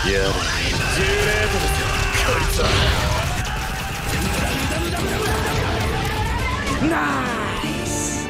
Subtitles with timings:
[0.00, 1.86] やれ10レートですよ
[2.26, 2.66] こいつは
[6.88, 6.94] ナ
[7.62, 8.26] イス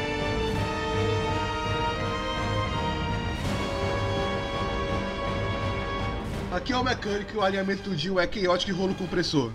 [6.51, 9.51] Aqui é o mecânico e o alinhamento do Jill é chaotic e rolo compressor.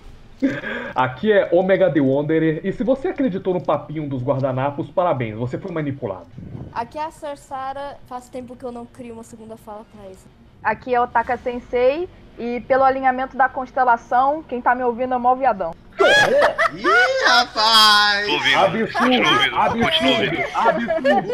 [0.94, 5.58] Aqui é Omega The Wanderer, e se você acreditou no papinho dos guardanapos, parabéns, você
[5.58, 6.28] foi manipulado.
[6.72, 7.98] Aqui é a Cersara.
[8.06, 10.26] Faz tempo que eu não crio uma segunda fala pra isso.
[10.63, 12.07] Aqui é o Taka Sensei
[12.37, 15.73] e pelo alinhamento da constelação, quem tá me ouvindo é o mó viadão.
[16.73, 18.27] Ih, rapaz!
[18.27, 18.59] Tô ouvindo.
[18.59, 19.55] Absurdo, Continua ouvindo.
[19.57, 21.31] Absurdo, absurdo.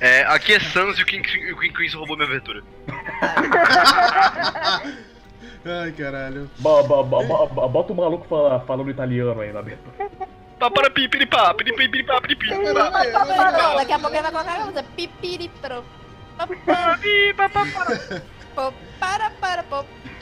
[0.00, 2.62] É, aqui é Sans e o King, o King Crimson roubou minha abertura.
[5.68, 6.48] Ai, caralho.
[6.58, 10.08] Bo- bo- bo- bo- bo- Bota o maluco fala- falando italiano aí na abertura.
[10.60, 13.52] Pá, para pi, piripá, piripá, piripá, piripá.
[13.52, 15.84] Não, daqui a pouco ele vai colocar a música pipiripro.
[18.56, 19.62] Para, para,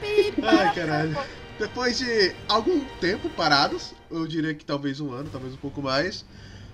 [0.00, 1.16] pi, para, Ai, caralho.
[1.56, 6.26] Depois de algum tempo parados, eu diria que talvez um ano, talvez um pouco mais,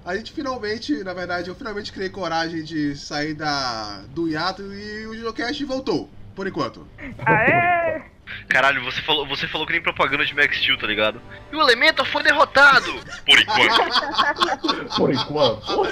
[0.05, 5.07] a gente finalmente, na verdade, eu finalmente criei coragem de sair da, do hiato e
[5.07, 6.89] o Junocast voltou, por enquanto.
[7.27, 8.03] Aê!
[8.49, 11.21] Caralho, você falou, você falou que nem propaganda de Max Steel, tá ligado?
[11.53, 12.93] E o Elemental foi derrotado!
[13.27, 14.97] Por enquanto.
[14.97, 15.83] Por enquanto.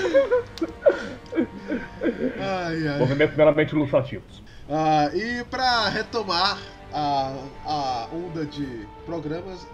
[2.41, 2.99] Ai, ai.
[2.99, 4.43] Movimentos meramente ilustrativos.
[4.71, 6.59] Ah, e para retomar
[6.93, 7.33] a,
[7.65, 9.67] a onda de programas,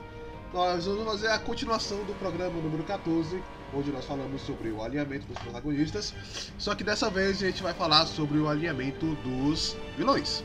[0.53, 3.43] nós vamos fazer a continuação do programa número 14,
[3.75, 6.15] onde nós falamos sobre o alinhamento dos protagonistas.
[6.57, 10.45] Só que dessa vez a gente vai falar sobre o alinhamento dos vilões.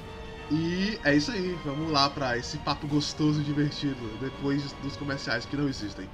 [0.50, 5.46] E é isso aí, vamos lá para esse papo gostoso e divertido depois dos comerciais
[5.46, 6.10] que não existem.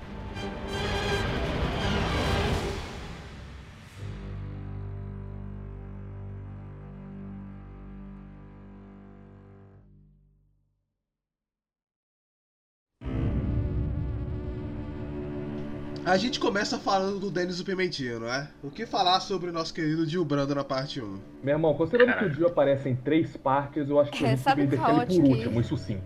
[16.06, 18.48] A gente começa falando do Denis o Pimentinho, não é?
[18.64, 21.20] O que falar sobre o nosso querido Gil Brando na parte 1?
[21.44, 24.42] Meu irmão, considerando que o Dio aparece em três parques, eu acho que É, gente
[24.42, 26.00] sabe deixar ele por último, isso sim.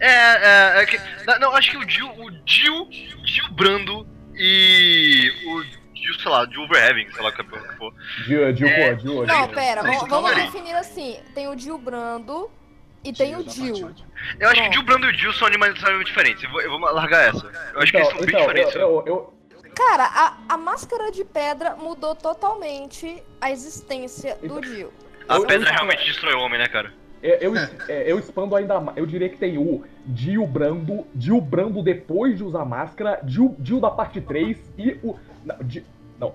[0.00, 0.10] É,
[0.78, 0.98] é, é que.
[1.26, 2.88] Não, não, acho que o Jill, o Jill,
[3.24, 4.04] Jill Brando
[4.34, 7.94] e o Jill, sei lá, Jill Overheaven, sei lá o que for.
[8.26, 8.94] Dio, Dio, É.
[8.94, 9.54] Dio, Não, Dio.
[9.54, 11.18] pera, Mas vamos, vamos definir assim.
[11.34, 12.50] Tem o Jill Brando
[13.04, 13.90] e tem o Jill.
[14.38, 14.72] Eu acho que o.
[14.72, 16.42] Jill Brando e o Jill são animais necessariamente diferentes.
[16.44, 17.46] Eu vou, eu vou largar essa.
[17.74, 18.74] Eu acho que eles são bem diferentes.
[18.74, 19.34] Então, eu, eu,
[19.74, 24.92] Cara, a, a máscara de pedra mudou totalmente a existência do Então- Jill.
[25.28, 26.92] A eu- pedra eu- realmente destrói o homem, né, cara?
[27.22, 27.54] eu, eu,
[27.88, 28.96] é, eu expando ainda mais.
[28.96, 33.78] Eu diria que tem o Dio Brando, Dio Brando depois de usar máscara, Dio, Dio
[33.80, 35.16] da parte 3 e o.
[35.44, 35.84] Não, Dio,
[36.18, 36.34] não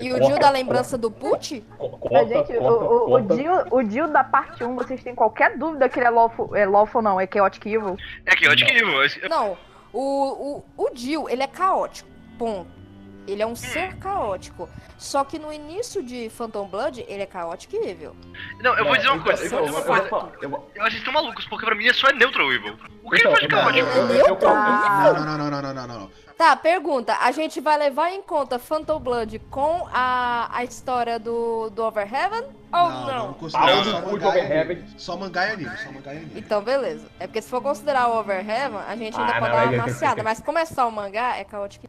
[0.00, 1.60] E o Jill da lembrança do Put?
[1.78, 3.20] Corta, gente, o, o, o.
[3.20, 6.64] Dio, o Dio da parte 1, vocês têm qualquer dúvida que ele é lawful, é
[6.66, 7.96] lawful não, é chaotic evil?
[8.26, 9.56] É acho que Não.
[9.92, 12.08] o, o, o Jill, ele é caótico,
[12.38, 12.78] ponto.
[13.26, 14.68] Ele é um ser caótico.
[14.96, 18.16] Só que no início de Phantom Blood, ele é caótico e evil.
[18.60, 19.42] Não, eu vou dizer uma então, coisa.
[19.42, 20.32] Eu então, vou dizer uma coisa.
[20.40, 20.50] eu
[20.82, 22.74] vocês estão malucos, porque pra mim é só Neutral Evil.
[23.02, 24.46] O que Então, ele faz de caótico?
[24.46, 26.10] Ah, não, não, não, não, não, não.
[26.38, 27.14] Tá, pergunta.
[27.20, 32.44] A gente vai levar em conta Phantom Blood com a, a história do, do Overheaven
[32.72, 33.06] ou não?
[33.26, 34.84] não considero Não, só não, mangá Overheaven.
[34.96, 36.32] Só mangá e anime, só mangá e anime.
[36.40, 37.08] Então, beleza.
[37.18, 39.70] É porque se for considerar o Overheaven, a gente ainda Ah, pode não, dar uma
[39.84, 40.22] tem- maciada.
[40.22, 41.88] Mas como é só o mangá, é caótico.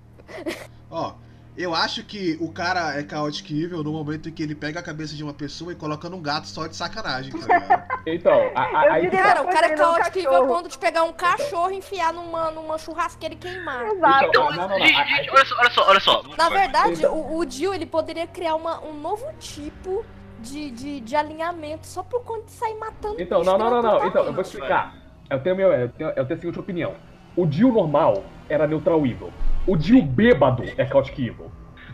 [0.90, 1.14] Ó,
[1.60, 4.84] eu acho que o cara é chaotic evil no momento em que ele pega a
[4.84, 7.86] cabeça de uma pessoa e coloca num gato só de sacanagem, tá?
[8.08, 9.28] Então, a, a, Eu aí diria- tá.
[9.28, 12.50] Cara, o cara é é um a ponto de pegar um cachorro e enfiar numa,
[12.52, 13.86] numa churrasqueira e queimar.
[13.88, 14.26] Exato.
[14.26, 16.24] Então, Então, não, não, não, gente, olha só, olha só, olha só.
[16.38, 20.06] Na verdade, o, o Jill, ele poderia criar uma, um novo tipo
[20.40, 24.08] de, de, de alinhamento só por conta de sair matando Então, não, não, não, não.
[24.08, 24.96] Então, eu vou explicar.
[25.30, 26.96] Eu tenho, meu, eu, tenho, eu tenho a seguinte opinião.
[27.36, 29.32] O Dio normal era neutral evil.
[29.68, 31.52] O Dio bêbado é chaotic evil.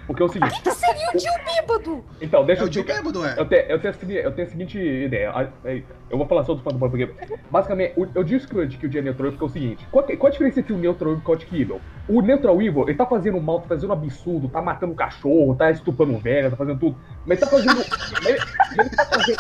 [0.08, 0.62] Porque é o seguinte.
[0.62, 2.06] Que seria o Jill bêbado?
[2.22, 3.34] Então, deixa É eu o Jill bêbado, é?
[3.40, 5.32] Eu tenho, eu, tenho eu tenho a seguinte ideia.
[5.32, 7.36] a- é, Eu vou falar só do Phantom Blood, porque.
[7.50, 9.88] Basicamente, o- eu disse que, o- o dia é neutral evil porque é o seguinte:
[9.92, 11.82] qual, qual a diferença entre o neutral evil e o chaotic evil?
[12.08, 16.20] O neutral evil, ele tá fazendo mal, tá fazendo absurdo, tá matando cachorro, tá estuprando
[16.20, 16.96] velha, tá fazendo tudo.
[17.26, 17.82] Mas ele tá fazendo.
[18.30, 18.38] ele,
[18.80, 19.38] ele tá fazendo.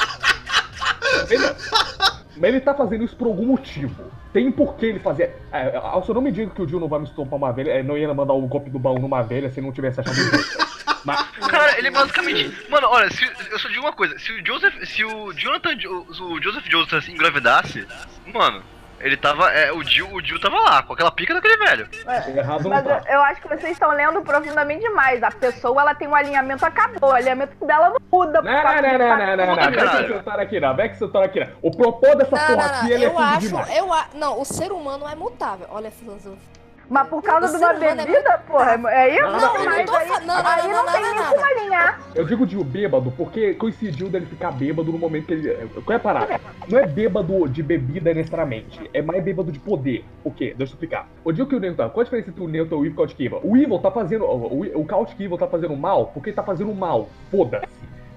[1.29, 4.11] Ele, mas ele tá fazendo isso por algum motivo.
[4.33, 5.35] Tem um porquê ele fazer.
[5.51, 7.71] É, é, eu não me digo que o Jill não vai me estopar uma velha,
[7.71, 10.15] é, não ia mandar o golpe do baú numa velha se não tivesse achado.
[11.05, 12.51] Mas, Cara, ele basicamente.
[12.67, 14.73] Mano, olha, se, eu só digo uma coisa: se o Joseph.
[14.85, 15.77] Se o Jonathan.
[15.87, 17.87] O Joseph Joseph engravidasse,
[18.33, 18.63] mano,
[18.99, 19.51] Ele tava.
[19.51, 21.87] É, o Jill, o Jill tava lá, com aquela pica daquele velho.
[22.35, 23.03] Errado não Mas eu, tá.
[23.13, 25.21] eu acho que vocês estão lendo profundamente demais.
[25.21, 27.09] A pessoa, ela tem um alinhamento, acabou.
[27.11, 28.41] O alinhamento dela não muda.
[28.41, 29.55] Não, não, não, não, não, não, não, não.
[29.55, 30.75] Vem que você aqui, não.
[30.75, 31.47] Vem que você tá aqui, não.
[31.61, 32.81] O propósito dessa Não, porra não, não.
[32.81, 33.77] aqui, ele é Eu tudo acho, demais.
[33.77, 34.05] eu a...
[34.13, 35.67] Não, o ser humano é mutável.
[35.69, 36.54] Olha a filosofia.
[36.89, 39.23] Mas por causa O de uma humano é bebida, porra, é isso?
[39.23, 41.19] Não, Não, não, mas tô aí, não, não, aí não, não, não, tem não, nem
[41.19, 41.31] não.
[41.31, 41.99] como alinhar.
[42.13, 45.69] Eu digo de bêbado porque coincidiu dele ficar bêbado no momento que ele.
[45.83, 46.39] Qual é a parada?
[46.67, 50.05] Não é bêbado de bebida necessariamente, é mais bêbado de poder.
[50.23, 50.53] O quê?
[50.57, 51.07] Deixa eu explicar.
[51.23, 51.89] O dia que o Neutral.
[51.89, 53.39] Qual a diferença entre o Neutral e o Chaotic Evil?
[53.43, 54.25] O Evil tá fazendo.
[54.25, 57.09] O, o Chaotic Evil tá fazendo mal porque ele tá fazendo mal.
[57.31, 57.65] Foda-se.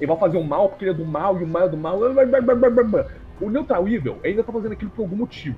[0.01, 1.77] Ele vai fazer o mal porque ele é do mal e o mal é do
[1.77, 1.99] mal.
[3.41, 5.57] O Neutral Evil ainda tá fazendo aquilo por algum motivo.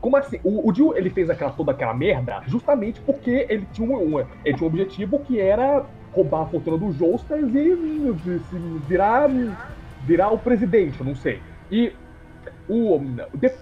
[0.00, 0.38] Como assim?
[0.44, 4.56] O, o Jill, ele fez aquela, toda aquela merda justamente porque ele tinha um, ele
[4.56, 7.74] tinha um objetivo que era roubar a fortuna dos Joestars e,
[8.86, 9.28] virar,
[10.04, 11.40] virar o presidente, não sei.
[11.70, 11.92] E
[12.68, 13.00] o,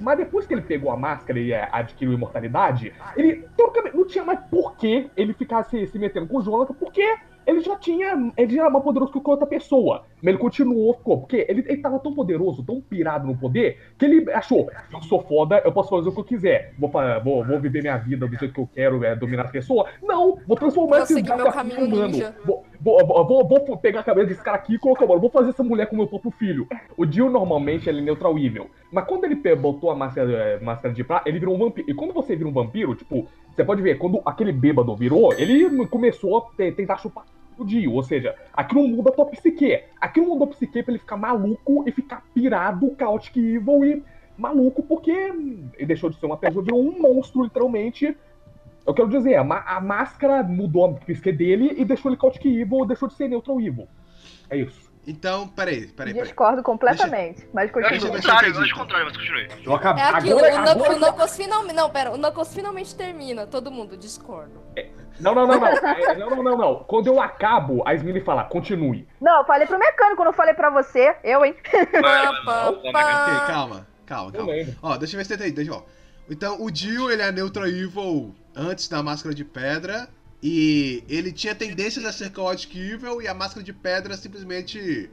[0.01, 3.47] mas depois que ele pegou a máscara e é, adquiriu imortalidade, ele
[3.95, 7.61] não tinha mais por que ele ficar se, se metendo com o Jonathan, porque ele
[7.61, 8.33] já tinha.
[8.37, 10.05] Ele já era mais poderoso que outra pessoa.
[10.23, 11.21] Mas ele continuou, ficou.
[11.21, 15.23] Porque ele, ele tava tão poderoso, tão pirado no poder, que ele achou: eu sou
[15.23, 16.75] foda, eu posso fazer o que eu quiser.
[16.79, 16.91] Vou,
[17.23, 19.89] vou, vou viver minha vida do jeito que eu quero, é, dominar as pessoas.
[20.03, 22.35] Não, vou transformar Vou esse seguir meu caminho ninja.
[22.45, 22.56] Vou,
[22.95, 25.63] vou, vou, vou, pegar a cabeça desse cara aqui e colocar, mano, vou fazer essa
[25.63, 26.69] mulher com meu próprio filho.
[26.97, 28.71] O Jill normalmente ele é neutral evil.
[28.93, 31.91] Mas quando ele botou a máscara, é, máscara de prata, ele virou um vampiro.
[31.91, 35.87] E quando você vira um vampiro, tipo, você pode ver, quando aquele bêbado virou, ele
[35.89, 37.25] começou a te- tentar chupar
[37.59, 37.93] o Jill.
[37.93, 39.81] Ou seja, aquilo muda a tua psique.
[40.01, 44.03] Aquilo mudou a psique pra ele ficar maluco e ficar pirado, chaotic evil e
[44.37, 48.17] maluco, porque hum, ele deixou de ser uma pessoa, virou um monstro, literalmente.
[48.87, 52.87] Eu quero dizer, a, a máscara mudou a psique dele e deixou ele chaotic evil,
[52.87, 53.89] deixou de ser neutral evil.
[54.49, 54.87] É isso.
[55.09, 56.23] Então, peraí, peraí, peraí.
[56.29, 57.49] Discordo completamente.
[57.55, 58.09] Mas Eu acho continua.
[58.09, 59.49] o Deixa- contrário, eu deixa eu acho o contrário, mas continue.
[59.65, 60.03] Eu acabei.
[60.03, 61.75] É aquilo, agora, o, Knuckles, agora- o Knuckles finalmente.
[61.77, 63.47] Não, pera, o Knuckles finalmente termina.
[63.47, 64.51] Todo mundo discorda.
[65.21, 65.67] Não, não, não, não.
[65.69, 66.75] É, não, não, não, não.
[66.85, 69.07] Quando eu acabo, a Smiley fala, continue.
[69.21, 71.15] Não, eu falei pro mecânico, não falei pra você.
[71.23, 71.55] Eu, hein?
[72.03, 73.47] Pá, pá, Ok, pá.
[73.47, 74.53] calma, calma, calma.
[74.83, 75.85] Ó, deixa eu ver se tem aí, deixa eu ver.
[76.29, 80.09] Então, o Jill, ele é Neutral Evil antes da Máscara de Pedra.
[80.43, 85.09] E ele tinha tendências a ser Chaotic Evil e a Máscara de Pedra simplesmente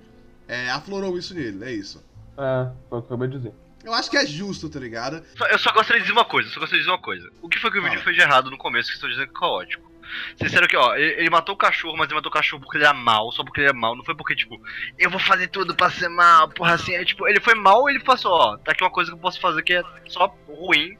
[0.47, 2.03] é, aflorou isso nele, é isso.
[2.37, 3.53] É, foi o que eu acabei de dizer.
[3.83, 5.23] Eu acho que é justo, tá ligado?
[5.37, 7.29] Só- Eu só gostaria de dizer uma coisa, só gostaria de dizer uma coisa.
[7.41, 9.35] O que foi que o vídeo fez de errado no começo que estou dizendo que
[9.35, 9.91] é caótico?
[10.39, 12.85] Disseram que, ó, ele, ele matou o cachorro, mas ele matou o cachorro porque ele
[12.85, 13.95] era mal, só porque ele é mal.
[13.95, 14.61] Não foi porque, tipo,
[14.99, 16.93] eu vou fazer tudo pra ser mal, porra, assim.
[16.93, 19.39] É, tipo, ele foi mal ele passou, ó, tá aqui uma coisa que eu posso
[19.39, 20.97] fazer que é só ruim.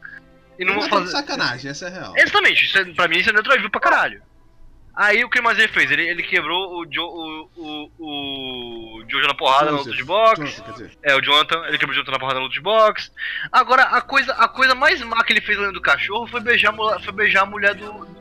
[0.59, 1.17] E não Não vou tá de fazer.
[1.17, 2.13] sacanagem, essa é real.
[2.15, 4.21] Exatamente, isso é, pra mim isso é neutral pra caralho.
[4.95, 5.89] Aí o que mais ele fez?
[5.89, 7.49] Ele, ele quebrou o Joe, o,
[7.97, 10.37] o, o Jojo na porrada Joseph, loot box.
[10.39, 10.97] Jonathan, quer dizer.
[11.01, 13.11] É, o Jonathan, ele quebrou o Jonathan na porrada no loot box.
[13.51, 16.71] Agora, a coisa, a coisa mais má que ele fez além do cachorro foi beijar,
[17.03, 18.12] foi beijar a mulher do.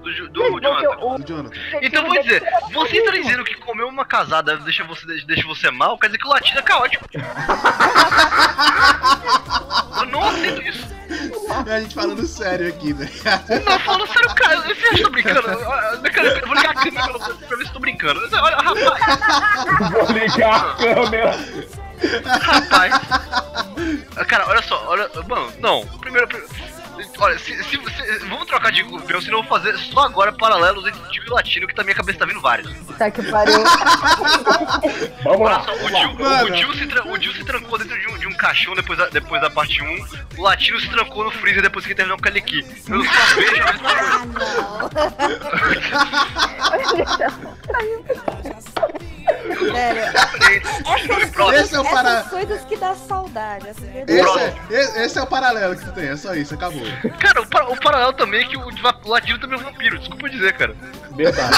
[0.00, 0.28] Do.
[0.28, 1.04] do, Jonathan.
[1.04, 1.60] o Do Jonathan.
[1.82, 2.42] Então vou dizer,
[2.72, 6.26] você está dizendo que comer uma casada deixa você, deixa você mal, quer dizer que
[6.26, 7.04] o latino é caótico.
[10.00, 10.88] Eu não aceito isso.
[11.70, 13.08] A gente falando sério aqui, né?
[13.66, 15.48] Não, falando sério, cara, você acha que eu tô brincando?
[15.50, 18.20] Eu, vou ligar a câmera pra, pra ver se eu tô brincando.
[18.32, 21.36] Olha, rapaz, Vou ligar a câmera.
[22.40, 22.94] rapaz.
[24.28, 25.10] Cara, olha só, olha.
[25.28, 25.86] Mano, não.
[25.98, 26.26] Primeiro.
[26.28, 26.79] primeiro-
[27.18, 30.86] Olha, se, se, se- vamos trocar de papel, senão eu vou fazer só agora paralelos
[30.86, 32.70] entre Dio e Latino, que na minha cabeça tá vindo vários.
[32.98, 33.54] Tá que pariu.
[35.24, 35.64] Vamos lá.
[35.64, 35.88] só, o
[36.46, 39.08] o, Dio se tra- o se trancou dentro de um, de um caixão depois da,
[39.08, 40.06] depois da parte 1.
[40.38, 42.64] O Latino se trancou no freezer depois que terminou com o Kaleki.
[42.88, 45.10] Eu só vejo a mesma coisa.
[49.72, 51.52] Velho, Próximo.
[51.60, 52.10] Esse é o para...
[52.18, 53.68] essas coisas que dá saudade.
[53.68, 54.54] Essas verdades.
[54.70, 56.82] Esse é, esse- é o paralelo que tu tem, é só isso, acabou.
[57.18, 59.98] Cara, o, para- o paralelo também é que o, o Latino também é um vampiro,
[59.98, 60.74] desculpa dizer, cara.
[61.16, 61.54] Verdade.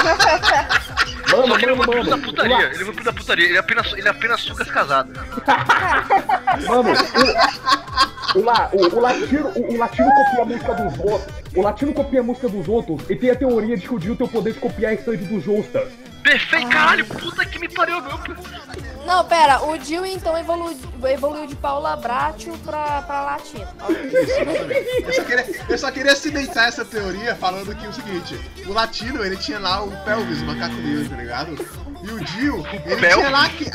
[1.28, 2.22] Só Mano, que ele é um mano, vampiro da mano.
[2.28, 2.66] putaria.
[2.66, 3.46] Ele é um vampiro da putaria.
[3.46, 5.16] Ele apenas, ele apenas suga as casadas.
[6.66, 6.90] Mano,
[8.34, 11.34] o, o, la, o, o latino, o, o latino copia a música dos outros.
[11.54, 14.16] O latino copia a música dos outros e tem a teoria de que o Dio
[14.16, 15.88] tem o poder de copiar a restante dos Joestars.
[16.22, 18.18] Perfeito, caralho, puta que me pariu, meu.
[19.04, 23.66] Não, pera, o Jill então evolu evoluiu de Paula Bratio pra, pra Latino.
[23.90, 25.02] Isso, exatamente.
[25.04, 29.24] Eu só, queria, eu só queria cimentar essa teoria falando que o seguinte: o latino
[29.24, 31.52] ele tinha lá o pelvis, o macaco dele, tá ligado?
[32.04, 33.14] E o Dio, ele Pelvis?
[33.16, 33.70] tinha lá que.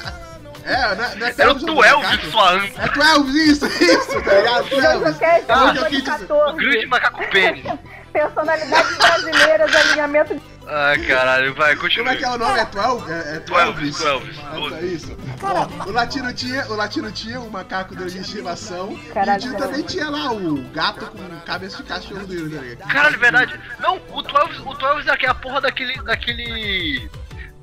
[0.63, 2.81] É, não é, não é Era o pelvis, não, Tuelvis, sua anta.
[2.81, 4.65] É Tuelvis, isso, isso, tá ligado?
[4.65, 4.99] O Tuelvis.
[4.99, 5.69] JoJoCast Ah, é.
[5.69, 6.85] O grande 14.
[6.87, 7.65] macaco pênis.
[8.13, 12.11] Personalidades brasileiras, alinhamento de Ah, caralho, vai, Como continua.
[12.11, 12.59] é que é o nome?
[12.59, 13.11] É 12?
[13.11, 13.81] É, é 12?
[13.91, 14.93] 12, 12, É 12.
[14.95, 15.17] isso.
[15.41, 18.97] Ó, o latino tinha, o latino tinha o macaco de estimação.
[19.13, 19.71] Caralho, e o caralho.
[19.71, 22.87] também tinha lá o gato com cabeça de cachorro dele, tá?
[22.87, 23.59] Caralho, verdade.
[23.79, 26.01] Não, o 12, o 12 é a porra daquele.
[26.03, 27.09] daquele.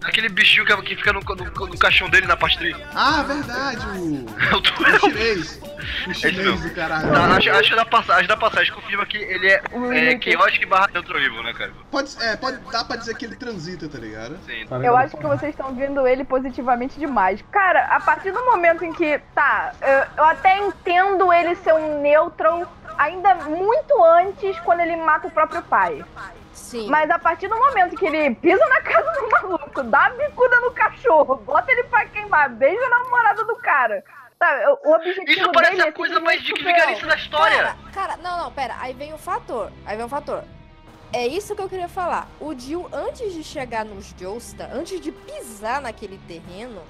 [0.04, 2.74] Daquele bichinho que, que fica no, no, no caixão dele na pastry.
[2.94, 4.26] Ah, verdade, o.
[4.44, 5.00] É o O 12.
[5.00, 5.60] chinês.
[6.06, 7.10] O chinês do caralho.
[7.10, 10.32] Tá, acho, acho da passagem, da passagem confirma que ele é, O é Unity.
[10.32, 11.72] chaotic barra neutro evil, né, cara?
[11.90, 14.38] Pode, é, pode, dá pra dizer que ele transita, tá ligado?
[14.44, 14.66] Sim.
[14.82, 17.42] Eu acho que vocês estão vendo ele positivamente demais.
[17.50, 22.02] Cara, a partir do momento em que, tá, eu, eu até entendo ele ser um
[22.02, 26.04] neutral ainda muito antes quando ele mata o próprio pai.
[26.54, 26.88] Sim.
[26.88, 30.60] Mas a partir do momento que ele pisa na casa do maluco, dá a bicuda
[30.60, 34.02] no cachorro, bota ele pra queimar, beija a namorada do cara.
[34.38, 37.56] Sabe, o- o objetivo Isso parece dele a é coisa mais de vigarista da história.
[37.56, 38.76] Cara, cara, não, não, pera.
[38.80, 39.70] Aí vem o fator.
[39.86, 40.44] Aí vem o fator.
[41.12, 42.26] É isso que eu queria falar.
[42.40, 46.82] O Jill, antes de chegar nos Joestar, antes de pisar naquele terreno,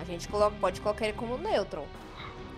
[0.00, 1.86] a gente coloca, pode colocar ele como neutral.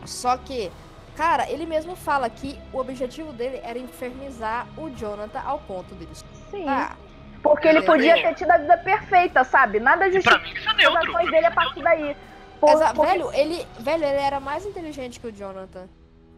[0.04, 0.70] Só que,
[1.16, 6.10] cara, ele mesmo fala que o objetivo dele era infernizar o Jonathan ao ponto dele.
[6.50, 6.64] Sim.
[6.68, 6.96] Ah,
[7.42, 9.78] Porque ele podia ter tido a vida perfeita, sabe?
[9.78, 10.36] Nada justifica
[10.82, 12.16] é as ações pra mim dele a isso é partir daí.
[12.60, 15.86] Por- exa- porque- velho, ele, velho, ele era mais inteligente que o Jonathan.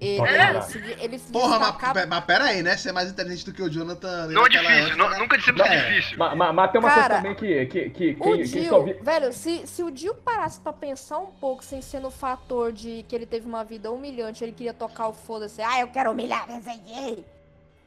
[0.00, 0.50] Ele, É?
[0.50, 2.76] ele se, ele se Porra, mas, destacava- mas pera aí, né?
[2.76, 4.28] Ser mais inteligente do que o Jonathan.
[4.28, 5.90] Não é difícil, não- nunca dissemos que é É.
[5.90, 6.18] difícil.
[6.18, 8.68] Mas, mas, mas tem uma Cara, coisa também que, que, que O quem, quem Dio,
[8.68, 12.70] só velho, se, se o Dio parasse pra pensar um pouco, sem ser no fator
[12.70, 16.12] de que ele teve uma vida humilhante, ele queria tocar o foda-se, ah, eu quero
[16.12, 17.24] humilhar, desenhei.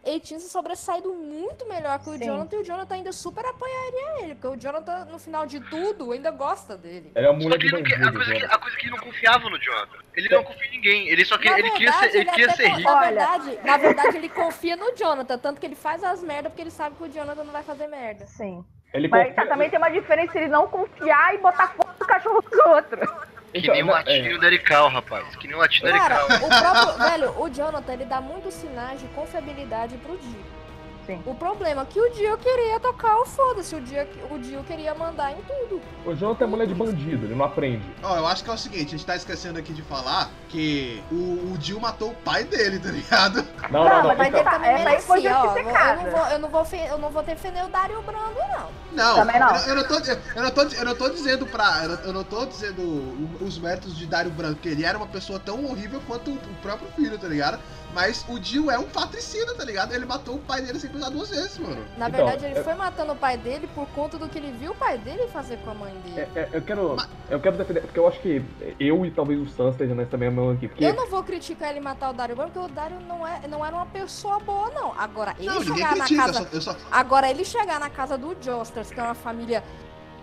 [0.04, 2.26] Ele tinha se sobressaído muito melhor que o Sim.
[2.26, 6.12] Jonathan e o Jonathan ainda super apoiaria ele, porque o Jonathan, no final de tudo,
[6.12, 7.12] ainda gosta dele.
[7.16, 8.92] Ele é um Só moleque que que- a, bandido, coisa que, a coisa que ele
[8.96, 9.98] não confiava no Jonathan.
[10.16, 11.08] Ele não confia em ninguém.
[11.08, 12.90] Ele só Na queria, ele queria ser, ele verdade, queria ser co- rico.
[12.92, 16.64] na verdade, na verdade, ele confia no Jonathan, tanto que ele faz as merdas porque
[16.64, 18.26] ele sabe que o Jonathan não vai fazer merda.
[18.26, 18.66] Sim.
[18.94, 22.42] Ele Mas confia- também tem uma diferença ele não confiar e botar fogo no cachorro
[22.42, 23.08] dos outros.
[23.52, 25.36] Que Então, nem o latinho da Erical, rapaz.
[25.36, 26.38] Que nem o latinho da Cara, Erical.
[26.38, 30.61] o próprio, velho, o Jonathan, ele dá muitos sinais de confiabilidade pro Dio.
[31.06, 31.22] Sim.
[31.26, 34.94] O problema é que o Dio queria tocar o foda-se, o Dio, o Dio queria
[34.94, 35.82] mandar em tudo.
[36.06, 37.84] O Jonathan é mulher de bandido, ele não aprende.
[38.04, 41.04] Ó, eu acho que é o seguinte, a gente tá esquecendo aqui de falar que
[41.12, 43.46] o, o Jill matou o pai dele, tá ligado?
[43.72, 44.16] Não, Não, não, não.
[44.16, 45.58] mas então, ele também foi merecia, ó.
[45.58, 48.82] Eu não vou, eu não vou, eu não vou defender o Dario Brando, não.
[48.94, 49.56] Não, Também não.
[49.56, 51.84] Eu, eu não tô, eu, não tô, eu não tô dizendo pra.
[52.04, 55.40] Eu não, tô dizendo o- os méritos de Dario Branco, que ele era uma pessoa
[55.40, 57.60] tão horrível quanto o, o próprio filho, tá ligado?
[57.94, 59.94] Mas o Jill é um patricida, tá ligado?
[59.94, 61.86] Ele matou o pai dele sem pensar duas vezes, mano.
[61.98, 64.52] Na Então, verdade, ele eu- foi matando o pai dele por conta do que ele
[64.54, 66.22] viu o pai dele fazer com a mãe dele.
[66.36, 66.96] é- é- eu quero.
[67.30, 68.44] Eu quero defender, porque eu acho que
[68.80, 70.68] eu e talvez o Sans estejam nessa mesma mão aqui.
[70.68, 73.66] Porque Eu não vou criticar ele matar o Dario porque o Dario não, é, não
[73.66, 74.94] era uma pessoa boa, não.
[74.98, 77.90] Agora, ele Não, chegar na critica, eu casa só, eu só- Agora, ele chegar na
[77.90, 79.64] casa do Josters, que é uma família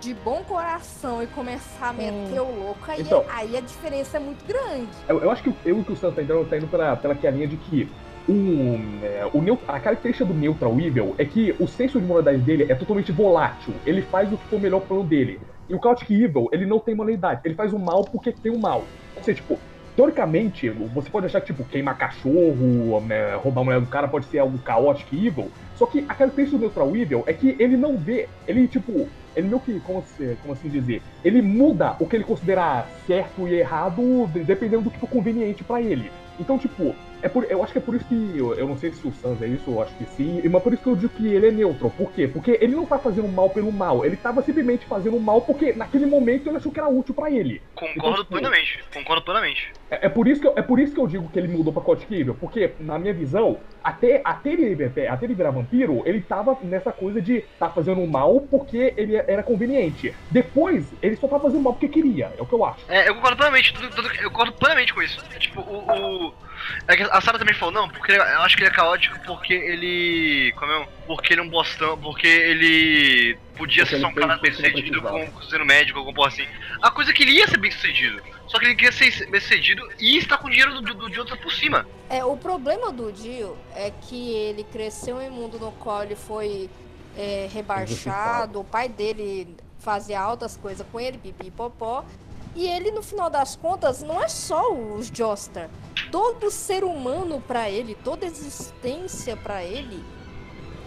[0.00, 4.20] de bom coração, e começar a meter o louco, aí, Então- aí a diferença é
[4.20, 4.88] muito grande.
[5.08, 7.26] Eu, eu acho que eu e o Sam tá indo, tá indo pela, pela que
[7.26, 7.88] a linha de que
[8.28, 12.38] o, é, o neu- a característica do Neutral Evil é que o senso de moralidade
[12.38, 13.74] dele é totalmente volátil.
[13.86, 15.40] Ele faz o que for melhor pro plano dele.
[15.68, 17.40] E o Chaotic Evil, ele não tem moralidade.
[17.44, 18.84] Ele faz o mal porque tem o mal.
[19.16, 19.58] Ou seja, tipo,
[19.98, 24.26] teoricamente, você pode achar que, tipo, queimar cachorro, né, roubar a mulher do cara pode
[24.26, 25.50] ser algo Chaotic Evil.
[25.74, 29.48] Só que a característica do Neutral Evil é que ele não vê, ele, tipo, ele
[29.48, 30.04] meio que, como,
[30.40, 34.90] como assim dizer, ele muda o que ele considera certo e errado de- dependendo do
[34.90, 36.12] que for conveniente pra ele.
[36.38, 38.92] Então, tipo, é por, eu acho que é por isso que, eu, eu não sei
[38.92, 41.12] se o Sans é isso, eu acho que sim, mas por isso que eu digo
[41.12, 41.90] que ele é neutro.
[41.90, 42.28] Por quê?
[42.28, 46.06] Porque ele não tá fazendo mal pelo mal, ele tava simplesmente fazendo mal porque naquele
[46.06, 47.62] momento ele achou que era útil pra ele.
[47.74, 48.78] Concordo Então, tipo, plenamente.
[48.92, 49.72] Concordo plenamente.
[49.90, 51.72] É, é por isso que eu, é por isso que eu digo que ele mudou
[51.72, 56.20] pra Chaotic Evil, porque, na minha visão, até, até, ele, até ele virar vampiro, ele
[56.20, 60.12] tava nessa coisa de tá fazendo mal porque ele era conveniente.
[60.30, 62.90] Depois, ele só tá fazendo mal porque queria, é o que eu acho.
[62.90, 63.72] É, eu concordo plenamente.
[64.22, 65.18] Eu concordo plenamente com isso.
[65.34, 66.26] É, tipo, o.
[66.26, 66.47] o-
[67.10, 70.52] a Sarah também falou, não, porque ele- eu acho que ele é caótico porque ele.
[70.56, 70.88] Como é?
[71.06, 75.02] Porque ele é um bostão, porque ele podia Porque ser só um cara bem sucedido
[75.02, 76.46] com sendo médico, alguma porra assim.
[76.80, 78.22] A coisa é que ele ia ser bem sucedido.
[78.46, 81.18] Só que ele queria ser bem sucedido e está com o dinheiro do, do, de
[81.18, 81.86] outra por cima.
[82.08, 86.16] É, o problema do Dio é que ele cresceu em um mundo no qual ele
[86.16, 86.70] foi
[87.16, 92.04] é, rebaixado, o pai dele fazia altas coisas com ele, pipi e popó.
[92.54, 95.70] E ele, no final das contas, não é só os Joestar.
[96.10, 100.02] Todo ser humano pra ele, toda existência pra ele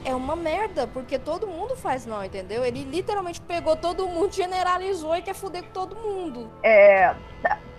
[0.06, 2.64] é uma merda, porque todo mundo faz mal, entendeu?
[2.66, 6.50] Ele literalmente pegou todo mundo, generalizou e quer foder com todo mundo.
[6.64, 7.14] É,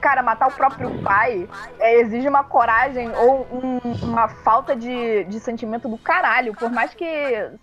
[0.00, 1.48] cara, matar o próprio pai
[1.78, 6.54] é, exige uma coragem ou um- uma falta de, de sentimento do caralho.
[6.54, 7.04] Por mais que,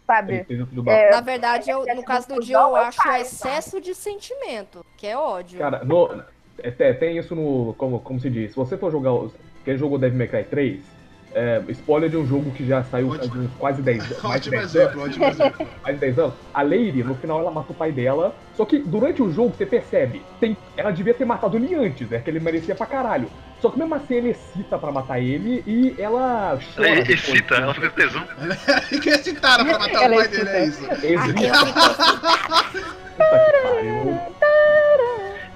[0.05, 0.45] sabe.
[0.87, 5.07] É, Na verdade, eu, no caso do Dio, eu acho o excesso de sentimento, que
[5.07, 5.59] é ódio.
[5.59, 6.23] Cara, no,
[6.57, 7.73] é, tem- tem isso no.
[7.75, 8.51] Como, como se diz?
[8.51, 9.29] Se você for jogar.
[9.65, 10.83] Quem jogou Devil May Cry 3,
[11.33, 13.43] é, spoiler de um jogo que já saiu Ótimo.
[13.43, 14.21] uns quase 10 anos.
[14.23, 15.67] Mais de Ótimo 10 exemplo, ótimo exemplo.
[15.83, 18.35] mais de 10 anos, a Lady, no final, ela mata o pai dela.
[18.55, 22.19] Só que durante o jogo, você percebe, tem, ela devia ter matado ele antes, né?
[22.19, 23.29] Que ele merecia pra caralho.
[23.61, 26.87] Só que mesmo assim, ele excita pra matar ele e ela chora.
[26.89, 27.29] Ela depois.
[27.29, 28.23] excita, ela fica com tesão.
[28.91, 30.93] E que esse cara pra matar Ela o pai dele é excita.
[30.95, 31.05] isso.
[31.05, 31.65] Excita.
[33.17, 34.19] Puta que pariu.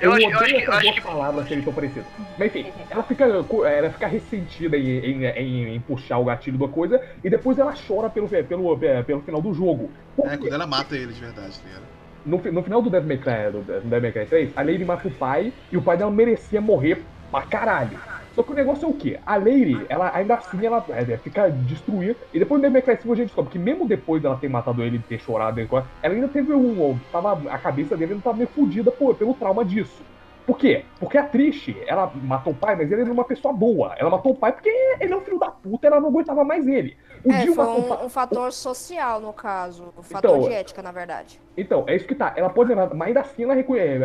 [0.03, 2.05] Eu Eu, acho- eu odeio acho que- essas acho que- palavras serem tão parecidas.
[2.37, 6.67] Mas enfim, ela fica, ela fica ressentida em, em, em- em puxar o gatilho da
[6.67, 9.89] coisa e depois ela chora pelo, pelo, pelo final do jogo.
[10.15, 11.83] Por É, quando ela mata ele de verdade, tá ligado?
[12.25, 15.07] No, no final do Devil May Cry, do Devil May Cry 3, a Lady mata
[15.07, 17.97] o pai e o pai dela merecia morrer pra caralho.
[18.35, 19.19] Só que o negócio é o quê?
[19.25, 22.17] A Lady, ela ainda assim, ela é, fica destruída.
[22.33, 24.83] E depois do Devil Cry 5 a gente descobre que mesmo depois dela ter matado
[24.83, 26.97] ele ter chorado, ela ainda teve um...
[27.11, 30.03] Tava, a cabeça dele ainda tava meio fodida pelo trauma disso.
[30.45, 30.85] Por quê?
[30.99, 33.95] Porque a Trish, ela matou o pai, mas ele era uma pessoa boa.
[33.97, 34.69] Ela matou o pai porque
[34.99, 36.97] ele é um filho da puta, ela não aguentava mais ele.
[37.23, 37.97] O É, foi matou pai.
[38.01, 39.93] um, um fator social, no caso.
[39.97, 41.41] Um fator Então, de ética, na verdade.
[41.55, 42.33] Então, é isso que tá.
[42.35, 43.53] Ela pode mas ainda assim ela,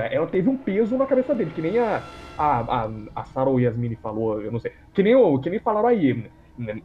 [0.06, 2.02] ela teve um peso na cabeça dele, que nem a,
[2.36, 4.72] a, a, a Sarah ou Yasmini falou, eu não sei.
[4.92, 6.30] Que nem, o, que nem falaram aí.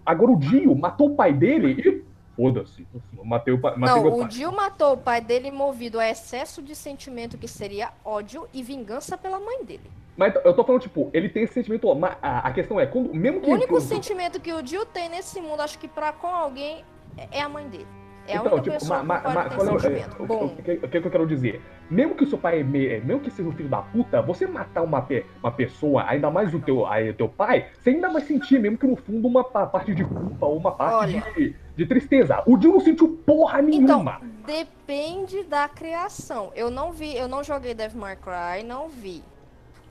[0.06, 2.13] Agora o Dio matou o pai dele e.
[2.36, 2.86] Foda-se.
[3.24, 3.76] Matei o pai.
[3.78, 4.28] Matei Não, o pai.
[4.28, 9.18] Dio matou o pai dele movido a excesso de sentimento que seria ódio e vingança
[9.18, 9.90] pela mãe dele.
[10.18, 11.94] Mas eu tô falando, tipo, ele tem esse sentimento.
[11.96, 13.50] Mas a, questão é, quando, mesmo que.
[13.50, 16.84] O único sentimento que o Dio tem nesse mundo, acho que pra com alguém,
[17.18, 17.88] é- é a mãe dele.
[18.26, 19.22] É Então, tipo, ma- ma-
[19.52, 20.16] é o- sentimento.
[20.18, 21.62] é, o- Bom, o que, o que eu quero dizer?
[21.90, 24.48] Mesmo que o seu pai, é me- mesmo que seja um filho da puta, você
[24.48, 25.06] matar uma,
[25.42, 28.78] uma pessoa, ainda mais o teu, aí, o teu pai, você ainda vai sentir, mesmo
[28.78, 31.34] que no fundo, uma pa- parte de culpa ou uma parte Olha.
[31.34, 32.42] de, de tristeza.
[32.46, 33.70] O Dio não sentiu porra Então,
[34.04, 34.22] nenhuma.
[34.46, 36.52] depende da criação.
[36.56, 39.24] Eu não vi, eu não joguei Devil May Cry, não vi.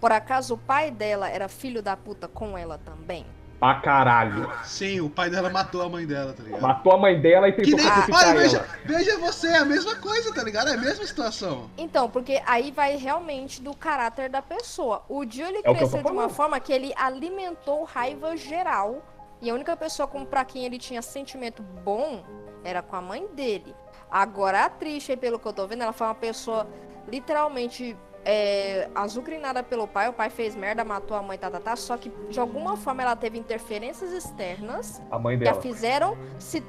[0.01, 3.25] Por acaso o pai dela era filho da puta com ela também?
[3.61, 4.51] Pra caralho.
[4.65, 6.61] Sim, o pai dela matou a mãe dela, tá ligado?
[6.61, 7.87] Matou a mãe dela e Que tentou nem.
[7.87, 10.69] sacrificar Olha, veja, veja você, é a mesma coisa, tá ligado?
[10.71, 11.71] É a mesma situação.
[11.79, 15.05] Então, porque aí vai realmente do caráter da pessoa.
[15.09, 19.01] O Dio ele É que cresceu de uma forma que ele alimentou raiva geral.
[19.43, 22.23] E a única pessoa com para quem ele tinha sentimento bom
[22.63, 23.75] era com a mãe dele.
[24.09, 26.65] Agora a Trisha, pelo que eu tô vendo, ela foi uma pessoa
[27.09, 30.09] literalmente é, azucrinada pelo pai.
[30.09, 31.75] O pai fez merda, matou a mãe, tá, tá, tá.
[31.75, 35.61] Só que de alguma forma ela teve interferências externas A mãe que a dela.
[35.61, 36.63] fizeram se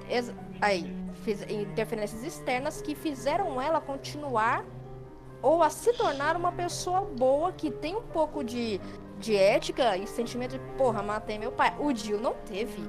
[0.60, 0.92] aí
[1.24, 4.66] fiz, interferências externas que fizeram ela continuar
[5.44, 8.80] ou a se tornar uma pessoa boa que tem um pouco de,
[9.24, 12.84] de ética e sentimento de porra matei meu pai o Dio não teve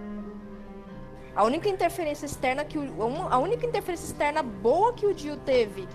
[1.35, 5.88] a única interferência externa que o, a única interferência externa boa que o Dio teve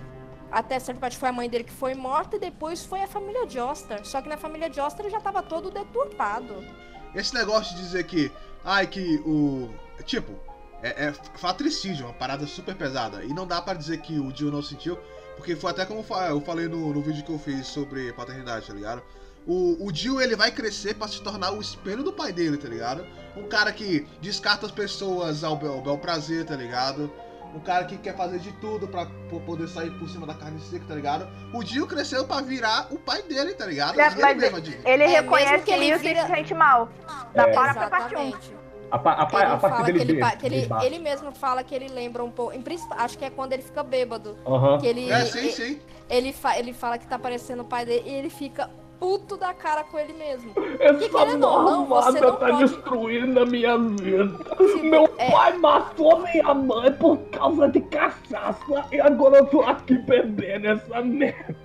[0.52, 3.48] até certa parte foi a mãe dele que foi morta e depois foi a família
[3.48, 4.04] Joestar.
[4.04, 6.66] Só que na família Joestar ele já tava todo deturpado.
[7.14, 8.32] Esse negócio de dizer que.
[8.64, 9.70] Ai, que o.
[10.06, 10.34] Tipo,
[10.82, 13.24] é, é fratricídio, uma parada super pesada.
[13.24, 14.98] E não dá pra dizer que o Dio não sentiu,
[15.36, 18.74] porque foi até como eu falei no, no vídeo que eu fiz sobre paternidade, tá
[18.74, 19.04] ligado?
[19.52, 22.68] O, o Dio ele vai crescer pra se tornar o espelho do pai dele, tá
[22.68, 23.04] ligado?
[23.36, 27.12] Um cara que descarta as pessoas ao bel, ao bel prazer, tá ligado?
[27.56, 30.60] Um cara que quer fazer de tudo pra po- poder sair por cima da carne
[30.62, 31.28] seca, tá ligado?
[31.52, 34.00] O Dio cresceu pra virar o pai dele, tá ligado?
[34.00, 34.58] É, Ele mesmo.
[34.60, 36.90] Ele É, mesmo reconhece que ele isso vira- e se sente mal.
[37.34, 37.52] Da É.
[37.54, 38.20] para pra parte 1.
[38.28, 38.60] Exatamente.
[38.92, 41.88] A, a, a parte fala dele que ele, que ele, ele mesmo fala que ele
[41.90, 42.54] lembra um pouco.
[42.54, 44.38] em princip- Acho que é quando ele fica bêbado.
[44.46, 44.78] Aham.
[44.80, 45.80] Que ele, É, sim, ele, sim.
[46.08, 49.54] ele, fa- ele fala que tá parecendo o pai dele e ele fica puto da
[49.54, 50.52] cara com ele mesmo.
[50.80, 54.28] Essa querendo ou não, você malvada não tá pode- destruindo a minha vida.
[54.58, 59.62] Tipo, Meu é- pai matou minha mãe por causa de cachaça e agora eu tô
[59.62, 61.56] aqui bebendo essa merda.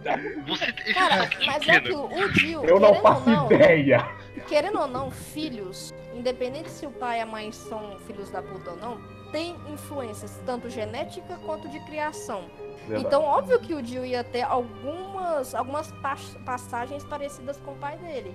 [0.46, 4.08] Você Cara, mas é que o, Dio, Eu não querendo faço não, ideia.
[4.46, 8.70] querendo ou não, filhos, independente se o pai e a mãe são filhos da puta
[8.70, 8.98] ou não,
[9.34, 12.42] tem influências, tanto genética quanto de criação.
[12.88, 17.96] Então, óbvio que o Dio ia ter algumas, algumas pas- passagens parecidas com o pai
[17.96, 18.32] dele.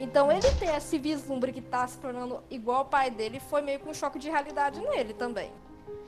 [0.00, 3.78] Então, ele ter esse vislumbre que tá se tornando igual ao pai dele foi meio
[3.78, 5.52] que um choque de realidade nele também.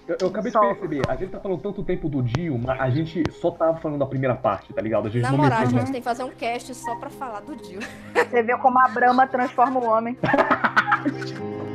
[0.08, 2.80] Eu, eu acabei Só- de perceber, a gente tá falando tanto tempo do Dio, mas
[2.80, 5.06] a gente só tava falando da primeira parte, tá ligado?
[5.06, 7.40] A gente Na não moral, a gente tem que fazer um cast só pra falar
[7.40, 7.78] do Dio.
[8.12, 10.18] Você vê como a Brahma transforma o homem.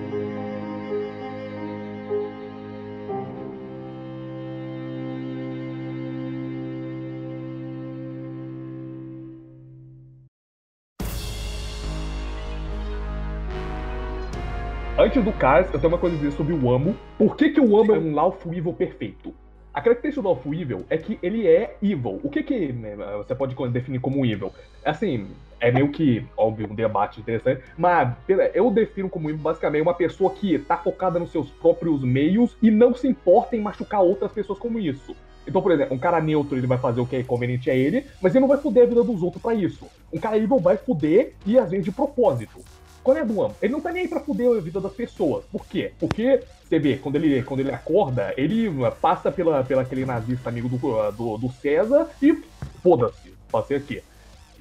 [15.00, 16.94] antes do Cars, eu tenho uma coisa a dizer sobre o Amo.
[17.18, 19.34] Por que, que o Amo é um Lawful Evil perfeito?
[19.74, 22.20] A característica do Lawful Evil é que ele é evil.
[22.22, 24.52] O que que né, você pode definir como evil?
[24.84, 25.28] Assim,
[25.60, 28.14] é meio que, óbvio, um debate interessante, mas
[28.54, 32.70] eu defino como evil basicamente uma pessoa que tá focada nos seus próprios meios e
[32.70, 35.16] não se importa em machucar outras pessoas como isso.
[35.48, 38.06] Então, por exemplo, um cara neutro ele vai fazer o que é conveniente a ele,
[38.22, 39.88] mas ele não vai foder a vida dos outros para isso.
[40.12, 42.60] Um cara evil vai foder e às vezes de propósito.
[43.04, 43.22] Qual é?
[43.62, 45.46] Ele não tá nem aí pra foder a vida das pessoas.
[45.52, 45.94] Por quê?
[46.00, 48.70] Porque, você vê, quando ele, quando ele acorda, ele
[49.02, 52.38] passa pela, pela aquele nazista amigo do, do, do César e
[52.84, 54.04] foda-se, passei aqui.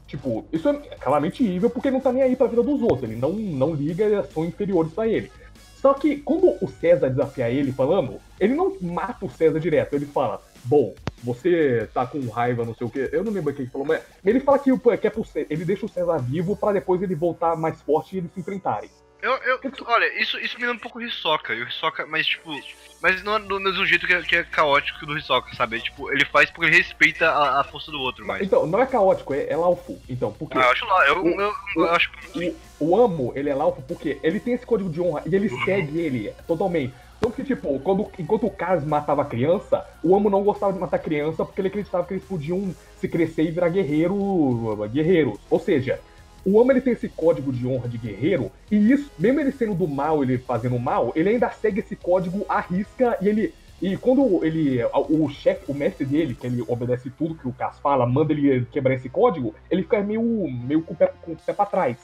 [0.07, 3.03] Tipo, isso é claramente evil porque ele não tá nem aí pra vida dos outros.
[3.03, 5.31] Ele não, não liga e são inferiores para ele.
[5.81, 9.95] Só que quando o César desafia ele falando, ele não mata o César direto.
[9.95, 13.09] Ele fala, bom, você tá com raiva, não sei o que.
[13.13, 15.65] Eu não lembro o que ele falou, mas ele fala que, que é pro, ele
[15.65, 18.91] deixa o César vivo para depois ele voltar mais forte e eles se enfrentarem.
[19.21, 21.53] Eu, eu, olha, isso, isso me lembra um pouco o Hisoka.
[21.53, 22.51] E o Hisoka, mas tipo.
[23.01, 25.81] Mas não é do mesmo jeito que é, que é caótico do Hisoka, sabe?
[25.81, 28.43] Tipo, ele faz porque ele respeita a, a força do outro, mas.
[28.43, 29.57] Então, não é caótico, é, é.
[30.09, 30.59] Então, por quê?
[30.59, 32.57] Ah, eu acho lá, eu, o, eu, eu, acho que.
[32.79, 35.49] O, o Amo, ele é Lawful porque ele tem esse código de honra e ele
[35.49, 35.65] uhum.
[35.65, 36.95] segue ele totalmente.
[37.19, 40.99] Então que, tipo, quando, enquanto o Kaz matava criança, o Amo não gostava de matar
[40.99, 45.39] criança porque ele acreditava que eles podiam se crescer e virar guerreiro, guerreiros.
[45.51, 46.01] Ou seja,
[46.47, 49.75] o Amo ele tem esse código de honra de guerreiro, e isso, mesmo ele sendo
[49.75, 53.55] do mal, ele fazendo mal, ele ainda segue esse código à risca e ele.
[53.81, 54.81] E quando ele.
[55.09, 58.65] O chefe, o mestre dele, que ele obedece tudo que o Cas fala, manda ele
[58.73, 61.97] quebrar esse código, ele fica meio, meio com, o pé, com o pé pra trás.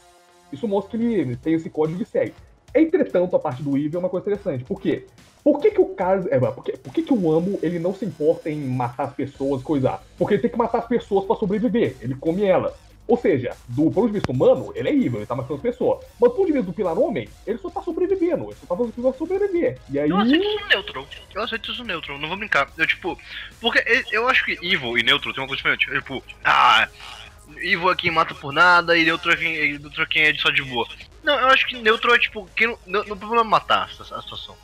[0.52, 2.34] Isso mostra que ele tem esse código e segue.
[2.74, 4.64] Entretanto, a parte do Evil é uma coisa interessante.
[4.64, 5.04] Por quê?
[5.44, 6.26] Por que, que o Kaz.
[6.26, 9.14] É, por, que, por que, que o Amo ele não se importa em matar as
[9.14, 10.02] pessoas, coisar?
[10.18, 11.96] Porque ele tem que matar as pessoas para sobreviver.
[12.00, 12.72] Ele come elas.
[13.06, 16.02] Ou seja, do ponto de vista humano, ele é evil, ele tá matando as pessoas.
[16.18, 18.44] Mas do ponto de vista do Pilar Homem, ele só tá sobrevivendo.
[18.44, 19.78] Ele só tá fazendo as pessoas sobreviver.
[19.90, 20.08] E aí.
[20.08, 21.06] Eu aceito isso neutro.
[21.34, 22.70] Eu aceito isso neutro, não vou brincar.
[22.78, 23.18] Eu, tipo.
[23.60, 25.86] Porque eu acho que evil e neutro tem uma coisa diferente.
[25.86, 26.88] Tipo, ah.
[27.64, 30.62] É quem mata por nada e neutro é quem, neutro é, quem é só de
[30.62, 30.86] boa.
[31.22, 32.48] Não, eu acho que neutro é tipo.
[32.54, 34.56] Quem não, não, não problema matar a, a situação.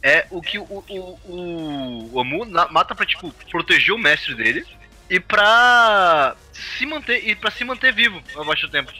[0.00, 4.64] É o que o, o, o, o Amu mata pra, tipo, proteger o mestre dele
[5.10, 8.92] e pra se manter e para se manter vivo ao longo do tempo.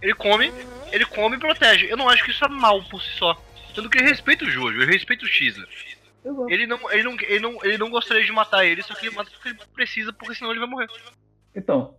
[0.00, 0.52] Ele come,
[0.90, 1.86] ele come e protege.
[1.88, 3.40] Eu não acho que isso é mal por si só.
[3.72, 5.54] Tanto que ele respeita o Jojo, ele respeita o Xer.
[6.48, 9.14] Ele não, ele, não, ele, não, ele não gostaria de matar ele, só que ele
[9.14, 10.88] mata porque ele precisa, porque senão ele vai morrer.
[11.54, 11.96] Então,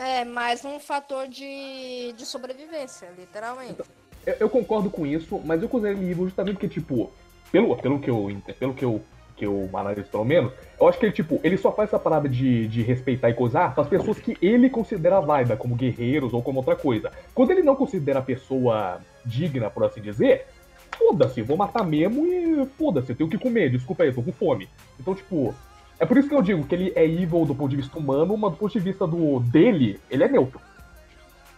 [0.00, 3.82] é, mais um fator de, de sobrevivência, literalmente.
[4.26, 7.12] Eu, eu concordo com isso, mas eu considero ele justamente porque, tipo,
[7.52, 9.02] pelo, pelo que eu pelo que eu
[9.36, 12.28] que eu analiso pelo menos, eu acho que ele, tipo, ele só faz essa parada
[12.28, 16.42] de, de respeitar e coisar para as pessoas que ele considera válida, como guerreiros ou
[16.42, 17.10] como outra coisa.
[17.34, 20.46] Quando ele não considera a pessoa digna, por assim dizer,
[20.98, 24.32] foda-se, vou matar mesmo e foda-se, eu tenho que comer, desculpa aí, eu tô com
[24.32, 24.68] fome.
[24.98, 25.54] Então, tipo,
[26.00, 28.36] é por isso que eu digo que ele é evil do ponto de vista humano,
[28.36, 30.58] mas do ponto de vista do dele, ele é neutro.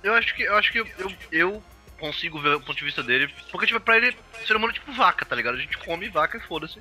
[0.03, 1.63] Eu acho que eu acho que eu, eu, eu
[2.01, 4.91] consigo ver o ponto de vista dele, porque tipo, pra ele, ser humano é tipo
[4.93, 5.55] vaca, tá ligado?
[5.55, 6.81] A gente come vaca e foda-se.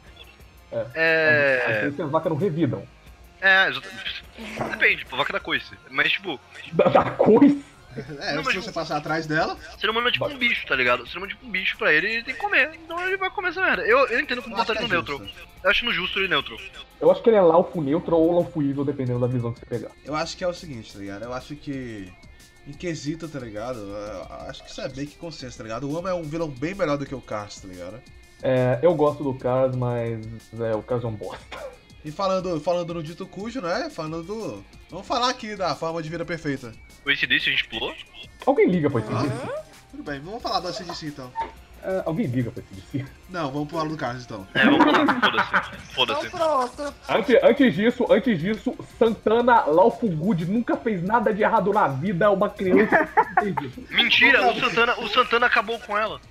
[0.71, 0.85] É.
[0.95, 1.65] é...
[1.67, 2.83] Às vezes as vacas não revidam.
[3.39, 4.23] É, exatamente.
[4.71, 5.75] Depende, tipo, vaca da coice.
[5.91, 6.39] Mas tipo.
[6.73, 7.63] Da, da coice?
[8.19, 9.57] É, não, se você passar atrás dela.
[9.79, 11.07] Ser humano é tipo um bicho, tá ligado?
[11.07, 12.71] Ser humano é tipo um bicho pra ele e ele tem que comer.
[12.83, 13.83] Então ele vai comer essa merda.
[13.83, 15.29] Eu, eu entendo como botar ele no é neutro.
[15.63, 16.57] Eu acho no justo ele neutro.
[16.99, 19.65] Eu acho que ele é Laufo neutro ou Laufo evil, dependendo da visão que você
[19.65, 19.91] pegar.
[20.05, 21.23] Eu acho que é o seguinte, tá ligado?
[21.23, 22.11] Eu acho que.
[22.67, 23.79] Em quesito, tá ligado?
[24.47, 25.89] acho que isso é bem que consenso, tá ligado?
[25.89, 27.99] O Ama é um vilão bem melhor do que o Cars, tá ligado?
[28.43, 30.19] É, eu gosto do Cars, mas
[30.59, 31.71] é, o Cars é um bosta.
[32.03, 33.89] E falando, falando no dito cujo, né?
[33.89, 34.63] Falando do.
[34.89, 36.73] Vamos falar aqui da forma de vida perfeita.
[37.05, 37.95] O ACDC a gente pulou?
[38.45, 39.35] Alguém liga pra ACDC?
[39.91, 41.31] Tudo bem, vamos falar do ACDC então.
[41.83, 43.05] Uh, alguém liga pra ACDC?
[43.27, 44.47] Não, vamos pro do Carlos então.
[44.53, 45.75] É, vamos falar, foda-se.
[45.95, 46.27] Foda-se.
[46.27, 46.69] Então
[47.09, 52.49] antes, antes disso, antes disso, Santana Laufugud nunca fez nada de errado na vida, uma
[52.49, 53.09] criança.
[53.89, 56.21] Mentira, o Santana, o Santana acabou com ela.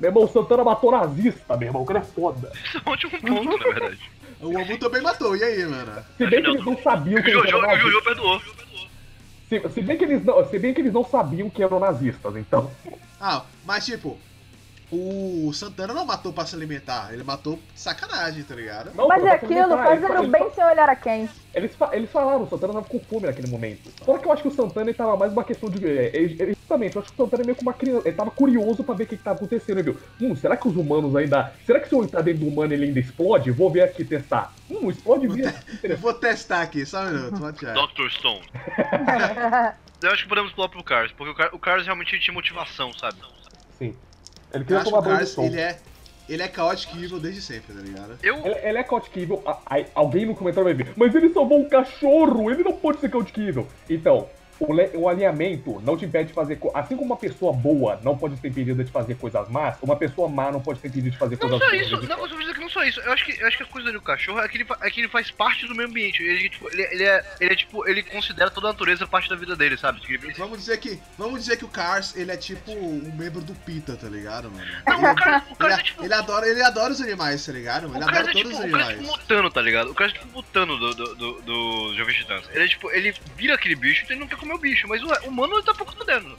[0.00, 2.50] meu irmão, o Santana matou nazista, meu irmão, o cara é foda.
[2.64, 4.17] Isso é um ótimo ponto, na verdade.
[4.40, 6.04] O Amu também matou, e aí, mano?
[6.16, 8.40] Se bem que eles não sabiam que o Jojo, o Jojo perdoou.
[9.48, 12.36] Se, se, bem que eles não, se bem que eles não sabiam que eram nazistas,
[12.36, 12.70] então.
[13.20, 14.18] Ah, mas tipo,
[14.90, 18.94] o Santana não matou pra se alimentar, ele matou sacanagem, tá ligado?
[18.94, 21.28] Não, Mas é aquilo, fazendo bem sem olhar a quem.
[21.54, 23.90] Eles, eles falaram, o Santana tava com fome naquele momento.
[24.04, 25.84] Só que eu acho que o Santana ele tava mais uma questão de.
[25.86, 28.08] É, ele, ele, justamente, eu acho que o Santana é meio que uma criança.
[28.08, 29.78] Ele tava curioso pra ver o que, que tava acontecendo.
[29.78, 31.52] Ele viu, hum, será que os humanos ainda.
[31.66, 33.50] Será que se eu entrar dentro do humano ele ainda explode?
[33.50, 34.54] Vou ver aqui testar.
[34.70, 35.58] Hum, explode mesmo.
[35.82, 38.10] Eu vou testar aqui, só um minuto, Dr.
[38.10, 38.46] Stone.
[40.02, 43.18] eu acho que podemos pular pro Cars, porque o Cars realmente tinha motivação, sabe?
[43.70, 43.96] Sim.
[44.52, 45.78] Ele queria tomar banho de ele é.
[46.28, 48.18] Ele é Chaotic Evil desde sempre, tá ligado?
[48.22, 51.32] Eu, Ele, ele é Chaotic Evil, a- a- alguém no comentário vai ver, mas ele
[51.32, 53.66] salvou um cachorro, ele não pode ser Chaotic Evil.
[53.88, 54.28] Então,
[54.60, 56.58] o, le- o alinhamento não te impede de fazer.
[56.74, 60.28] Assim como uma pessoa boa não pode ser impedida de fazer coisas más, uma pessoa
[60.28, 61.86] má não pode ser impedida de fazer Não coisas só boas.
[61.86, 63.00] isso, não, eu só vou dizer que não só isso.
[63.00, 65.00] Eu acho que, eu acho que a coisa do cachorro é que ele, é que
[65.00, 66.22] ele faz parte do meio ambiente.
[66.22, 69.36] Ele, tipo, ele, ele é, ele é tipo, ele considera toda a natureza parte da
[69.36, 70.00] vida dele, sabe?
[70.00, 70.98] Tipo, Ele- Vamos dizer que.
[71.16, 74.64] Vamos dizer que o Cars, ele é tipo um membro do PITA, tá ligado, mano?
[74.86, 76.04] Não, Ele, o Cars, o Cars é- é tipo.
[76.04, 77.86] ele adora, ele adora os animais, tá ligado?
[77.86, 78.98] Ele adora é todos tipo, os o cara é animais.
[78.98, 79.90] tipo mutano, tá ligado?
[79.90, 82.44] O cara é tipo mutano do, do, do, do Jovem Titãs.
[82.52, 85.02] Ele é tipo, ele vira aquele bicho, então ele não quer comer o bicho, mas
[85.02, 86.36] o humano ele tá pouco fudendo.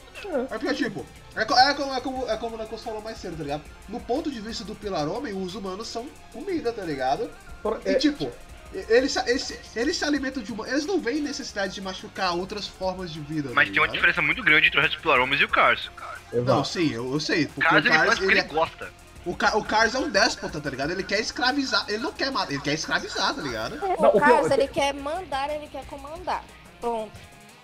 [0.51, 3.37] É porque, tipo, é, é como, é como, é como o Necos falou mais cedo,
[3.37, 3.63] tá ligado?
[3.87, 7.29] No ponto de vista do Pilar Homem, os humanos são comida, tá ligado?
[7.85, 8.31] E, É, tipo,
[8.73, 10.71] eles, se- eles, eles se alimentam de humanos.
[10.73, 13.49] Eles não veem necessidade de machucar outras formas de vida.
[13.53, 15.89] Mas tá tem uma diferença muito grande entre o resto dos Pilaromes e o Cars.
[16.31, 17.45] Não, sim, eu, eu sei.
[17.45, 18.89] O Porque Cars o ele faz Cars, porque ele ele é, gosta.
[19.25, 20.91] o, Ca- o Cars é um déspota, tá ligado?
[20.91, 21.83] Ele quer escravizar.
[21.87, 23.73] Ele não quer matar, ele quer escravizar, tá ligado?
[23.83, 26.43] O Não, o Carlos, pior- ele quer mandar, ele quer comandar.
[26.79, 27.11] Pronto.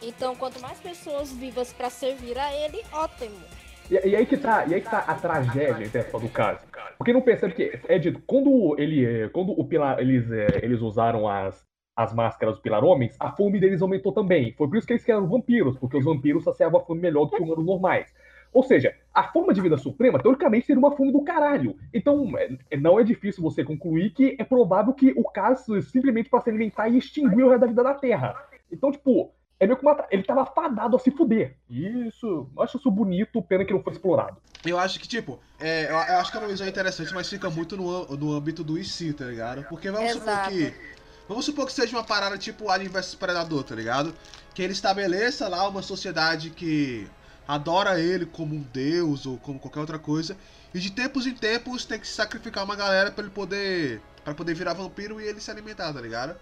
[0.06, 3.36] Então, quanto mais pessoas vivas pra servir a ele, ótimo.
[3.90, 6.60] E, e aí que tá, e aí que tá a tragédia dessa do caso.
[6.98, 10.82] Porque não percebe que é dito, quando ele, eh, quando o pilar, eles, eh, eles
[10.82, 11.66] usaram as,
[11.96, 14.54] as máscaras do pilar homens, a fome deles aumentou também.
[14.54, 17.32] Foi por isso que eles criaram vampiros, porque os vampiros saciavam a fome melhor do
[17.36, 18.14] que humanos normais.
[18.54, 21.76] Ou seja, a forma de vida suprema, teoricamente, seria uma fome do caralho.
[21.94, 26.40] Então, é- não é difícil você concluir que é provável que o caso simplesmente para
[26.42, 28.36] se alimentar e extinguir o resto da vida da Terra.
[28.72, 31.56] Então, tipo, é meio que uma, ele tava fadado a se fuder.
[31.70, 34.38] E isso, eu acho isso bonito, pena que não foi explorado.
[34.66, 37.50] Eu acho que, tipo, é, eu, eu acho que é uma visão interessante, mas fica
[37.50, 39.64] muito no, no âmbito do IC, tá ligado?
[39.64, 40.50] Porque vamos supor Exato.
[40.50, 40.74] que.
[41.28, 44.14] Vamos supor que seja uma parada tipo Alien vs Predador, tá ligado?
[44.54, 47.08] Que ele estabeleça lá uma sociedade que
[47.48, 50.38] adora ele como um deus ou como qualquer outra coisa.
[50.74, 54.02] E de tempos em tempos tem que sacrificar uma galera pra ele poder.
[54.24, 56.36] para poder virar vampiro e ele se alimentar, tá ligado?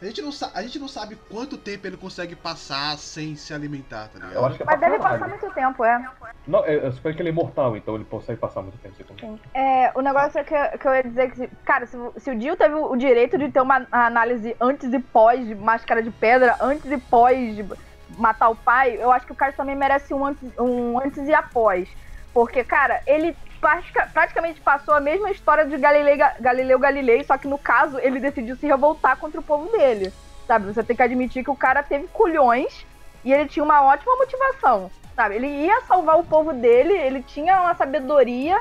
[0.00, 4.08] A gente, não a gente não sabe quanto tempo ele consegue passar sem se alimentar,
[4.08, 4.32] tá ligado?
[4.32, 6.10] Eu acho que é Mas deve passar muito tempo, é.
[6.46, 9.20] Não, eu suponho que ele é imortal, então ele consegue passar muito tempo sem comer.
[9.20, 9.38] Sim.
[9.54, 12.38] É, o negócio é que, que eu ia dizer que, cara, se, o- se o
[12.38, 16.56] Dio teve o direito de ter uma análise antes e pós de Máscara de Pedra,
[16.62, 17.64] antes e pós de
[18.08, 21.34] matar o pai, eu acho que o cara também merece um antes, um antes e
[21.34, 21.88] após.
[22.32, 27.46] Porque, cara, ele praticamente passou a mesma história de Galilei, Ga- Galileu Galilei, só que
[27.46, 30.12] no caso ele decidiu se revoltar contra o povo dele.
[30.46, 30.66] Sabe?
[30.72, 32.84] Você tem que admitir que o cara teve culhões
[33.24, 34.90] e ele tinha uma ótima motivação.
[35.14, 35.36] Sabe?
[35.36, 38.58] Ele ia salvar o povo dele, ele tinha uma sabedoria.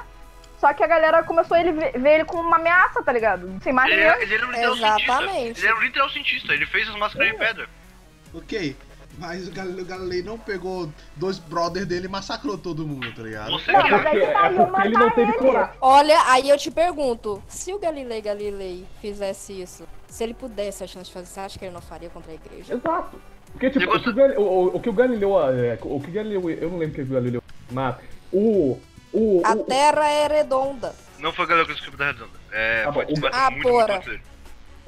[0.60, 3.50] Só que a galera começou a ele ver, ver ele como uma ameaça, tá ligado?
[3.64, 5.02] Sem mais Ele, era- ele era um literal cientista.
[5.14, 5.60] Exatamente.
[5.62, 7.70] Ele era um literal cientista, ele fez as máscaras de pedra.
[8.34, 8.76] Ok,
[9.20, 13.52] mas o Galileu Galilei não pegou dois brothers dele e massacrou todo mundo, tá ligado?
[13.52, 15.74] Você Não, mas Porque, é iam porque ele não teve coragem.
[15.82, 20.88] Olha, aí eu te pergunto, se o Galilei Galilei fizesse isso, se ele pudesse a
[20.88, 22.74] chance de fazer, você acha que ele não faria contra a igreja?
[22.74, 23.22] Exato.
[23.52, 25.40] Porque, tipo, o que o, Gali- o, o- que o Galileu.
[25.50, 26.50] é, o que o Galileu.
[26.52, 28.04] Eu não lembro o que o Galileu mata.
[28.32, 28.80] O.
[29.12, 29.42] O.
[29.44, 30.94] A Terra é redonda.
[31.18, 32.40] Não foi o Galileu que escreveu da redonda.
[32.52, 34.02] É, bom, foi o- muito, Ah, muito, porra.
[34.06, 34.22] muito.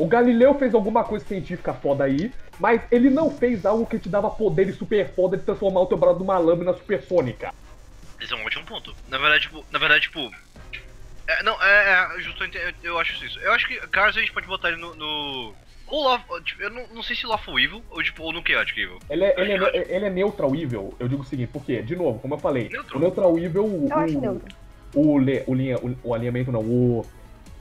[0.01, 4.09] O Galileu fez alguma coisa científica foda aí, mas ele não fez algo que te
[4.09, 7.53] dava poderes super foda de transformar o teu braço numa lâmina supersônica.
[8.19, 8.95] Esse é um ótimo ponto.
[9.07, 10.31] Na verdade, tipo, na verdade, tipo.
[11.27, 13.39] É, não, é, é justo, eu, eu acho isso.
[13.41, 14.95] Eu acho que Cars a gente pode botar ele no.
[14.95, 15.53] no
[15.85, 18.75] ou Lawful, tipo, eu não, não sei se Lawful Evil ou, tipo, ou no Chaotic
[18.79, 18.97] Evil.
[19.07, 22.17] Ele é, ele, é, ele é neutral evil, eu digo o seguinte, porque, de novo,
[22.17, 22.97] como eu falei, Neutral.
[22.97, 24.55] o neutral evil, o, Eu acho o, neutro.
[24.95, 27.05] o, le- o, linha, o, o alinhamento não, o,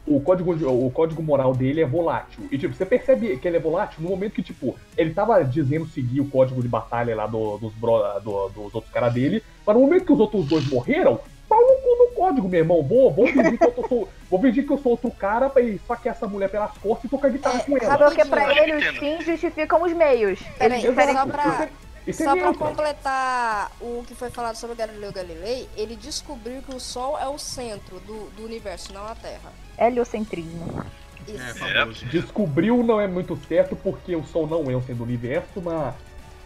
[0.06, 2.46] o, código, o código moral dele é volátil.
[2.50, 5.86] E, tipo, você percebe que ele é volátil no momento que, tipo, ele tava dizendo
[5.86, 9.76] seguir o código de batalha lá do- dos, bro, do- dos outros caras dele, mas
[9.76, 12.82] no momento que os outros dois morreram, pau no cu no código, meu irmão.
[12.82, 16.14] Vou, vou, fingir, que eu sou, vou fingir que eu sou outro cara e saquear
[16.14, 17.88] essa mulher pelas costas e tocar guitarra É, com ela.
[17.96, 18.08] rapidinho.
[18.16, 20.40] Porque pra Eu ele os fins justificam os meios.
[20.58, 21.68] Peraí, só pra,
[22.06, 22.58] Isso só pra neutro.
[22.58, 27.28] completar o que foi falado sobre o Galileu Galilei, ele descobriu que o Sol é
[27.28, 29.52] o centro do, do universo, não a Terra.
[29.80, 30.84] Heliocentrismo.
[31.28, 31.58] É, Isso.
[31.58, 32.06] famoso.
[32.06, 35.94] Descobriu não é muito certo porque o Sol não é um centro do universo, mas.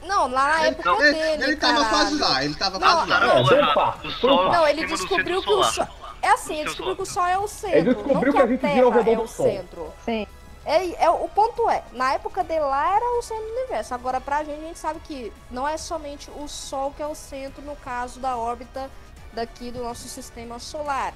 [0.04, 1.90] Não, lá na época não, Ele, dele, ele tava caralho.
[1.90, 3.16] quase lá, ele tava Não, quase lá.
[3.16, 3.74] É, não, foi um errado.
[3.74, 4.52] passo, O foi um Sol passo.
[4.52, 5.64] Não, ele descobriu que o.
[5.64, 5.88] Sol...
[6.20, 7.78] É assim, ele descobriu que o Sol é o centro.
[7.78, 9.46] Ele descobriu não que a gente gira ao redor é do o Sol.
[9.46, 9.92] centro.
[10.04, 10.26] Sim.
[10.66, 13.94] É, é, o ponto é, na época dele lá era o centro do universo.
[13.94, 17.14] Agora, pra gente, a gente sabe que não é somente o Sol que é o
[17.14, 18.90] centro, no caso da órbita
[19.34, 21.12] daqui do nosso sistema solar.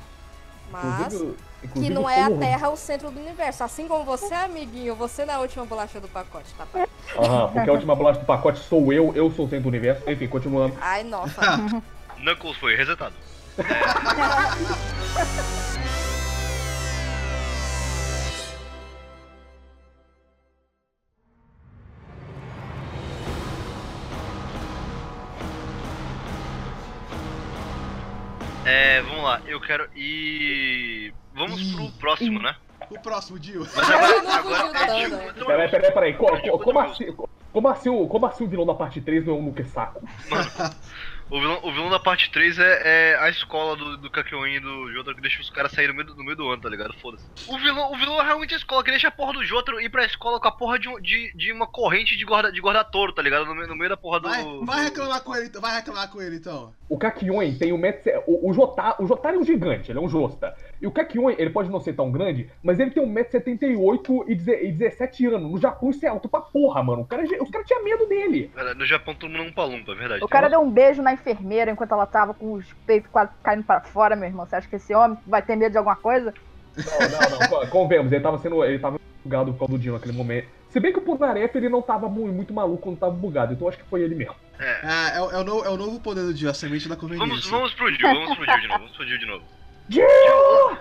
[0.70, 3.64] Mas Inclusive, que inclusive não é a Terra o centro do universo.
[3.64, 6.66] Assim como você, amiguinho, você na última bolacha do pacote, tá?
[6.66, 6.86] pai?
[7.16, 10.08] Aham, porque a última bolacha do pacote sou eu, eu sou o centro do universo.
[10.08, 10.76] Enfim, continuando.
[10.80, 11.40] Ai, nossa.
[12.18, 13.14] Knuckles foi resetado.
[28.64, 31.14] É, vamos lá, eu quero ir.
[31.38, 32.54] Vamos Ih, pro próximo, né?
[32.90, 33.66] O próximo, Dio.
[33.76, 35.26] Mas agora, agora é Dio né?
[35.26, 36.14] contra o Peraí, peraí, peraí.
[36.14, 37.16] Co- É co- Como assim,
[37.52, 40.00] como assim, o- como assim o vilão da parte 3 não é o Nuke Saco?
[41.30, 44.60] O vilão, o vilão da parte 3 é, é a escola do, do Kakyoin e
[44.60, 46.70] do Jotaro que deixa os caras saírem no meio, do- no meio do ano, tá
[46.70, 46.94] ligado?
[47.02, 47.26] Foda-se.
[47.46, 49.90] O vilão, o vilão é realmente a escola que deixa a porra do Jotaro ir
[49.90, 53.12] pra escola com a porra de, um- de, de uma corrente de guarda, de guarda-touro,
[53.12, 53.44] tá ligado?
[53.44, 54.28] No, meio- no meio da porra do.
[54.30, 55.60] Vai, vai do- reclamar com ele, então.
[55.60, 56.72] Vai reclamar com ele, então.
[56.88, 58.10] O Kakyoin tem um metro...
[58.26, 60.56] O, o, Jotaro, o Jotaro é um gigante, ele é um Josta.
[60.80, 64.64] E o Kakyoin, ele pode não ser tão grande, mas ele tem 1,78m e, deze-
[64.64, 65.50] e 17 anos.
[65.50, 67.02] No Japão isso é alto pra porra, mano.
[67.02, 68.50] O cara, os caras tinham medo dele.
[68.54, 70.24] Cara, No Japão todo mundo é um palumpa, é verdade.
[70.24, 73.64] O cara deu um beijo na enfermeira enquanto ela tava com os peitos quase caindo
[73.64, 74.46] pra fora, meu irmão.
[74.46, 76.32] Você acha que esse homem vai ter medo de alguma coisa?
[76.76, 77.48] Não, não, não.
[77.48, 78.64] co- Convenhamos, ele tava sendo.
[78.64, 80.48] Ele tava bugado por causa do Dino naquele momento.
[80.70, 83.66] Se bem que o Polnareff ele não tava mu- muito maluco quando tava bugado, então
[83.68, 84.34] acho que foi ele mesmo.
[84.60, 84.80] É.
[84.84, 86.94] Ah, é, o- é o novo, é o novo poder do Dio, a semente da
[86.94, 87.50] Vamos, conveniência.
[87.50, 89.44] vamos pro Dio, vamos pro Dio de novo, vamos pro Dio de novo.
[89.88, 90.04] Dio!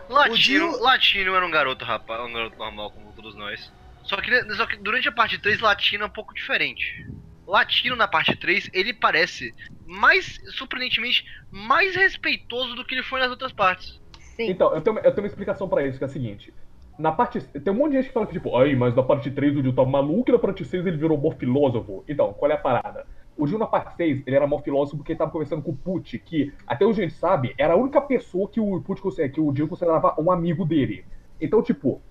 [0.10, 3.72] Latino, Dio- Latino era um garoto rapaz, um garoto normal como todos nós.
[4.04, 7.06] Só que, só que durante a parte 3, Latino é um pouco diferente.
[7.46, 9.54] Latino na parte 3, ele parece
[9.86, 14.00] mais, surpreendentemente, mais respeitoso do que ele foi nas outras partes.
[14.36, 14.50] Sim.
[14.50, 16.54] Então, eu tenho, eu tenho uma explicação pra isso, que é a seguinte.
[17.00, 17.40] Na parte.
[17.42, 19.62] Tem um monte de gente que fala que, tipo, ai, mas na parte 3 o
[19.62, 22.04] Dio tava maluco e na parte 6 ele virou mó filósofo.
[22.08, 23.06] Então, qual é a parada?
[23.38, 25.78] O Dio na parte 6, ele era mó filósofo porque ele tava conversando com o
[25.78, 29.40] Pucci, que, até hoje a gente sabe, era a única pessoa que o conse- que
[29.40, 31.06] o Dio considerava um amigo dele.
[31.40, 32.02] Então, tipo,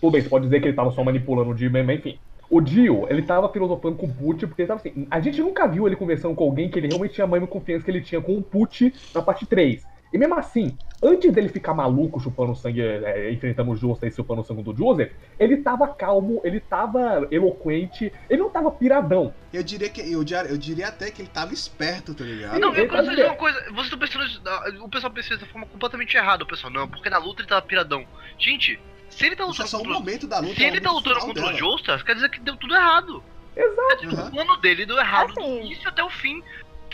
[0.00, 2.18] tudo bem, você pode dizer que ele tava só manipulando o Dio, mas enfim.
[2.48, 5.06] O Dio, ele tava filosofando com o Pucci, porque ele tava assim.
[5.10, 7.84] A gente nunca viu ele conversando com alguém que ele realmente tinha a mesma confiança
[7.84, 9.88] que ele tinha com o Pucci na parte 3.
[10.12, 14.40] E mesmo assim, antes dele ficar maluco chupando sangue, é, enfrentando o Josta e chupando
[14.40, 19.34] o sangue do Joseph, ele tava calmo, ele tava eloquente, ele não tava piradão.
[19.52, 20.00] Eu diria que.
[20.00, 22.58] Eu, diria- eu diria até que ele tava esperto, tá ligado?
[22.60, 23.58] Não, ele eu quero tá dizer uma coisa.
[23.72, 24.24] Vocês estão pensando.
[24.26, 26.44] isso- ah, O pessoal pensa dessa forma completamente errada.
[26.44, 28.04] O pessoal, não, porque na luta ele tava piradão.
[28.38, 28.78] Gente,
[29.10, 29.98] se ele tá Isso é lutando só um contra.
[29.98, 30.54] momento da luta.
[30.54, 31.58] Se é ele tá lutando final contra o dela.
[31.58, 33.22] Joestar, quer dizer que deu tudo errado.
[33.56, 33.96] Exato.
[34.00, 34.26] Tipo, Uhum.
[34.26, 35.60] O plano dele deu errado do Assim.
[35.60, 36.42] início até o fim.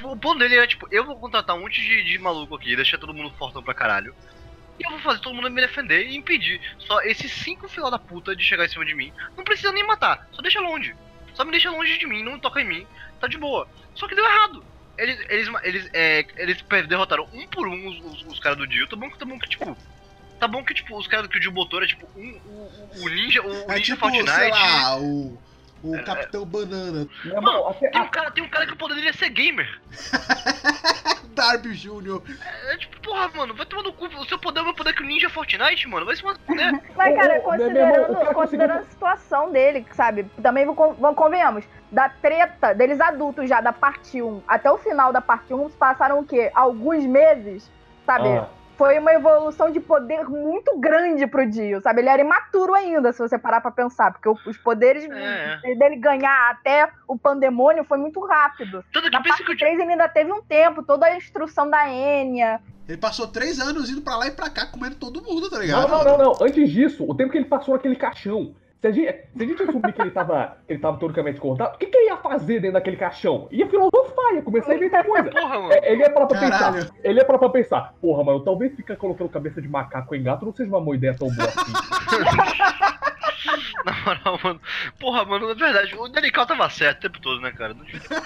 [0.02, 2.74] Tipo, O plano dele era tipo, eu vou contratar um monte de, de maluco aqui,
[2.74, 4.14] deixar todo mundo fortão pra caralho.
[4.80, 7.98] E eu vou fazer todo mundo me defender e impedir só esses cinco filha da
[7.98, 9.12] puta de chegar em cima de mim.
[9.36, 10.94] Não precisa nem matar, só deixa longe.
[11.34, 12.86] Só me deixa longe de mim, não toca em mim,
[13.20, 13.68] tá de boa.
[13.94, 14.64] Só que deu errado.
[14.98, 18.86] Eles, eles, eles, é, eles derrotaram um por um os, os, os caras do Dio.
[18.88, 19.76] Tá bom que tá bom que, tipo.
[20.38, 23.08] Tá bom que, tipo, os caras que o Dio botou era tipo um, o, o
[23.08, 24.30] Ninja, o, o É Ninja tipo, Fortnite.
[24.30, 25.38] sei lá, o.
[25.82, 27.08] O É, Capitão Banana.
[27.24, 29.30] Meu irmão, até, Tem um, cara, tem um cara que o poder dele é ser
[29.30, 29.80] gamer.
[31.34, 32.22] Darby Jr.
[32.68, 34.06] É tipo, porra, mano, vai tomar no cu.
[34.06, 36.06] O seu poder é o meu poder que o Ninja Fortnite, mano.
[36.06, 36.72] Vai se mandar poder.
[36.94, 40.24] Mas, cara, considerando, cara considerando a situação dele, sabe?
[40.42, 45.20] Também vamos, convenhamos, da treta deles adultos já, da parte 1 até o final da
[45.20, 46.50] parte 1, passaram o quê?
[46.54, 47.70] Alguns meses,
[48.06, 48.28] sabe?
[48.28, 48.48] Ah.
[48.82, 52.00] Foi uma evolução de poder muito grande pro Dio, sabe?
[52.00, 55.74] Ele era imaturo ainda, se você parar pra pensar, porque os poderes É.
[55.76, 58.84] dele ganhar até o pandemônio foi muito rápido.
[58.92, 61.70] Tanto que Na parte que o 3 ele ainda teve um tempo, toda a instrução
[61.70, 62.60] da Enya.
[62.88, 65.88] Ele passou três anos indo pra lá e pra cá comendo todo mundo, tá ligado?
[65.88, 66.44] Não, não, não, não.
[66.44, 68.52] Antes disso, o tempo que ele passou naquele caixão.
[68.82, 71.78] Se a gente, se a gente assumir que ele tava, ele tava teoricamente cortado, o
[71.78, 73.46] que, que ele ia fazer dentro daquele caixão?
[73.52, 75.30] Ia filosofar, ia começar a inventar coisa.
[75.30, 75.72] Porra, mano.
[75.72, 76.74] É, Ele ia parar pra Caralho.
[76.86, 76.94] pensar.
[77.04, 77.94] Ele ia parar pra pensar.
[78.00, 81.14] Porra, mano, talvez ficar colocando cabeça de macaco em gato não seja uma boa ideia
[81.16, 81.72] tão boa assim.
[83.84, 84.60] Na moral, mano.
[84.98, 87.74] Porra, mano, na verdade, o Danical tava certo o tempo todo, né, cara?
[87.74, 88.14] Não devia ter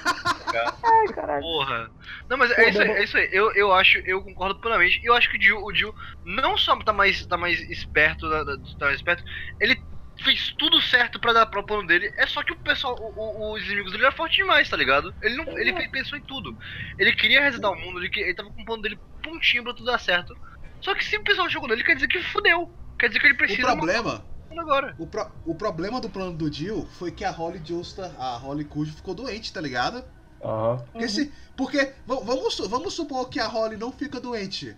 [0.85, 1.42] Ai, caralho.
[1.42, 1.90] Porra.
[2.31, 3.29] Não, mas é isso aí, é isso aí.
[3.31, 5.01] Eu, eu acho, eu concordo plenamente.
[5.05, 8.45] Eu acho que o Jill, o Jill não só tá mais, tá mais esperto, tá
[8.79, 9.23] tá mais esperto,
[9.61, 9.77] ele
[10.26, 12.12] fez tudo certo pra dar pro plano dele.
[12.18, 15.14] É só que o pessoal, o- o- os inimigos dele eram fortes demais, tá ligado?
[15.22, 16.50] Ele não, ele fez- pensou em tudo.
[16.98, 19.72] Ele queria resetar o mundo, ele, que- ele tava com o plano dele pontinho pra
[19.72, 20.34] tudo dar certo.
[20.80, 22.68] Só que se o pessoal chegou nele, quer dizer que fudeu.
[22.98, 24.94] Quer dizer que ele O precisa problema, o mundo agora.
[24.98, 28.64] o, pro- o problema do plano do Jill foi que a Holly Joestar, a Holly
[28.64, 30.04] Cujo ficou doente, tá ligado?
[30.42, 30.78] Aham.
[30.92, 34.76] Porque, se, porque vamos, vamos supor que a Holly não fica doente.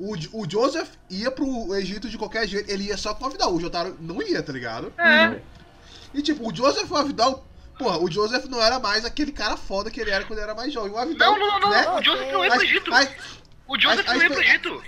[0.00, 3.54] O, o Joseph ia pro Egito de qualquer jeito, ele ia só com a Vidal,
[3.54, 4.90] o Jotaro não ia, tá ligado?
[4.98, 5.38] É.
[6.14, 7.46] E tipo, o Joseph e o Avidal,
[7.78, 10.54] porra, o Joseph não era mais aquele cara foda que ele era quando ele era
[10.54, 10.90] mais jovem.
[10.90, 11.82] O Avidal, Não, não, não, né?
[11.84, 11.96] não.
[11.98, 12.94] O Joseph não ia pro Egito.
[12.94, 13.06] A,
[13.68, 14.82] O Joseph a- a não ia pro Egito.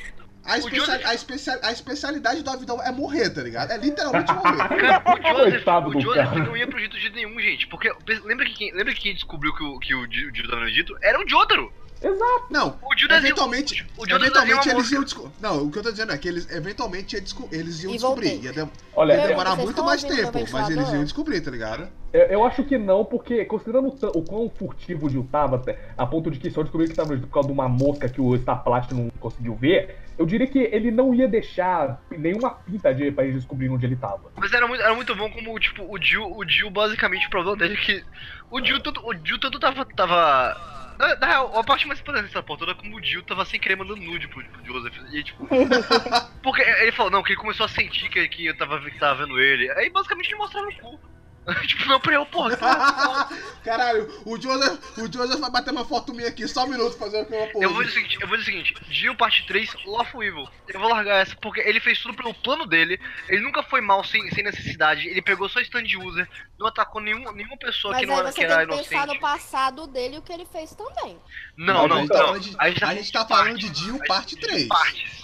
[0.45, 3.71] a, especia- Joseph- a, especia- a especialidade do Avidal é morrer, tá ligado?
[3.71, 4.57] É literalmente morrer.
[4.57, 7.67] Cara, o Joseph, o Joseph não ia pro Egito de nenhum, gente.
[7.69, 7.93] Porque
[8.25, 10.97] lembra que quem, lembra que quem descobriu que o, que o o Jotaro no Egito
[11.03, 11.73] era o Jotaro.
[12.03, 12.47] Exato.
[12.51, 15.33] Não, O Jill desenha- eventualmente, o Jill eventualmente eles iam descobrir.
[15.41, 18.43] Não, o que eu tô dizendo é que eles eventualmente eles iam E descobrir.
[18.43, 21.89] Ia, dem- Olha, ia demorar muito mais tempo, mas eles iam descobrir, tá ligado?
[22.13, 25.79] eu- eu acho que não, porque considerando o, o quão furtivo o Jill tava, até-
[25.97, 28.37] a ponto de que só descobriu que tava por causa de uma mosca que o
[28.39, 33.11] Star Blast não conseguiu ver, eu diria que ele não ia deixar nenhuma pinta de,
[33.11, 34.31] pra eles descobrirem onde ele tava.
[34.37, 37.57] Mas era muito, era muito bom como, tipo, o Jill, o Jill basicamente, o problema
[37.57, 38.05] dele é que
[38.51, 40.82] o Jill tanto, o Jill tanto tava, tava...
[40.99, 43.45] Na, na real, a parte mais importante dessa porra toda é como o Jill tava
[43.45, 44.97] sem querer mandando nude pro, pro Joseph.
[45.13, 45.47] E tipo.
[46.43, 49.25] porque ele falou, não, que ele começou a sentir que, que eu tava, que tava
[49.25, 49.71] vendo ele.
[49.73, 51.01] Aí basicamente ele mostrava o cu.
[51.67, 53.29] tipo, não pra eu, porra, que porra.
[53.65, 57.19] Caralho, o Joseph, o Joseph vai bater uma foto minha aqui, só um minuto fazer
[57.19, 57.65] uma pose.
[57.65, 60.49] Eu vou dizer o seguinte, eu vou dizer o seguinte, Jill parte 3, Lawful Evil.
[60.69, 64.05] Eu vou largar essa porque ele fez tudo pelo plano dele, ele nunca foi mal
[64.05, 66.29] sem, sem necessidade, ele pegou só stand user,
[66.59, 68.89] não atacou nenhum, nenhuma pessoa Mas que não aí era, você que era tem que
[68.89, 71.19] pensar no passado dele e o que ele fez também.
[71.57, 72.27] Não, a não, gente tá não.
[72.27, 74.41] falando de- A gente tá, a gente tá falando de Jill a gente parte tá
[74.41, 74.69] de 3.
[74.69, 75.23] Partes.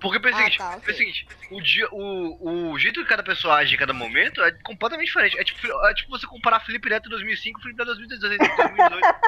[0.00, 0.80] Porque pensa o Ah, seguinte, tá, ok.
[0.80, 4.42] pensa o seguinte, o, dia, o, o jeito que cada pessoa age em cada momento
[4.42, 5.38] é completamente diferente.
[5.38, 8.38] É tipo, é tipo você comparar Felipe Neto em 2005 e Felipe Neto em 2018.
[8.38, 9.18] 2018.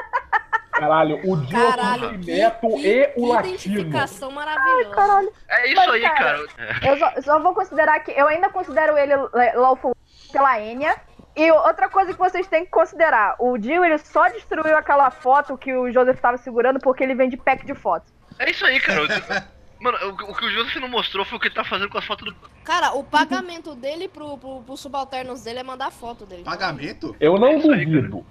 [0.71, 3.53] Caralho, o Jill é o Caralho, Felipe que, Neto que- e que o Latino.
[3.55, 4.95] identificação maravilhosa.
[4.95, 5.33] Caralho.
[5.49, 6.79] É isso Mas, aí, cara, cara.
[6.87, 8.11] Eu só, só vou considerar que.
[8.11, 9.95] Eu ainda considero ele é, lawful
[10.31, 10.95] pela Enya.
[11.35, 15.57] E outra coisa que vocês têm que considerar: o Jill ele só destruiu aquela foto
[15.57, 18.11] que o Joseph tava segurando porque ele vende pack de fotos.
[18.39, 19.01] É isso aí, cara.
[19.81, 21.97] Mano, o, o que o Joseph não mostrou foi o que ele tá fazendo com
[21.97, 22.35] as fotos do.
[22.63, 26.43] Cara, o pagamento dele pro, pro, pros subalternos dele é mandar foto dele.
[26.43, 27.15] Pagamento?
[27.19, 28.25] Eu não É duvido.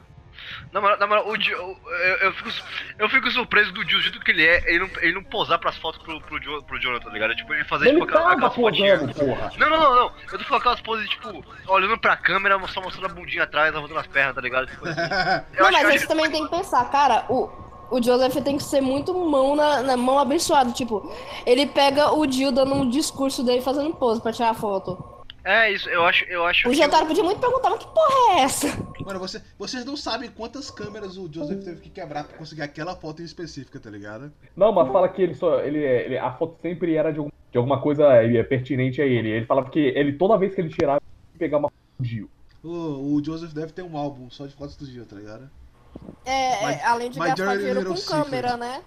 [0.72, 2.50] Na moral, na moral o Jill, eu, eu, fico,
[2.98, 5.58] eu fico surpreso do Jill, do jeito que ele é, ele não, ele não posar
[5.58, 7.34] pras fotos pro, pro, Jo- pro Jonathan, tá ligado?
[7.36, 9.52] Tipo, ele fazer Ele tipo aquela- aquelas posando, porra.
[9.58, 10.12] Não, não, não, não.
[10.32, 13.98] Eu tô falando aquelas poses, tipo, olhando pra câmera, só mostrando a bundinha atrás, levantando
[13.98, 14.66] as pernas, tá ligado?
[14.68, 15.00] Tipo, assim.
[15.58, 17.48] Não, mas eu você acho, também tem que pensar, cara, o,
[17.90, 20.70] o Joseph tem que ser muito mão na, na mão abençoada.
[20.72, 21.10] Tipo,
[21.46, 25.02] ele pega o Jill dando um discurso dele fazendo pose pra tirar foto.
[25.42, 28.40] É isso, eu acho, eu acho O Jotaro podia muito perguntar, mas que porra é
[28.42, 28.66] essa?
[29.06, 32.94] Mano, você, vocês não sabem quantas câmeras o Joseph teve que quebrar pra conseguir aquela
[32.94, 34.30] foto em específica, tá ligado?
[34.54, 35.60] Não, mas fala que ele só.
[35.60, 39.30] Ele, ele- a foto sempre era de, algum- de alguma coisa é, pertinente a ele.
[39.30, 42.28] Ele falava que ele, toda vez que ele tirava, ele pegar uma foto do Jill.
[42.62, 45.48] O, o Joseph deve ter um álbum só de fotos do dia, tá ligado?
[46.24, 48.82] É, é, além de gastar dinheiro com câmera, né?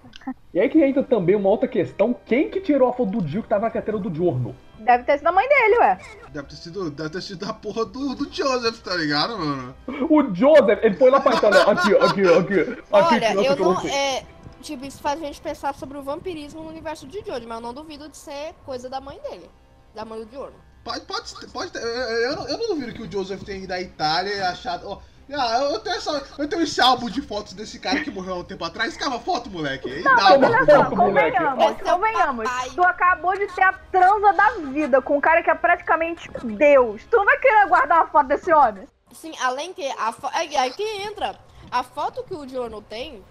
[0.54, 3.44] E aí que entra também uma outra questão: quem que tirou a foto do Jill
[3.44, 4.56] que tava na carteira do Giorno?
[4.80, 5.98] Deve ter sido a mãe dele, ué.
[6.32, 9.76] Deve ter sido, deve ter sido a porra do, do Joseph, tá ligado, mano?
[10.10, 12.84] O Joseph, ele foi lá pra então, aqui, aqui, aqui, aqui.
[12.92, 13.88] Olha, tirou eu não.
[13.88, 14.24] É,
[14.62, 17.62] tipo, isso faz a gente pensar sobre o vampirismo no universo de Jojo, mas eu
[17.62, 19.50] não duvido de ser coisa da mãe dele.
[19.96, 20.56] Da mãe do Diorno.
[20.84, 23.64] Pode, pode, ter- pode ter, eu, eu, não, eu não duvido que o Joseph tenha
[23.64, 24.90] ido à Itália e achado.
[24.90, 25.00] ó,
[25.32, 28.38] ah, eu, tenho essa, eu tenho esse álbum de fotos desse cara que morreu há
[28.40, 28.98] um tempo atrás.
[28.98, 29.88] Cava foto, moleque.
[29.88, 32.44] E dá Toma uma Olha só, convenhamos, é convenhamos.
[32.46, 32.70] papai.
[32.72, 37.04] Tu acabou de ter a transa da vida com um cara que é praticamente Deus.
[37.10, 38.88] Tu não vai querer guardar uma foto desse homem?
[39.14, 40.28] Sim, além que a fo...
[40.34, 41.36] aí, aí que entra.
[41.72, 43.24] A foto que o Diorno tem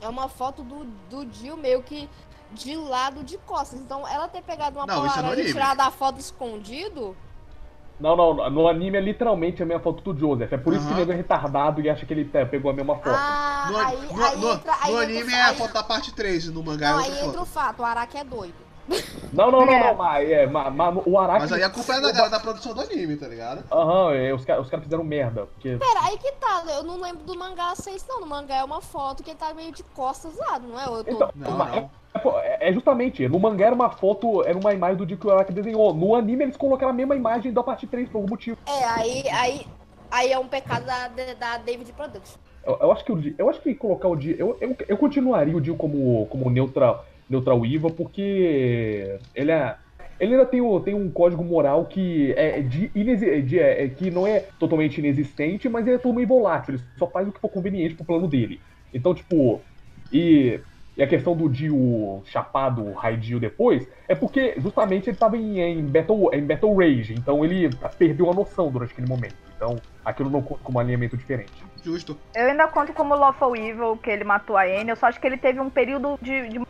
[0.00, 2.08] é uma foto do, do Jill meio que
[2.52, 3.78] de lado de costas.
[3.78, 7.16] Então ela ter pegado uma Não, isso é Polaroid e tirado a foto escondido.
[8.00, 10.52] Não, não, no anime é literalmente a mesma foto do Joseph.
[10.52, 11.02] É por isso que Aham.
[11.02, 13.10] ele é retardado e acha que ele é, pegou a mesma foto.
[13.10, 14.72] Ah, No, aí, no- aí no- entra.
[14.80, 17.04] Aí no entra, anime aí, é a foto da parte 3, no mangá Não, é
[17.04, 17.46] aí outra entra o foto.
[17.46, 18.69] fato, o Araki é doido.
[19.32, 19.84] Não, não, não, É.
[19.88, 21.40] não, mas, é, mas, mas o Araki.
[21.40, 23.62] Mas aí a culpa é da da produção do anime, tá ligado?
[23.70, 25.46] Aham, é, os caras os caras fizeram merda.
[25.46, 25.76] Porque.
[25.76, 28.20] Pera, aí que tá, eu não lembro do mangá 6, não.
[28.20, 30.84] No mangá é uma foto que ele tá meio de costas lá, não é?
[30.86, 31.10] Eu tô...
[31.12, 31.90] Então, Não, mas- não.
[32.42, 35.30] É, é justamente, no mangá era uma foto, era uma imagem do dia que o
[35.30, 35.94] Araki desenhou.
[35.94, 38.58] No anime eles colocaram a mesma imagem da parte 3 por algum motivo.
[38.66, 39.66] É, aí, aí,
[40.10, 41.06] aí é um pecado da,
[41.38, 42.36] da David Productions.
[42.66, 44.98] Eu, eu acho que o Dio- eu acho que colocar o Dio, eu, eu, eu
[44.98, 49.76] continuaria o Dio como, como neutral, neutral Iva, porque ele é.
[50.18, 53.88] Ele ainda tem, o- tem um código moral que é de, inexi- de- é- é-
[53.88, 56.74] que não é totalmente inexistente, mas ele é totalmente volátil.
[56.74, 58.60] Ele só faz o que for conveniente pro plano dele.
[58.92, 59.62] Então, tipo,
[60.12, 60.60] e,
[60.94, 65.82] e a questão do Dio chapado Raidil depois é porque justamente ele tava em, em,
[65.86, 69.36] battle, em Battle Rage, então ele perdeu a noção durante aquele momento.
[69.56, 71.64] Então, aquilo não conta como um alinhamento diferente.
[71.82, 72.14] Justo.
[72.34, 74.90] Eu ainda conto como Lawful Evil, que ele matou a Anne.
[74.90, 76.60] Eu só acho que ele teve um período de, de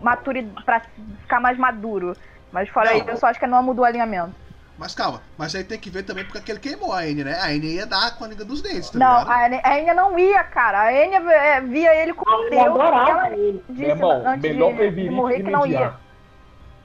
[0.00, 0.80] maturidade pra
[1.22, 2.16] ficar mais maduro.
[2.52, 2.98] Mas fora Não.
[2.98, 4.34] isso, eu só acho que não mudou o alinhamento.
[4.78, 7.36] Mas calma, mas aí tem que ver também porque ele queimou a N, né?
[7.42, 9.30] A N ia dar com a língua dos dentes, tá não, ligado?
[9.30, 10.78] a Anne, a Anne não ia, cara.
[10.82, 12.62] A Anne é, via ele como Eu Deus.
[12.62, 13.62] adorava ela ele.
[13.68, 15.94] disse irmão, antes melhor de, de morrer que não ia.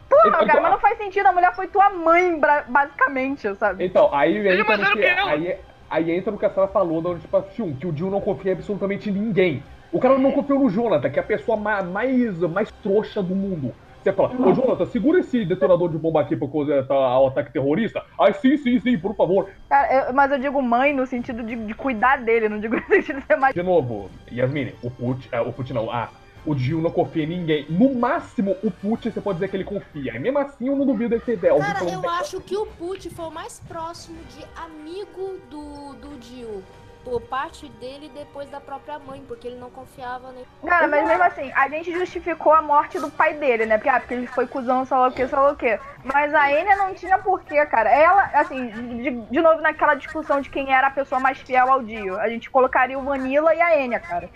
[0.10, 1.28] Porra, Então- cara, mas não faz sentido.
[1.28, 3.86] A mulher foi tua mãe, basicamente, sabe?
[3.86, 5.58] Então, aí entra no que, aí,
[5.90, 8.52] aí entra no que a Sarah falou da tipo assim, que o Jill não confia
[8.52, 9.64] em absolutamente ninguém.
[9.94, 13.36] O cara não confiou no Jonathan, que é a pessoa ma- mais, mais trouxa do
[13.36, 13.74] mundo.
[14.02, 17.54] Você fala, ô Jonathan, segura esse detonador de bomba aqui pra coisa tá, ao ataque
[17.54, 18.04] terrorista.
[18.20, 19.50] Ai, sim, sim, sim, por favor.
[19.70, 22.84] Cara, eu- mas eu digo mãe no sentido de, de cuidar dele, não digo no
[22.88, 23.54] sentido de ser mais.
[23.54, 26.10] De novo, Yasmine, o Put, é, o Put não, ah,
[26.46, 27.66] o Jill não confia em ninguém.
[27.70, 30.16] No máximo, o Put você pode dizer que ele confia.
[30.16, 31.54] E mesmo assim, eu não duvido ideia.
[31.54, 35.94] Alguém Cara, eu bem- acho que o Put foi o mais próximo de amigo do,
[35.94, 36.62] do Jill.
[37.04, 40.46] Por parte dele depois da própria mãe, porque ele não confiava nem.
[40.66, 43.78] Cara, mas mesmo assim, a gente justificou a morte do pai dele, né?
[43.78, 45.78] Porque, ah, porque ele foi cuzão, sei lá o que, sei lá o que.
[46.06, 47.90] Mas a Enya não tinha porquê, cara.
[47.90, 48.68] Ela, assim,
[49.02, 52.18] de, de novo naquela discussão de quem era a pessoa mais fiel ao Dio.
[52.20, 54.30] A gente colocaria o Vanilla e a Enya, cara.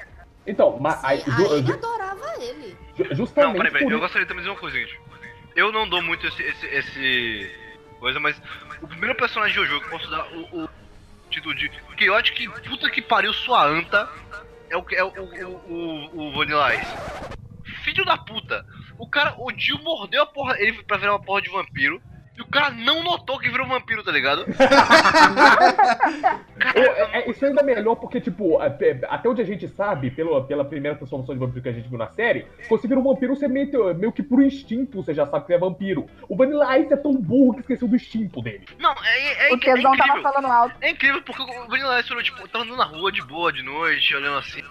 [0.45, 2.77] Então, mas Sim, a Enya adorava ele.
[2.97, 3.83] ju- Não, justamente peraí, peraí.
[3.85, 4.99] Eu isso- gostaria também de dizer uma coisa, gente.
[5.55, 6.43] Eu não dou muito esse.
[6.43, 7.55] esse, esse
[7.99, 8.39] coisa, mas
[8.81, 10.69] o primeiro personagem de Jojo que eu posso dar o, o
[11.29, 11.69] título de.
[12.11, 14.09] Acho que puta que pariu sua anta
[14.69, 16.93] é o que é o, o, o, o Vanilla Ice.
[17.83, 18.65] Filho da puta.
[18.97, 20.59] O cara, o Jill mordeu a porra.
[20.59, 22.01] Ele pra virar uma porra de vampiro.
[22.37, 24.45] E o cara não notou que virou vampiro, tá ligado?
[26.75, 30.11] Eu- é- é- isso ainda é melhor porque, tipo, até, até onde a gente sabe,
[30.11, 32.99] pelo, pela primeira transformação de vampiro que a gente viu na série, se você vira
[32.99, 36.07] um vampiro, você meio, meio que por instinto você já sabe que é vampiro.
[36.29, 38.65] O Vanilla Ice é tão burro que esqueceu do instinto dele.
[38.79, 40.31] Não, é, é, O inc- é tesão tava incrível.
[40.31, 40.75] falando alto.
[40.81, 43.63] É incrível porque o Vanilla Ice falou, tipo, tava andando na rua de boa, de
[43.63, 44.61] noite, olhando assim.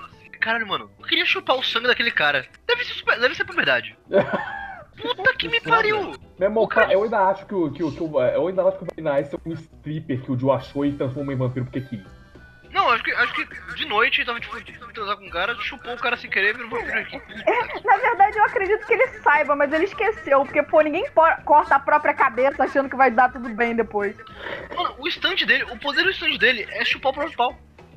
[0.40, 2.46] Caralho, mano, eu queria chupar o sangue daquele cara.
[2.68, 3.96] Deve ser, super- deve ser por verdade.
[5.00, 6.14] Puta que me pariu!
[6.38, 8.62] Meu irmão, O cara- eu ainda acho que o, que, o, que o- eu ainda
[8.66, 11.36] acho que o Vanilla Ice é um stripper que o Joe achou e transformou em
[11.36, 12.00] vampiro porque quis.
[12.72, 14.54] Não, acho que, acho que de noite ele tava, tipo,
[14.92, 17.22] transar com um cara, chupou o cara sem querer e virou vampiro aqui.
[17.84, 20.44] Na verdade, eu acredito que ele saiba, mas ele esqueceu.
[20.44, 21.06] Porque, pô, ninguém
[21.44, 24.14] corta a própria cabeça achando que vai dar tudo bem depois.
[24.74, 27.58] Mano, o stand dele, o poder do stand dele é chupar o próprio pau.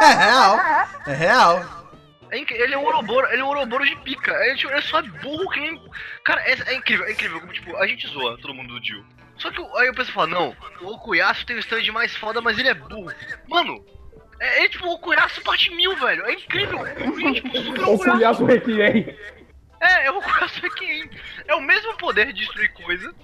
[0.00, 0.58] É real.
[1.06, 1.89] É real.
[2.32, 4.32] É ele é um Ouroboros, ele é um Ouroboros de pica.
[4.46, 5.80] Ele, tipo, ele só é burro que nem.
[6.24, 7.40] Cara, é, é incrível, é incrível.
[7.40, 9.04] Como, tipo, a gente zoa todo mundo do Jill.
[9.36, 12.40] Só que o- aí o pessoal fala, não, o Okuyasu tem o stand mais foda,
[12.40, 13.10] mas ele é burro.
[13.48, 13.84] Mano,
[14.38, 16.24] é, é tipo o Okuyasu parte mil, velho.
[16.26, 16.86] É incrível.
[16.86, 17.98] É, tipo, super Okuyasu.
[18.12, 19.16] Cunhaço Requiem.
[19.80, 21.10] É, é o Okuyasu aqui.
[21.48, 23.14] É o mesmo poder de destruir coisa.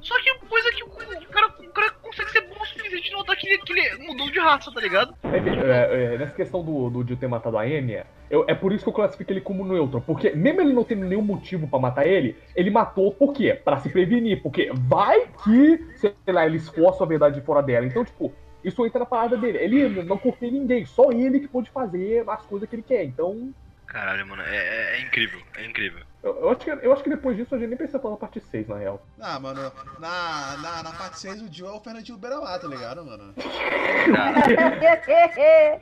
[0.00, 3.10] Só que coisa que o, o cara, o cara consegue ser burro o suficiente de
[3.10, 5.14] notar que ele, que ele mudou de raça, tá ligado?
[5.24, 8.84] É, é, é, nessa questão do, do ter matado a Enya, eu- é por isso
[8.84, 10.00] que eu classifico ele como neutro.
[10.00, 13.54] Porque mesmo ele não tendo nenhum motivo pra matar ele, ele matou por quê?
[13.54, 14.42] Pra se prevenir.
[14.42, 17.86] Porque vai que, sei lá, ele esforça a verdade de fora dela.
[17.86, 18.32] Então, tipo,
[18.64, 19.58] isso entra na parada dele.
[19.58, 23.04] Ele não em ninguém, só ele que pode fazer as coisas que ele quer.
[23.04, 23.52] Então,
[23.86, 26.02] Caralho, mano, é, é- é incrível, é incrível.
[26.26, 28.40] Eu, eu acho que, eu acho que depois disso a gente nem precisa falar parte
[28.40, 29.00] 6, na real.
[29.20, 33.04] Ah, mano, na, na, na parte 6 o Jill é o Fernandinho Beiramar, tá ligado,
[33.04, 33.34] mano?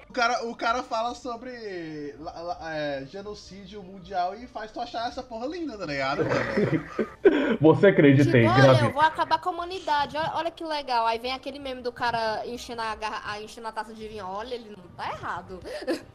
[0.08, 5.08] O cara, o cara fala sobre la- la- é, genocídio mundial e faz tu achar
[5.08, 6.84] essa porra linda, tá ligado, mano?
[7.60, 10.16] Você acredita Tipo, aí, olha, eu vou acabar com a humanidade.
[10.16, 11.06] Olha, olha que legal.
[11.06, 14.26] Aí vem aquele meme do cara enchendo a, garra- a- enchendo a taça de vinho.
[14.26, 15.60] Olha, ele não tá errado.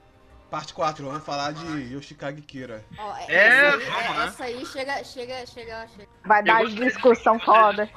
[0.49, 2.83] Parte 4, vamos falar de Yoshikage Kira.
[2.97, 4.25] Ó, É, essa aí, vamos, né?
[4.25, 6.07] essa aí chega, chega, chega, chega.
[6.25, 7.87] Vai dar discussão foda.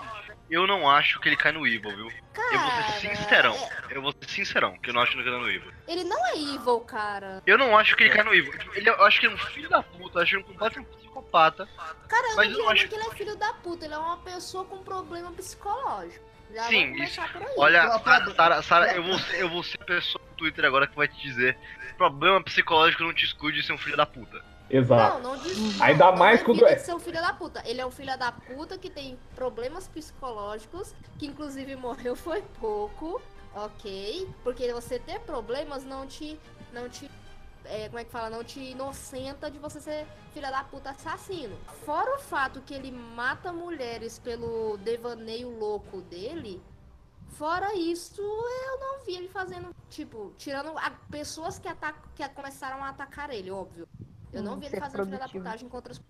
[0.50, 1.98] Eu não acho que ele cai no Evil, viu?
[1.98, 3.54] Eu vou ser Cara, sincerão.
[3.54, 5.72] é- Eu vou ser sincerão, que eu não acho que ele cai no Evil.
[5.88, 7.42] ele não é evil, cara.
[7.46, 8.52] Eu não acho que ele cai no Evil.
[8.74, 10.84] Ele, eu acho que ele é um filho da puta, eu acho ele um completo
[10.84, 11.66] psicopata.
[12.06, 13.84] Cara, eu Mas não eu diria acho- que ele é filho da puta.
[13.86, 16.22] Ele é uma pessoa com problema psicológico.
[16.54, 17.54] Já Sim, vamos começar por aí.
[17.56, 21.06] Olha, Não, Sara, Sara, eu vou ser, eu vou ser pessoa Twitter agora que vai
[21.06, 21.56] te dizer
[21.96, 24.42] problema psicológico não te escude de ser um filho da puta.
[24.68, 25.22] Exato.
[25.22, 25.80] Não, não diz.
[25.80, 27.62] Ainda não, mais quando é- ser um filho da puta.
[27.64, 33.20] Ele é um filho da puta que tem problemas psicológicos, que inclusive morreu foi pouco,
[33.54, 34.28] ok?
[34.42, 36.40] Porque você ter problemas não te.
[36.72, 37.08] não te.
[37.66, 38.30] é, como é que fala?
[38.30, 41.56] Não te inocenta de você ser filha da puta assassino.
[41.84, 46.60] Fora o fato que ele mata mulheres pelo devaneio louco dele.
[47.32, 52.84] Fora isso, eu não vi ele fazendo, tipo, tirando a- pessoas que, ata- que começaram
[52.84, 53.86] a atacar ele, óbvio.
[54.32, 56.00] Eu não Hum, vi ele fazendo filha da putagem contra as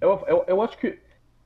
[0.00, 0.98] Eu, eu, eu acho que.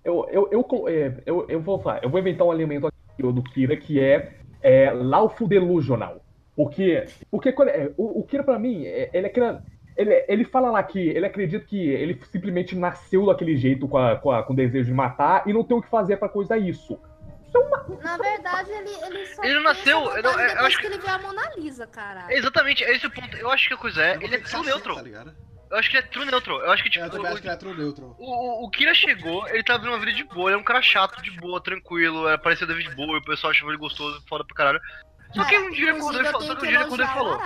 [0.04, 3.42] Eu, eu, eu, é, eu, eu vou falar, eu vou inventar um alimento aqui do
[3.42, 6.20] Kira que é, é Laufo Delusional.
[6.56, 9.64] Porque, porque quando, é, o, o Kira, pra mim, é- ele é aquela.
[9.96, 14.16] Ele, ele fala lá que ele acredita que ele simplesmente nasceu daquele jeito com, a,
[14.16, 16.56] com, a- com o desejo de matar e não tem o que fazer pra coisa
[16.56, 16.98] isso.
[18.02, 21.08] Na verdade, ele, ele só Ele nasceu, eu não- vontade eu acho que ele vê
[21.08, 22.26] a Mona Lisa, cara.
[22.32, 23.36] Exatamente, é esse o ponto.
[23.36, 24.96] Eu acho que a coisa é, ele é true neutral.
[24.96, 25.34] Tá ligado?
[25.70, 26.60] Eu acho que ele é true neutral.
[26.60, 28.16] Eu acho que, tipo, Eu também o, acho que ele é true neutral.
[28.18, 28.24] o,
[28.62, 30.82] o- o Kira chegou, ele tava vivendo uma vida de boa, ele é um cara
[30.82, 34.54] chato, de boa, tranquilo, é, parecia David Bowie, o pessoal achava ele gostoso, foda pra
[34.56, 34.80] caralho.
[35.34, 36.46] Só que um dia quando ele eu falou.
[36.46, 37.40] Só que que um dia quando ele falou.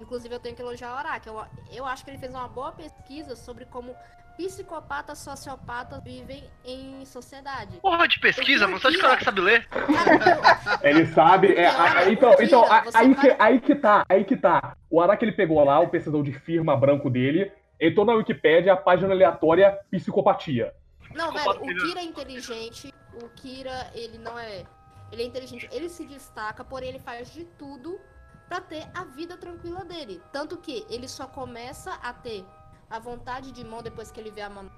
[0.00, 1.28] Inclusive, eu tenho que elogiar o Araki.
[1.28, 3.94] Eu, eu acho que ele fez uma boa pesquisa sobre como
[4.40, 7.76] psicopatas sociopatas vivem em sociedade.
[7.80, 8.80] Porra de pesquisa, mano.
[8.80, 9.68] Só de cara que sabe ler.
[10.82, 11.54] Ele sabe.
[11.54, 12.64] é, então, então
[12.94, 14.74] aí, que, aí que tá, aí que tá.
[14.88, 18.76] O Araki ele pegou lá o pesquisador de firma branco dele, entrou na Wikipédia, a
[18.76, 20.72] página aleatória psicopatia.
[21.14, 21.86] Não, velho, o.
[21.86, 22.94] Kira é inteligente.
[23.22, 24.64] O Kira, ele não é.
[25.12, 28.00] Ele é inteligente, ele se destaca, porém ele faz de tudo
[28.48, 30.22] pra ter a vida tranquila dele.
[30.32, 32.44] Tanto que ele só começa a ter
[32.90, 34.72] a vontade de mão depois que ele vê a mamãe.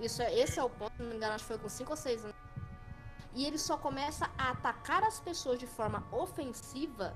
[0.00, 1.90] Isso é, esse é o ponto, se não me engano, acho que foi com 5
[1.90, 2.36] ou 6 anos.
[3.34, 7.14] E ele só começa a atacar as pessoas de forma ofensiva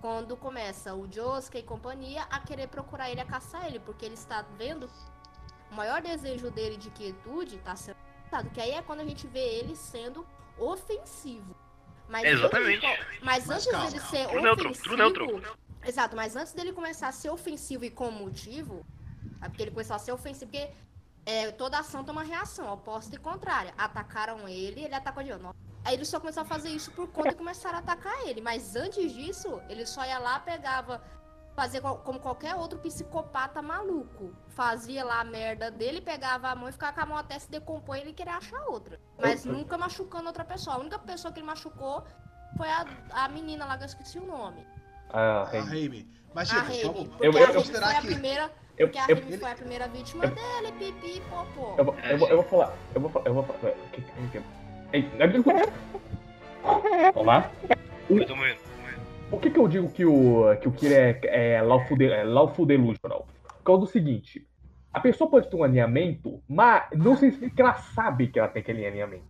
[0.00, 4.14] quando começa o Josuke e companhia a querer procurar ele, a caçar ele, porque ele
[4.14, 4.88] está vendo
[5.70, 7.96] o maior desejo dele de quietude tá sendo
[8.30, 10.26] realizado, que aí é quando a gente vê ele sendo
[10.58, 11.54] ofensivo.
[12.08, 12.86] Mas Exatamente.
[12.86, 14.16] antes mas Mas antes calma, dele calma.
[14.16, 14.84] ser True neutro, ofensivo.
[14.84, 15.56] true neutro.
[15.84, 18.84] Exato, mas antes dele começar a ser ofensivo e com motivo,
[19.42, 20.70] é porque ele começou a ser ofensivo, porque
[21.24, 23.74] é, toda ação tem uma reação, oposta e contrária.
[23.76, 25.54] Atacaram ele, ele atacou de novo.
[25.84, 28.40] Aí ele só começou a fazer isso por conta e começaram a atacar ele.
[28.40, 31.00] Mas antes disso, ele só ia lá, pegava,
[31.54, 34.32] fazia co- como qualquer outro psicopata maluco.
[34.48, 37.48] Fazia lá a merda dele, pegava a mão e ficava com a mão até se
[37.50, 39.00] decompor e ele queria achar outra.
[39.18, 40.76] Mas nunca machucando outra pessoa.
[40.76, 42.04] A única pessoa que ele machucou
[42.56, 44.66] foi a, a menina lá que eu esqueci o nome.
[45.10, 46.08] Ah, A Raimi.
[46.34, 48.52] Mas, A tipo, vamos, Porque eu- a eu- foi considerar a que- primeira.
[48.78, 51.74] Eu- Porque a eu- Remy foi a primeira vítima dele, pipi, popô.
[51.78, 52.74] Eu, vou- eu, vou, eu vou falar.
[52.94, 53.26] Eu vou falar.
[53.26, 53.72] Eu vou falar.
[53.92, 54.42] que- que- que-
[54.92, 55.08] Ei,
[57.14, 57.50] Vamos lá.
[58.08, 58.58] Eu tô morrendo.
[59.30, 62.22] Por que, que eu digo que o, que o Kira é, é, lawful, de, é
[62.22, 63.26] lawful delusional?
[63.58, 64.46] Por causa do seguinte:
[64.92, 68.60] a pessoa pode ter um alinhamento, mas não significa que ela sabe que ela tem
[68.62, 69.24] aquele alinhamento.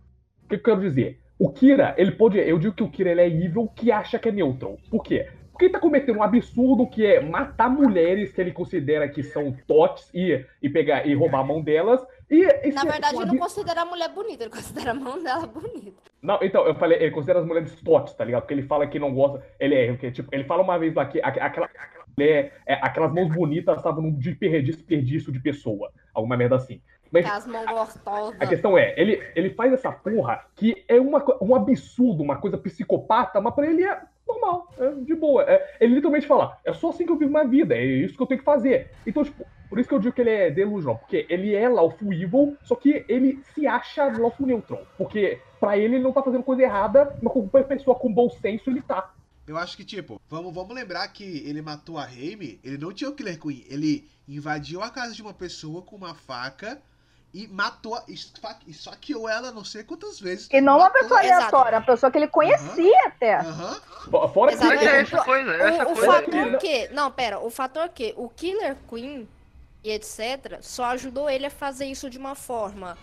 [0.45, 1.19] O que, que eu quero dizer?
[1.39, 2.37] O Kira, ele pode.
[2.37, 4.77] Eu digo que o Kira ele é evil que acha que é neutral.
[4.89, 5.27] Por quê?
[5.57, 9.51] Porque ele tá cometendo um absurdo que é matar mulheres que ele considera que são
[9.65, 11.99] tots e, e pegar e roubar a mão delas.
[12.29, 15.21] E, Na é verdade, um ele não considera a mulher bonita, ele considera a mão
[15.23, 15.97] dela bonita.
[16.21, 18.41] Não, então, eu falei, ele considera as mulheres tots, tá ligado?
[18.43, 19.43] Porque ele fala que não gosta.
[19.59, 21.67] Ele é, que, tipo, ele fala uma vez lá que aqu- aquela,
[22.15, 25.91] mulher, é, aquelas mãos bonitas estavam num desperdício, de pessoa.
[26.13, 26.79] Alguma merda assim.
[27.11, 28.35] Mas Com as mãos gostosas.
[28.39, 32.59] a questão é, ele, ele faz essa porra que é uma, um absurdo, uma coisa
[32.59, 35.43] psicopata, mas pra ele é normal, é de boa.
[35.43, 38.21] É, ele literalmente fala, é só assim que eu vivo minha vida, é isso que
[38.21, 38.91] eu tenho que fazer.
[39.05, 42.13] Então, tipo, por isso que eu digo que ele é delusional, porque ele é lawful
[42.13, 44.81] evil, só que ele se acha lawful neutral.
[44.97, 48.81] Porque pra ele ele não tá fazendo coisa errada, mas pessoa com bom senso ele
[48.81, 49.13] tá.
[49.45, 53.09] Eu acho que, tipo, vamos, vamos lembrar que ele matou a Raimi, ele não tinha
[53.09, 56.81] o Killer Queen, ele invadiu a casa de uma pessoa com uma faca
[57.33, 60.47] e matou, esfa- esfaqueou ela não sei quantas vezes.
[60.51, 61.35] E não uma pessoa Exato.
[61.55, 63.35] aleatória, uma pessoa que ele conhecia até.
[63.37, 63.81] Aham.
[64.09, 64.63] Fo- Fora que.
[64.63, 66.13] Mas é ele, essa coisa, é essa O, o coisa.
[66.13, 66.87] fator que.
[66.89, 69.27] Não, pera, o fator que o Killer Queen
[69.83, 70.57] e etc.
[70.61, 72.97] só ajudou ele a fazer isso de uma forma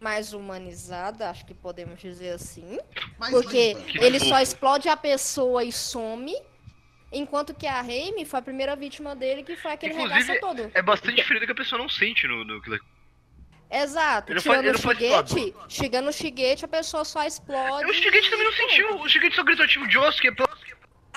[0.00, 2.78] mais humanizada, acho que podemos dizer assim.
[3.18, 4.04] Mas Porque limpa.
[4.04, 6.36] Ele só explode a pessoa e some.
[7.12, 10.70] Enquanto que a Raimi foi a primeira vítima dele, que foi aquele Inclusive, regaço todo.
[10.74, 12.80] É bastante ferido que a pessoa não sente no, no Killer
[13.70, 14.32] Exato.
[14.32, 17.84] Ele foi- Tirando ele o foi Shigechi, chegando o Shigechi, a pessoa só explode.
[17.90, 19.00] O Shigechi também não sentiu.
[19.00, 20.30] O Shigechi só gritou tipo Josuke.
[20.32, 20.48] pelo-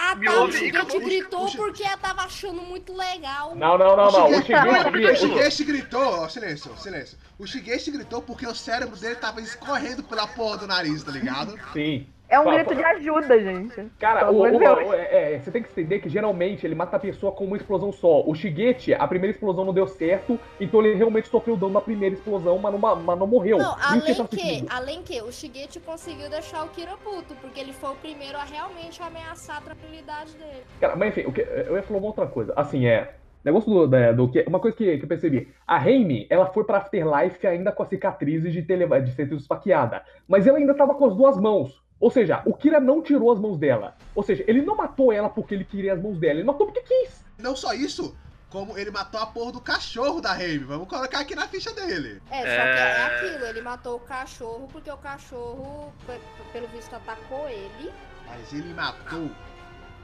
[0.02, 0.44] Ah, tá.
[0.44, 0.72] O e.
[0.96, 3.54] O gritou Shi- porque ela tava achando muito legal.
[3.54, 4.28] Não, não, não, não.
[4.28, 7.18] O Shige- Shigeki, Não, o não, Shigeshi gritou, ó, silêncio, silêncio.
[7.38, 11.60] O Shigeshi gritou porque o cérebro dele tava escorrendo pela porra do nariz, tá ligado?
[11.74, 12.08] sim.
[12.30, 13.92] É um Fala, grito de ajuda, gente.
[14.00, 17.00] Cara, o, o- o- é, é, você tem que entender que geralmente ele mata a
[17.00, 18.22] pessoa com uma explosão só.
[18.24, 22.14] O Shigechi, a primeira explosão não deu certo, então ele realmente sofreu dano na primeira
[22.14, 23.58] explosão, mas não, ma- mas não morreu.
[23.58, 27.74] Não, além tá que, além que, o Shigechi conseguiu deixar o Kira puto, porque ele
[27.74, 30.64] foi o primeiro a realmente ameaçar a tranquilidade dele.
[30.80, 32.54] Cara, mas enfim, o que, eu ia falar uma outra coisa.
[32.56, 33.16] Assim, é.
[33.44, 34.44] Negócio do, da- do que.
[34.48, 35.48] Uma coisa que, que eu percebi.
[35.66, 39.36] A Raimi, ela foi pra Afterlife ainda com as cicatrizes de ter, leva- de sido
[39.36, 40.04] esfaqueada.
[40.28, 41.82] Mas ela ainda tava com as duas mãos.
[42.00, 43.96] Ou seja, o Kira não tirou as mãos dela.
[44.16, 46.36] Ou seja, ele não matou ela porque ele queria as mãos dela.
[46.36, 47.26] Ele matou porque quis.
[47.38, 48.16] Não só isso,
[48.50, 50.60] como ele matou a porra do cachorro da Raimi.
[50.60, 52.22] Vamos colocar aqui na ficha dele.
[52.32, 52.74] É, só É.
[52.74, 56.20] que é aquilo, ele matou o cachorro porque o cachorro, pe-
[56.54, 57.92] pelo visto, atacou ele.
[58.28, 59.30] Mas ele matou.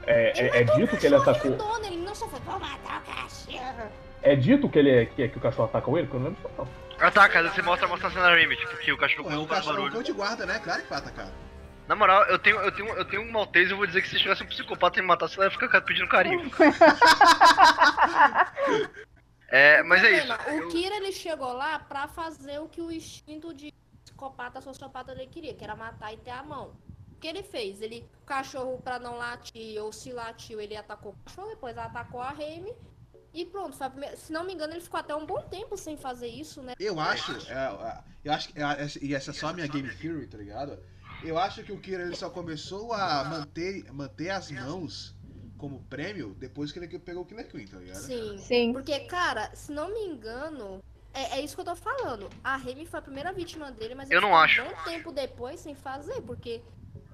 [0.06, 1.50] É, Ele é, é matou dito o que ele atacou.
[1.50, 3.88] e andou, Ele não só foi, vou matar o cachorro.
[4.22, 6.06] É dito que, ele, que, que o cachorro atacou ele?
[6.08, 6.68] Que eu não lembro disso, não.
[7.06, 9.46] Ataca, você mostra, mostra a cena da Remy, tipo, que o cachorro Pô, é um
[9.46, 10.02] cachorro barulho.
[10.02, 10.58] de guarda, né?
[10.62, 11.28] Claro que vai atacar.
[11.88, 14.08] Na moral, eu tenho, eu tenho, eu tenho um maltese e eu vou dizer que
[14.08, 16.50] se tivesse um psicopata e me matasse, ela ia ficar pedindo carinho.
[19.48, 20.32] é, mas é isso.
[20.32, 23.72] O Eu- Kira, ele chegou lá pra fazer o que o instinto de
[24.04, 26.74] psicopata, sociopata dele queria, que era matar e ter a mão.
[27.10, 27.80] Por que ele fez?
[27.80, 32.20] Ele, o cachorro pra não latir, ou se latiu, ele atacou o cachorro, depois atacou
[32.20, 32.74] a Remy.
[33.32, 34.16] E pronto, primeira...
[34.16, 36.72] se não me engano, ele ficou até um bom tempo sem fazer isso, né?
[36.80, 39.88] Eu acho, é, é, eu acho que, é, e essa é só a minha game
[39.96, 40.78] theory, tá ligado?
[41.24, 45.14] Eu acho que o Kira ele só começou a manter, manter as mãos
[45.56, 47.98] como prêmio depois que ele pegou o Killer Queen, tá ligado?
[48.00, 48.38] Sim.
[48.38, 48.72] Sim.
[48.72, 50.82] Porque, cara, se não me engano,
[51.14, 52.28] é, é isso que eu tô falando.
[52.44, 54.80] A Remy foi a primeira vítima dele, mas Eu ele não ficou acho.
[54.80, 56.60] um tempo depois sem fazer, porque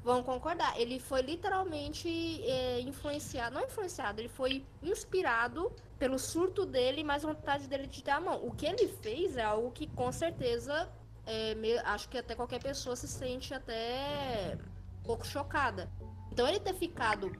[0.02, 2.08] vão concordar, ele foi literalmente
[2.42, 8.16] é, influenciado, não influenciado, ele foi inspirado pelo surto dele, mais vontade dele de dar
[8.16, 8.44] a mão.
[8.44, 10.88] O que ele fez é algo que com certeza
[11.26, 14.58] é, me- acho que até qualquer pessoa se sente até
[15.00, 15.90] um pouco chocada.
[16.30, 17.30] Então ele ter ficado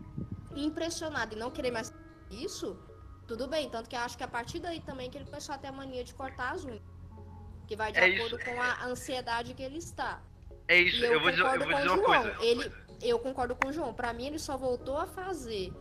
[0.55, 1.93] impressionado e não querer mais
[2.31, 2.79] isso,
[3.27, 3.69] tudo bem.
[3.71, 5.73] Tanto que eu acho que a partir daí também que ele começou a ter a
[5.73, 6.83] mania de cortar as unhas.
[7.67, 8.45] Que vai de É acordo isso.
[8.45, 10.21] com a ansiedade que ele está.
[10.69, 12.23] É isso, E eu, eu vou dizer, eu concordo vou com dizer o uma João.
[12.35, 12.45] coisa.
[12.45, 13.95] Ele, eu concordo com o João.
[13.95, 15.73] Pra mim, ele só voltou a fazer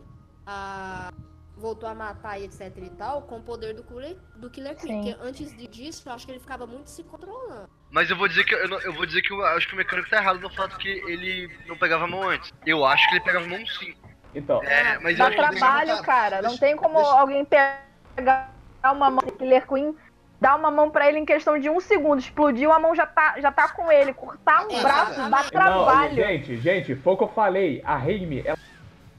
[0.46, 1.12] a.
[1.54, 5.02] Voltou a matar e etc e tal com o poder do Killer, do Killer Queen.
[5.04, 7.68] Porque antes de- disso, eu acho que ele ficava muito se controlando.
[7.92, 9.76] Mas eu vou dizer que eu, não- eu vou dizer que eu acho que o
[9.76, 12.50] mecânico tá errado no fato que ele não pegava a mão antes.
[12.66, 13.94] Eu acho que ele pegava a mão sim.
[14.34, 16.36] Então, É, mas eu Dá que trabalho, deixa- cara.
[16.36, 18.50] Não deixa- tem como deixa- alguém pegar
[18.82, 19.94] uma mão Killer Queen,
[20.40, 22.18] dar uma mão pra ele em questão de um segundo.
[22.18, 24.14] Explodiu, a mão já tá, já tá com ele.
[24.14, 26.08] Cortar um É, braço dá trabalho.
[26.08, 27.82] Não, gente, gente, foi o que eu falei.
[27.84, 28.56] A Raimi, ela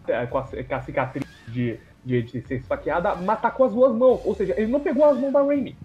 [0.07, 3.93] é, com a, com a cicatriz de, de, de ser esfaqueada, matar com as duas
[3.95, 4.19] mãos.
[4.25, 5.77] Ou seja, ele não pegou as mãos da Raimi.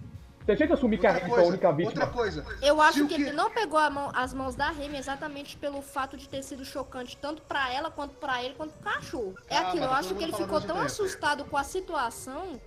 [0.48, 2.04] A gente assumir que a Outra Raimi foi a única coisa, vítima.
[2.04, 2.46] outra coisa.
[2.62, 5.82] Eu acho que que- ele não pegou a mão- as mãos da Remy exatamente pelo
[5.82, 9.34] fato de ter sido chocante tanto pra ela quanto pra ele quanto pro cachorro.
[9.48, 12.60] É Ah, aquilo, eu acho que ele ficou tão assustado com a situação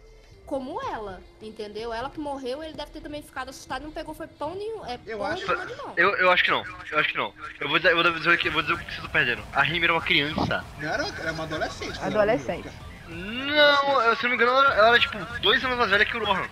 [0.46, 1.94] como ela, entendeu?
[1.94, 4.86] Ela que morreu, ele deve ter também ficado assustado e não pegou foi pão nenhum,
[4.86, 5.94] é Eu pão acho- nenhuma de mão.
[5.96, 6.64] Eu, eu acho que não.
[6.92, 7.34] Eu acho que não.
[7.60, 9.10] Eu vou dizer, eu vou dizer, o que- eu vou dizer o que vocês estão
[9.12, 9.44] perdendo.
[9.54, 10.64] A Remy era uma criança.
[10.78, 11.94] Não era, era uma adolescente.
[11.98, 12.70] pelo Adolescente.
[13.08, 16.24] Não, se não me engano, ela, ela era tipo dois anos mais velha que o
[16.26, 16.48] Rohan.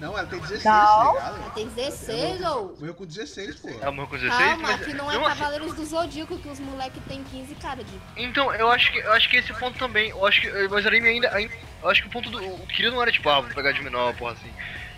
[0.00, 0.72] Não, ela tem 16, Não.
[0.72, 1.54] tá ligado?
[1.54, 2.76] Tem 16 ou.
[2.78, 3.68] Morreu com 16, pô.
[3.68, 4.86] Ela morreu com 16, Calma, mas.
[4.86, 8.00] que não é assim- Cavaleiros do Zodíaco que os moleques tem 15 cara de.
[8.16, 10.08] Então, eu acho que eu acho que esse ponto também.
[10.10, 10.50] Eu acho que.
[10.68, 11.54] Mas a Remy ainda, ainda.
[11.82, 12.38] Eu acho que o ponto do.
[12.44, 14.50] O Kira não era tipo, ah, vou pegar de menor, porra assim.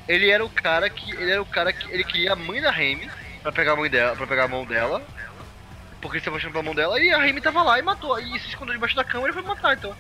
[0.09, 1.11] Ele era o cara que.
[1.11, 1.91] Ele era o cara que.
[1.93, 3.11] Ele queria a mãe da Remy
[3.43, 4.15] pra pegar a mãe dela.
[4.17, 5.03] pra pegar a mão dela.
[6.01, 8.19] Porque ele se apaixonou pela mão dela e a Remy tava lá e matou.
[8.21, 9.95] E se escondeu debaixo da cama e foi matar, então.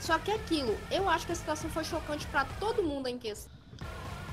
[0.00, 3.50] Só que aquilo, eu acho que a situação foi chocante pra todo mundo em questão.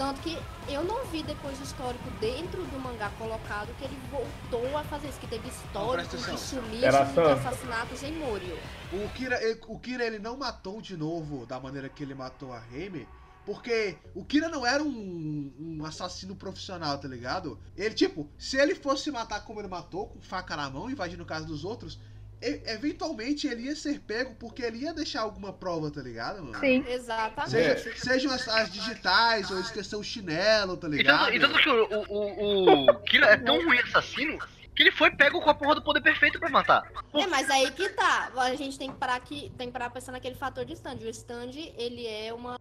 [0.02, 0.36] Tanto que
[0.68, 5.10] eu não vi depois o histórico dentro do mangá colocado que ele voltou a fazer
[5.10, 8.58] isso, que teve históricos presta de e só- assassinatos em Morio.
[8.92, 12.52] O Kira, ele, o Kira ele não matou de novo da maneira que ele matou
[12.52, 13.08] a Remy,
[13.46, 17.60] porque o Kira não era um, um assassino profissional, tá ligado?
[17.78, 21.46] Ele, tipo, se ele fosse matar como ele matou, com faca na mão, invadindo casa
[21.46, 22.00] dos outros,
[22.42, 26.60] eventualmente ele ia ser pego porque ele ia deixar alguma prova, tá ligado, mano?
[26.60, 26.84] Sim.
[26.88, 27.52] Exatamente.
[27.52, 31.34] Seja, Sejam as, as digitais ou esquecer o chinelo, tá ligado?
[31.34, 34.40] e tanto que o, o, o, o Kira é tão ruim assassino
[34.76, 36.90] que ele foi pego com a porra do poder perfeito pra matar.
[37.14, 38.32] É, mas aí que tá.
[38.36, 40.96] A gente tem que parar aqui, tem que parar pensando naquele fator de stand.
[40.96, 42.60] O stand, ele é uma.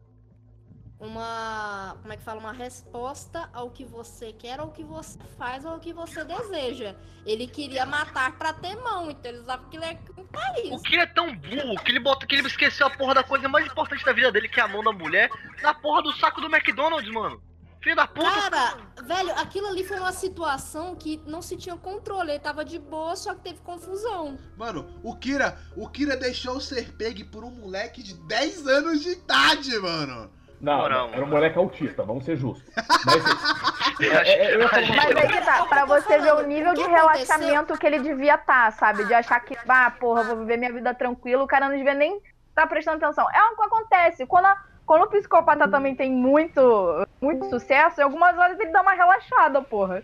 [1.01, 1.97] Uma.
[2.03, 2.39] Como é que fala?
[2.39, 6.95] Uma resposta ao que você quer, ao que você faz, ou ao que você deseja.
[7.25, 10.83] Ele queria matar pra ter mão, então ele usava aquilo é um O país.
[10.83, 13.67] Kira é tão burro que ele bota que ele esqueceu a porra da coisa mais
[13.67, 15.31] importante da vida dele, que é a mão da mulher,
[15.63, 17.43] na porra do saco do McDonald's, mano.
[17.83, 18.31] Filho da puta.
[18.31, 22.33] Cara, velho, aquilo ali foi uma situação que não se tinha controle.
[22.33, 24.39] Ele tava de boa, só que teve confusão.
[24.55, 29.13] Mano, o Kira, o Kira deixou ser pegue por um moleque de 10 anos de
[29.13, 30.31] idade, mano.
[30.61, 31.27] Não, Moral, era um mano.
[31.33, 32.71] moleque autista, vamos ser justos.
[33.07, 36.83] Mas, A é, é, eu Mas aí que tá, pra você ver o nível de
[36.83, 39.05] relaxamento que ele devia estar, sabe?
[39.05, 42.21] De achar que, ah, porra, vou viver minha vida tranquilo, o cara não devia nem
[42.51, 43.27] estar prestando atenção.
[43.31, 44.27] É o que acontece.
[44.27, 48.83] Quando, a- quando o psicopata também tem muito, muito sucesso, em algumas horas ele dá
[48.83, 50.03] uma relaxada, porra.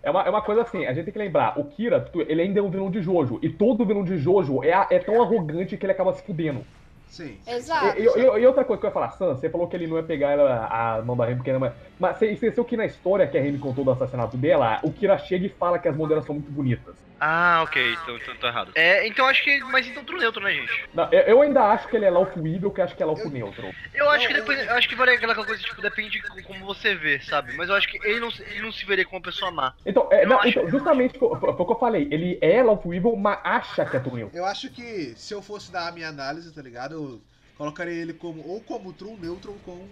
[0.00, 2.60] É uma, é uma coisa assim, a gente tem que lembrar, o Kira, ele ainda
[2.60, 5.84] é um vilão de Jojo, e todo vilão de Jojo é, é tão arrogante que
[5.84, 6.64] ele acaba se fudendo.
[7.08, 7.38] Sim.
[7.46, 7.98] Exato.
[7.98, 9.96] E, e- e outra coisa que eu ia falar, Sam, você falou que ele não
[9.96, 11.74] ia pegar ela, a mão da Remy porque era uma...
[11.98, 15.16] Mas você esqueceu que na história que a Remy contou do assassinato dela, o Kira
[15.18, 17.07] chega e fala que as mãos dela são muito bonitas.
[17.20, 18.72] Ah, ok, então, então tô errado.
[18.76, 19.58] É, então acho que.
[19.64, 20.70] Mas então tudo neutro, né, gente?
[20.94, 23.28] Não, eu, eu ainda acho que ele é Laufo Evil, que acho que é Laufo
[23.28, 23.70] Neutro.
[23.94, 24.66] Eu acho que depois.
[24.66, 27.56] Eu acho que vale aquela coisa, tipo, depende de co- como você vê, sabe?
[27.56, 29.74] Mas eu acho que ele não, se- ele não se veria como uma pessoa má.
[29.84, 33.16] Então, é, não, então, justamente foi foi o que eu falei, ele é Laufo Evil,
[33.16, 34.36] mas acha que é True Neutro.
[34.38, 36.94] Eu acho que se eu fosse dar a minha análise, tá ligado?
[36.94, 37.20] Eu
[37.58, 39.88] colocaria ele como ou como True Neutral ou como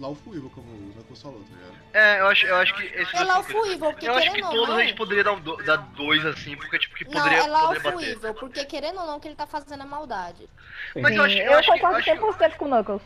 [0.00, 1.76] Lawful Evil, como o Knuckles falou, tá ligado?
[1.92, 4.46] É, eu acho, eu acho que esse É Lawful Evil, porque Eu acho que querendo
[4.46, 4.76] ou todos não...
[4.76, 7.40] a gente poderia dar, um do- dar dois assim, porque tipo, que Não, poderia, é
[7.42, 8.00] poderia Lawful.
[8.00, 10.48] Evil, porque querendo ou não que ele tá fazendo a maldade.
[10.96, 11.74] Mas eu acho, eu eu acho que.
[11.74, 13.02] Eu, concordo acho que 100% com o Knuckles.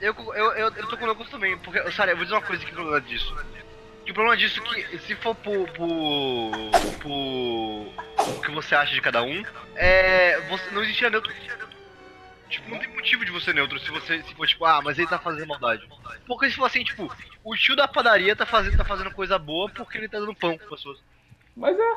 [0.00, 2.42] eu, eu, eu, eu tô com o Knuckles também, porque, Sara, eu vou dizer uma
[2.42, 3.32] coisa que é problema disso.
[4.04, 5.68] Que o problema disso é que se for por.
[5.70, 6.50] por.
[7.00, 7.10] por.
[7.10, 9.44] o que você acha de cada um,
[9.76, 10.40] é.
[10.48, 11.32] Você, não existia neutro.
[12.48, 15.08] Tipo, não tem motivo de você neutro se você se for tipo, ah, mas ele
[15.08, 15.86] tá fazendo maldade.
[16.26, 19.68] Porque se for assim, tipo, o tio da padaria tá fazendo, tá fazendo coisa boa
[19.68, 20.98] porque ele tá dando pão com pessoas.
[21.56, 21.96] Mas é.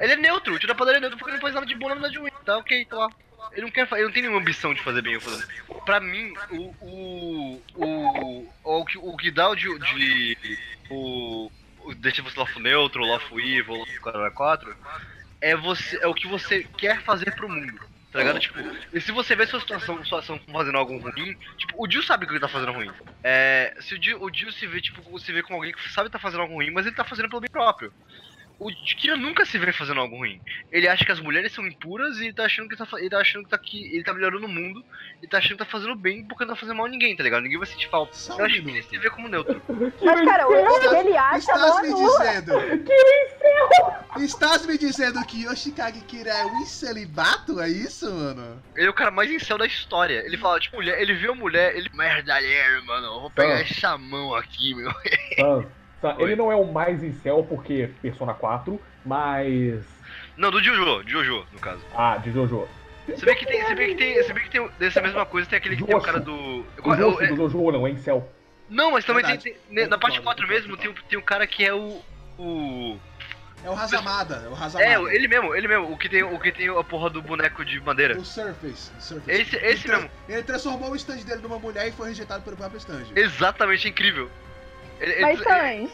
[0.00, 1.74] Ele é neutro, o tio da padaria é neutro porque ele não faz nada de
[1.74, 2.30] bom, nada de ruim.
[2.44, 3.10] Tá ok, tá lá.
[3.52, 5.46] Ele não quer ele não tem nenhuma ambição de fazer bem ou fazer.
[5.84, 6.74] Pra mim, o.
[6.80, 7.62] O.
[7.74, 9.78] O, o, que, o que dá o de.
[9.78, 10.58] de
[10.90, 11.50] o.
[11.80, 14.76] o deixa você lawful neutro, lawful evil, lawful 4
[15.40, 15.98] é você.
[16.02, 17.80] É o que você quer fazer pro mundo.
[18.18, 18.40] Tá ligado?
[18.40, 18.58] Tipo,
[19.00, 22.32] se você vê sua situação, sua ação fazendo algo ruim, tipo, o Jill sabe que
[22.32, 22.90] ele tá fazendo ruim.
[23.22, 23.72] É.
[23.78, 26.14] Se o Jill, o Jill se vê, tipo, se vê com alguém que sabe que
[26.14, 27.92] tá fazendo algo ruim, mas ele tá fazendo pelo bem próprio.
[28.58, 30.40] O Kira nunca se vê fazendo algo ruim.
[30.72, 33.18] Ele acha que as mulheres são impuras e ele tá achando que tá, ele tá
[33.20, 34.84] achando que tá aqui, ele tá melhorando o mundo
[35.22, 37.22] e tá achando que tá fazendo bem porque não tá fazendo mal a ninguém, tá
[37.22, 37.42] ligado?
[37.44, 38.14] Ninguém vai sentir falta.
[38.16, 39.62] Só um Eu acho que ele se vê como neutro.
[40.02, 40.50] Mas, cara, o
[40.90, 42.52] que ele acha Estás me dizendo.
[44.24, 47.60] Estás me dizendo que Yoshikage Kira é um celibato?
[47.60, 48.60] É isso, mano?
[48.74, 50.24] Ele é o cara mais incel da história.
[50.26, 51.88] Ele fala, tipo, mulher, ele viu a mulher, ele.
[51.94, 53.60] Merdalheiro, mano, eu vou pegar Ah.
[53.60, 54.92] essa mão aqui, meu.
[54.92, 54.98] Tá,
[56.00, 59.84] tá, ele não é o mais incel porque Persona 4, mas.
[60.36, 61.82] Não, do Jojo, Jojo, no caso.
[61.94, 62.68] Ah, de Jojo.
[63.06, 63.62] Você vê que tem.
[63.64, 64.14] Você vê que tem.
[64.22, 66.64] Você vê que tem dessa mesma coisa, tem aquele que tem o cara do.
[66.84, 68.30] O é é- do Jojo não, é incel.
[68.68, 69.58] Não, mas também tem, Verdade.
[69.66, 72.02] tem- ne- Na parte concordo, 4 mesmo tem, o- tem um cara que é o.
[72.38, 72.98] O.
[73.64, 74.84] É o Hazamada, é o Hazamada.
[75.10, 77.64] É, ele mesmo, ele mesmo, o que tem, o que tem a porra do boneco
[77.64, 78.16] de madeira.
[78.16, 78.92] O Surface.
[78.96, 79.30] o Surface.
[79.40, 80.10] Esse- Ele esse tra- mesmo.
[80.28, 83.06] Ele transformou o stand dele numa mulher e foi rejeitado pelo próprio stand.
[83.16, 84.30] Exatamente incrível.
[85.00, 85.90] Ele, Mas, Sans,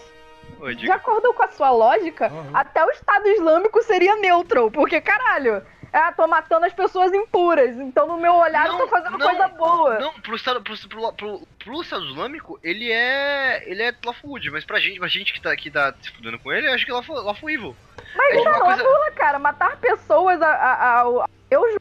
[0.60, 2.50] Oi, de acordo com a sua lógica, Aham.
[2.54, 4.70] até o Estado Islâmico seria neutral.
[4.70, 7.76] Porque, caralho, é, tô matando as pessoas impuras.
[7.76, 9.98] Então, no meu olhar, eu Não, tô fazendo não, coisa boa.
[9.98, 13.62] Não, pro Estado, pro, pro, pro, pro Estado Islâmico, ele é.
[13.70, 16.52] ele é Lawful mas pra gente, pra gente que tá, que tá se fudendo com
[16.52, 17.76] ele, eu acho que é Lawful, Lawful Evil.
[18.16, 19.38] Mas é uma não, coisa- anula, cara.
[19.38, 21.76] Matar pessoas a, a, a, a Deus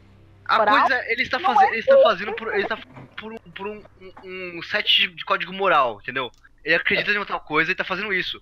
[0.45, 0.80] A Moral?
[0.80, 1.63] coisa é, ele está fazendo.
[1.63, 2.53] é Ele está fazendo por.
[2.53, 2.78] Ele está
[3.17, 3.82] por um, por um,
[4.24, 6.30] um, um set de código moral, entendeu?
[6.64, 8.39] Ele acredita em uma tal coisa e tá fazendo isso.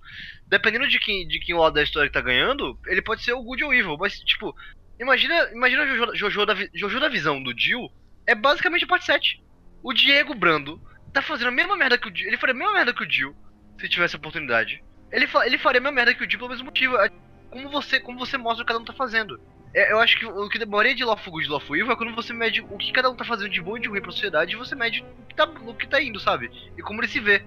[0.47, 3.41] Dependendo de quem, de quem lado da história que tá ganhando, ele pode ser o
[3.43, 4.55] good ou evil, mas tipo,
[4.99, 7.89] imagina, imagina Jojo, Jojo, da, Jojo da visão do Jill,
[8.27, 9.41] é basicamente a parte 7.
[9.83, 10.79] O Diego Brando
[11.13, 13.09] tá fazendo a mesma merda que o Jill, ele faria a mesma merda que o
[13.11, 13.35] Jill,
[13.79, 14.83] se tivesse a oportunidade.
[15.11, 16.95] Ele, fa- ele faria a mesma merda que o Jill pelo mesmo motivo.
[16.97, 17.09] É
[17.49, 19.39] Como você, como você mostra o que cada um tá fazendo.
[19.73, 22.13] É, eu acho que o que demoraria de Lawful Good e Lawful Evil é quando
[22.15, 24.53] você mede o que cada um tá fazendo de bom e de ruim pra sociedade
[24.53, 26.51] e você mede o que tá, o que tá indo, sabe?
[26.77, 27.43] E como ele se vê.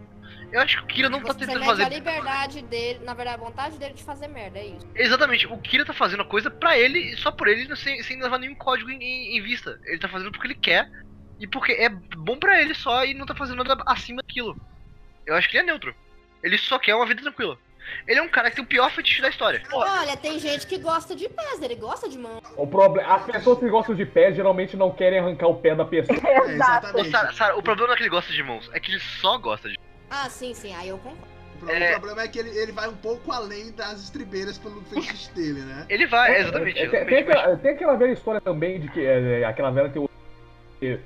[0.55, 1.89] Eu acho que o Kira não tá Você tentando mede a fazer.
[1.97, 4.87] liberdade dele, na verdade, a vontade dele de fazer merda, é isso.
[4.95, 8.23] Exatamente, o Kira tá fazendo a coisa pra ele e só por ele, sem, sem
[8.23, 9.81] levar nenhum código em, em- em vista.
[9.85, 10.89] Ele tá fazendo porque ele quer
[11.41, 14.57] e porque é bom pra ele só e não tá fazendo nada acima daquilo.
[15.27, 15.93] Eu acho que ele é neutro.
[16.41, 17.59] Ele só quer uma vida tranquila.
[18.07, 19.61] Ele é um cara que tem o pior fetiche da história.
[19.73, 22.41] Olha, tem gente que gosta de pés, ele gosta de mão.
[22.57, 23.13] O problema.
[23.13, 26.17] As pessoas que gostam de pé geralmente não querem arrancar o pé da pessoa.
[26.47, 26.47] Exato.
[26.47, 26.51] Ô,
[27.01, 27.11] exatamente.
[27.11, 29.37] Sara, Sara, o problema não é que ele gosta de mãos, é que ele só
[29.37, 29.77] gosta de
[30.17, 31.35] Ah, sim, sim, aí eu concordo.
[31.63, 31.93] O É.
[31.93, 35.87] Problema é que ele, ele vai um pouco além das estribeiras pelo fetiche dele, né?
[35.91, 36.79] Ele vai, exatamente.
[36.79, 39.45] É, Tem, exatamente tem mas- aquela, tem aquela velha história também de que é, é,
[39.45, 39.99] aquela velha que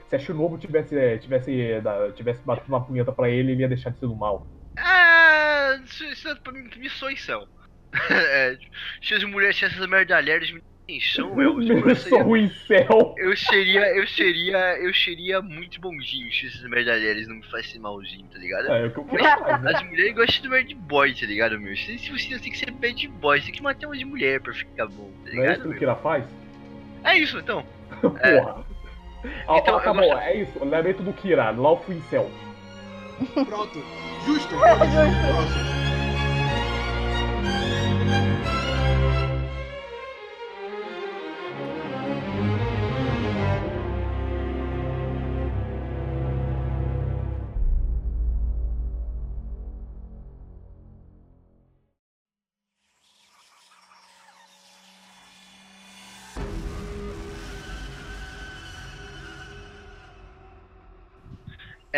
[0.09, 1.81] se a Shinobu tivesse, é, tivesse, é,
[2.13, 4.47] tivesse batido uma punheta pra ele, ele ia deixar de ser do mal.
[4.77, 6.69] Ah, isso, isso é pra mim,
[7.13, 7.47] em céu.
[8.11, 11.29] é, tipo, cheio de mulheres, cheio dessas merdalheras, me atenção.
[11.29, 13.15] Tipo, eu, seria, Sou em céu.
[13.19, 18.27] eu seria, eu seria, eu seria muito bonzinho se essas merdalheras não me fizessem malzinho,
[18.33, 18.69] tá ligado?
[18.69, 19.77] É, o que eu quero fazer.
[19.77, 21.77] As mulheres gostam de bad boy, tá ligado, meu?
[21.77, 24.41] Se, se você tem que ser bad boy, você tem que matar uma de mulher
[24.41, 25.73] pra ficar bom, tá Não é isso ligado?
[25.73, 25.79] que?
[25.79, 26.25] Kira faz?
[27.05, 27.65] É isso, então.
[28.23, 28.41] É.
[28.41, 28.65] Porra.
[29.49, 30.65] Ah, Então, ah, tá eu bom, gosto- é isso.
[30.65, 32.31] Lamento do Kira, Lawful Incel.
[33.35, 33.83] Pronto.
[34.25, 34.55] Justo.
[34.55, 34.57] Justo.
[34.57, 35.79] Próximo.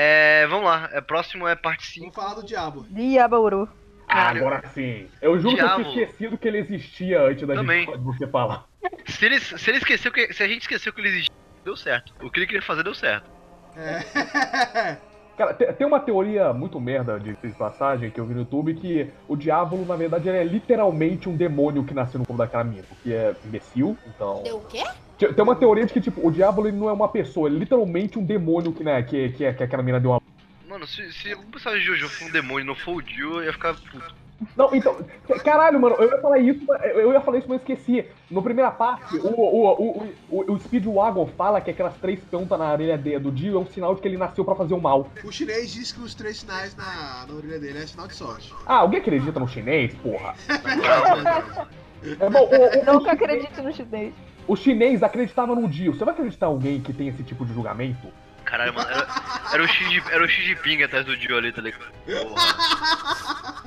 [0.02, 0.88] É, vamos lá.
[0.92, 2.00] É, próximo é parte 5.
[2.00, 2.86] Vamos falar do diabo.
[2.88, 3.68] Diaboru.
[4.08, 5.06] Ah, Cara, agora sim.
[5.20, 5.84] Eu juro que eu Diabo.
[5.84, 7.84] tinha esquecido que ele existia antes da Também.
[7.84, 8.64] gente você falar.
[9.04, 10.32] Se ele, se ele esqueceu que.
[10.32, 12.14] Se a gente esqueceu que ele existia, deu certo.
[12.22, 13.30] O que ele queria fazer deu certo.
[13.76, 14.96] É.
[15.36, 19.10] Cara, tem, tem uma teoria muito merda de, passagem que eu vi no YouTube que
[19.28, 22.84] o diabo, na verdade, ele é literalmente um demônio que nasceu no corpo daquela mina,
[22.88, 24.42] porque é imbecil, então.
[24.42, 24.82] Deu o quê?
[25.28, 27.58] Tem uma teoria de que, tipo, o diabo ele não é uma pessoa, ele é
[27.60, 30.22] literalmente um demônio que, né, que, que, que aquela mina deu uma.
[30.68, 33.34] Mano, se, se algum personagem de Jojo for um demônio e não for o Dio,
[33.38, 34.14] eu ia ficar puto.
[34.56, 34.96] Não, então,
[35.44, 38.06] caralho, mano, eu ia falar isso, mas- eu ia falar isso, mas eu esqueci.
[38.30, 42.72] No primeira parte, o, o, o, o, o Speedwagon fala que aquelas três pontas na
[42.72, 45.10] orelha de- do Dio é um sinal de que ele nasceu pra fazer o mal.
[45.22, 48.54] O chinês diz que os três sinais na, na orelha dele é sinal de sorte.
[48.64, 50.34] Ah, alguém acredita no chinês, porra?
[50.48, 51.66] Não,
[52.18, 54.14] É bom, o, o, Nunca acredito no chinês.
[54.50, 55.94] O chinês acreditava no Dio.
[55.94, 58.12] Você vai acreditar em alguém que tem esse tipo de julgamento?
[58.44, 59.06] Caralho, mano, era,
[59.52, 61.92] era o Xi era o Xi Jinping atrás do Dio ali, tá ligado?
[62.04, 63.62] Porra.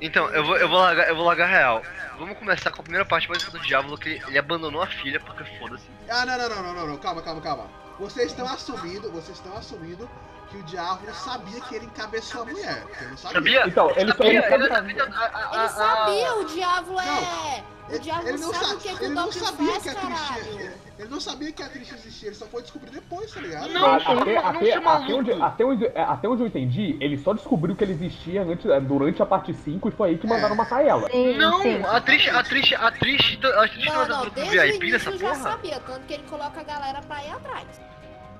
[0.00, 1.82] Então, eu vou, eu vou largar, eu vou largar real.
[2.18, 5.44] Vamos começar com a primeira parte mais do Diabo, que ele abandonou a filha, porque
[5.58, 5.86] foda-se.
[6.08, 7.66] Ah, não, não, não, não, não, não, calma, calma, calma.
[7.98, 10.08] Vocês estão assumindo, vocês estão assumindo
[10.54, 12.84] que o diabo sabia que ele encabeçou a mulher.
[13.00, 13.66] Ele não sabia.
[13.66, 14.94] Então, ele só ele Sabia?
[14.94, 17.04] Ele, sabia, o diabo é.
[17.04, 17.74] Não.
[17.96, 19.94] O diabo ele sabe sa- o que, que ele o não sabia faz, que a
[19.94, 20.46] caralho.
[20.46, 23.68] ele, ele não sabia que a Trish existia, ele só foi descobrir depois, tá ligado?
[23.68, 24.34] Não, até, não, até,
[24.80, 27.92] não até, onde, até, onde, é, até onde eu entendi, ele só descobriu que ele
[27.92, 31.10] existia antes, é, durante a parte 5 e foi aí que mandaram matar ela.
[31.10, 31.82] Sim, Não, sim.
[31.84, 35.34] a Trish, a Trish, a Trish, a Trish Não, não, desde VIP nessa início já
[35.34, 35.42] porra.
[35.50, 37.66] sabia, tanto que ele coloca a galera pra ir atrás.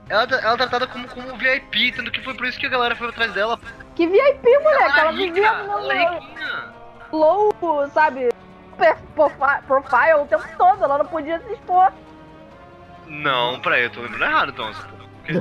[0.08, 2.70] Ela, tá- ela é tratada como, como VIP, tanto que foi por isso que a
[2.70, 3.58] galera foi atrás dela.
[3.94, 4.98] Que VIP, moleque.
[5.00, 6.20] Ela é rica, vivia ela é
[7.10, 8.28] no low, sabe?
[9.66, 10.84] Profile o tempo todo.
[10.84, 11.92] Ela não podia se expor.
[13.06, 14.70] Não, peraí, eu tô lembrando errado então.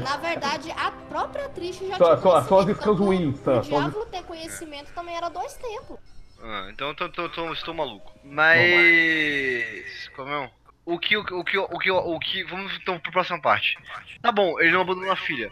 [0.02, 3.62] Na verdade, a própria atriz já Só- tinha só- só as tanto ruins, só- O
[3.62, 5.98] diabo ter conhecimento também era dois tempos.
[6.42, 8.14] Ah, então eu tô, tô, tô- estou maluco.
[8.24, 10.10] Mas.
[10.16, 10.50] Como é?
[10.86, 12.44] O que, o, que- o que, o que, o que.
[12.44, 13.78] Vamos então pra próxima parte.
[14.22, 15.50] Tá bom, ele não abandonou a filha.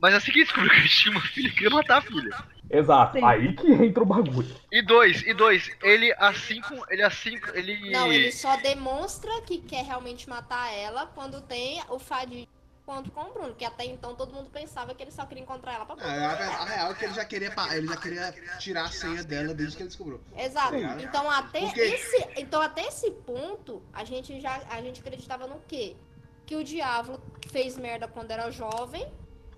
[0.00, 2.36] Mas assim que ele descobriu que ele tinha uma filha, ele queria matar a filha.
[2.68, 3.24] Exato, Sim.
[3.24, 4.56] aí que entra o bagulho.
[4.72, 6.82] E dois, e dois, ele assim com.
[6.90, 7.38] Ele assim.
[7.54, 7.90] Ele.
[7.90, 12.48] Não, ele só demonstra que quer realmente matar ela quando tem o Fadinho
[12.82, 15.74] encontro com o Bruno, que até então todo mundo pensava que ele só queria encontrar
[15.74, 18.32] ela pra É, a, a real é que ele já queria pa- ele já queria
[18.58, 20.20] tirar a senha dela desde que ele descobriu.
[20.36, 20.74] Exato.
[20.74, 20.84] Sim.
[21.02, 25.60] Então até Porque- esse, então até esse ponto a gente já a gente acreditava no
[25.68, 25.96] quê?
[26.44, 27.20] Que o diabo
[27.50, 29.06] fez merda quando era jovem,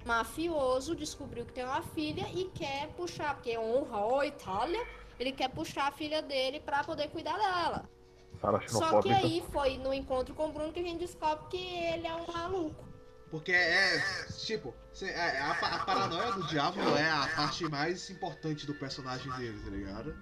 [0.04, 4.86] mafioso, descobriu que tem uma filha e quer puxar, porque honra a Itália,
[5.18, 7.88] ele quer puxar a filha dele pra poder cuidar dela.
[8.40, 9.16] Só que xenofóbica.
[9.16, 12.26] aí foi no encontro com o Bruno que a gente descobre que ele é um
[12.30, 12.84] maluco.
[13.34, 13.98] Porque é,
[14.46, 19.28] tipo, cê- é, a, a paranoia do diabo é a parte mais importante do personagem
[19.32, 20.14] dele, tá ligado?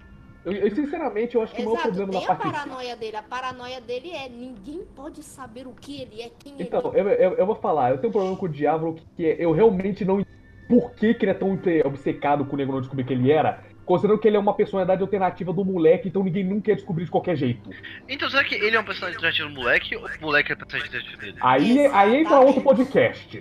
[0.43, 2.95] Eu, eu, sinceramente, eu acho que o maior Exato, problema tem da a parte paranoia
[2.95, 3.15] dele.
[3.15, 7.01] A paranoia dele é ninguém pode saber o que ele é, quem Então, ele é.
[7.01, 9.51] eu, eu, eu vou falar, eu tenho um problema com o Diablo que, que eu
[9.51, 10.33] realmente não entendo
[10.67, 13.31] por que, que ele é tão obce- obcecado com o nego não descobrir que ele
[13.31, 17.05] era, considerando que ele é uma personalidade alternativa do moleque, então ninguém nunca ia descobrir
[17.05, 17.69] de qualquer jeito.
[18.07, 20.57] Então, será que ele é um personagem alternativo do moleque ou o moleque é o
[20.57, 21.37] personagem alternativo dele?
[21.41, 23.37] Aí, aí entra outro podcast.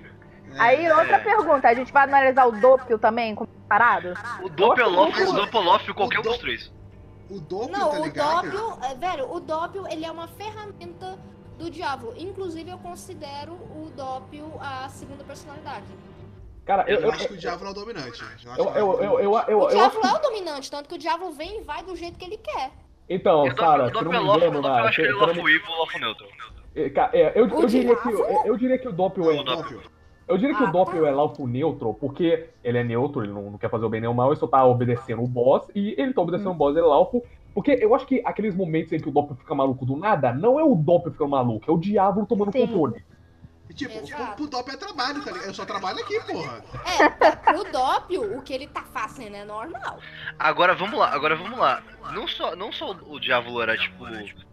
[0.54, 1.68] É, Aí, outra pergunta.
[1.68, 4.12] A gente vai analisar o Doppio também, como parado?
[4.42, 6.72] O Doppelhoff, Mas o o- Doppelhoff, qualquer um o dos Do- três.
[7.30, 11.18] O Doppio, Não, tá o é, velho, o Doppio, ele é uma ferramenta
[11.58, 12.12] do diabo.
[12.18, 15.86] Inclusive, eu considero o Doppio a segunda personalidade.
[16.64, 18.22] Cara, eu, Eu, eu, acho que o diabo é o dominante.
[18.22, 20.88] Eu, acho eu, eu, eu, eu, eu, eu, o eu diabo é o dominante, tanto
[20.88, 22.70] que o diabo vem e vai do jeito que ele quer.
[23.08, 25.02] Então, E o Sara, Doppel- se o não me engano, o Doppel eu acho que
[25.02, 26.26] ele é eu Lofo Evil ou Lofo Neutro.
[26.76, 29.34] é, cara, é, eu, eu, O diria que, eu, eu diria que o Doppel é,
[29.34, 29.92] o.
[30.28, 31.08] Eu diria que Ah, o Doppel tá.
[31.08, 34.08] é Laufo neutro, porque ele é neutro, ele não, não quer fazer o bem nem
[34.08, 36.86] o mal, ele só tá obedecendo o boss, e ele tá obedecendo o boss, ele
[36.86, 37.22] é Laufo.
[37.52, 40.58] Porque eu acho que aqueles momentos em que o Doppel fica maluco do nada, não
[40.58, 42.66] é o Doppel ficando maluco, é o diabo tomando Sim.
[42.66, 43.04] controle.
[43.72, 44.22] E, tipo, Exato.
[44.26, 45.46] pro, pro Doppio é trabalho, tá ligado?
[45.46, 46.62] Eu só trabalho aqui, porra.
[46.84, 49.98] É, pro Doppio, o que ele tá fazendo é normal.
[50.38, 51.82] Agora vamos lá, agora vamos lá.
[52.12, 54.04] Não só, não só o Diavolo era tipo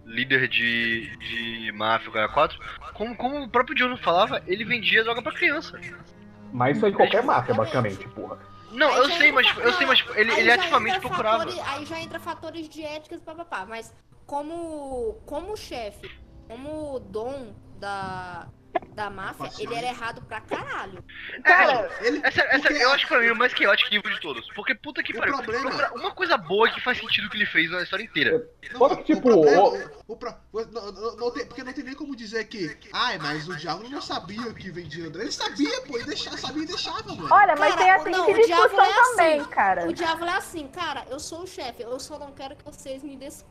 [0.06, 2.58] líder de, de máfia, o cara 4,
[2.94, 5.78] como, como o próprio John falava, ele vendia droga pra criança.
[6.54, 8.40] Mas isso aí qualquer máfia, basicamente, porra.
[8.72, 11.40] Não, eu sei, mas eu sei, mas tipo, ele, ele ativamente procurava.
[11.40, 13.66] fatores- aí já entra fatores de éticas, papapá.
[13.66, 13.94] Mas
[14.26, 16.10] como, como chefe,
[16.48, 18.48] como dom da,
[18.94, 21.04] da máfia, ele era errado pra caralho.
[21.44, 24.20] Cara, Ele, Essa, essa, eu acho que pra mim é o mais chaotic nível de
[24.20, 24.48] todos.
[24.54, 25.36] Porque puta que pariu.
[25.38, 28.48] problema- Uma coisa boa que faz sentido que ele fez na história inteira.
[28.72, 31.84] Não, Fora que, tipo, o problema, o- o, não, não- não tem, porque não tem
[31.84, 35.24] nem como dizer que, ai, mas o diabo não sabia que vendia droga.
[35.24, 37.28] Ele sabia, pô, ele deixava, sabia e deixava, mano.
[37.32, 39.16] olha, mas Cara, tem a o- seguinte não, o diabo discussão é assim.
[39.16, 39.88] também, cara.
[39.88, 43.02] O diabo é assim, cara, eu sou o chefe, eu só não quero que vocês
[43.04, 43.46] me des...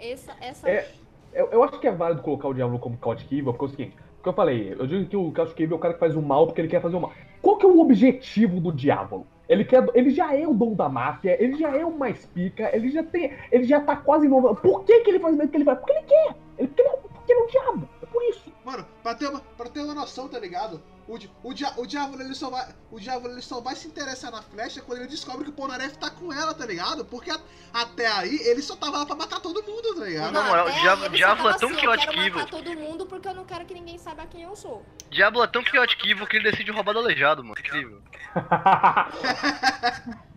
[0.00, 0.68] Essa, essa...
[0.68, 0.90] É.
[1.32, 2.98] Eu, eu acho que é válido colocar o Diablo como
[3.30, 5.78] Evil, porque é o seguinte, que eu falei, eu digo que o Chaotic Evil é
[5.78, 7.12] o cara que faz o mal porque ele quer fazer o mal.
[7.40, 9.26] Qual que é o objetivo do Diabo?
[9.48, 12.70] Ele, quer, ele já é o dono da máfia, ele já é o mais pica,
[12.74, 13.32] ele já tem.
[13.50, 14.54] Ele já tá quase novo.
[14.54, 15.78] Por que, que ele faz o que ele faz?
[15.78, 16.36] Porque ele quer!
[16.58, 17.88] Ele, porque, ele, é- porque ele é o diabo.
[18.02, 18.52] É por isso.
[18.64, 20.80] Mano, pra ter uma, pra ter uma noção, tá ligado?
[21.10, 22.68] O, o, dia, o diabo ele só vai.
[22.90, 25.98] O diabo ele só vai se interessar na flecha quando ele descobre que o Polnareff
[25.98, 27.04] tá com ela, tá ligado?
[27.04, 27.40] Porque a-
[27.74, 30.30] até aí ele só tava lá pra matar todo mundo, tá ligado?
[30.32, 32.46] Não, moral, até o Diablo só é tão assim, eu quero chaotic matar evil.
[32.46, 34.86] todo mundo porque eu não quero que ninguém saiba quem eu sou.
[35.10, 37.56] Diablo é tão chaotic evil que ele decide roubar do aleijado, mano.
[37.58, 38.00] Incrível.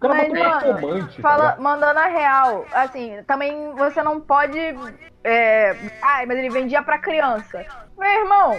[0.00, 1.62] Mas, mano, tá Fala, ligado?
[1.62, 4.58] mandando a real, assim, também você não pode.
[5.22, 7.64] É, ai, mas ele vendia pra criança.
[7.96, 8.58] Meu irmão,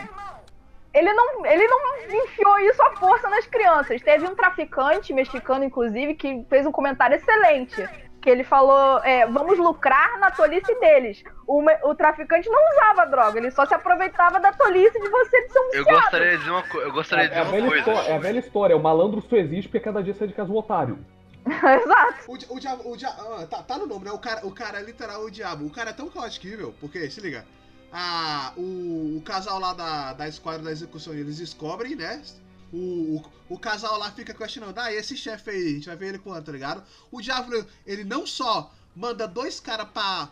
[0.95, 4.01] ele não, ele não enfiou isso à força nas crianças.
[4.01, 7.87] Teve um traficante mexicano, inclusive, que fez um comentário excelente.
[8.21, 11.21] Que ele falou: é, vamos lucrar na tolice deles.
[11.45, 15.51] O, o traficante não usava droga, ele só se aproveitava da tolice de você de
[15.51, 17.67] ser um Eu gostaria de dizer uma, eu gostaria de É, é dizer uma velha
[17.67, 17.89] coisa.
[17.91, 18.77] história, é a velha história.
[18.77, 20.97] O malandro só existe porque cada dia sai de casa um otário.
[21.45, 22.23] Exato.
[22.27, 22.89] O, o diabo.
[22.89, 24.11] O ah, tá, tá no nome, né?
[24.11, 25.65] O cara, o cara é literal o diabo.
[25.65, 27.45] O cara é tão caótico, porque, se liga.
[27.97, 32.21] Ah, o, o casal lá da, da esquadra da execução, eles descobrem, né?
[32.73, 36.07] O, o, o casal lá fica questionando, ah, esse chefe aí, a gente vai ver
[36.09, 36.83] ele quando, tá ligado?
[37.09, 40.29] O diabo, ele não só manda dois caras pra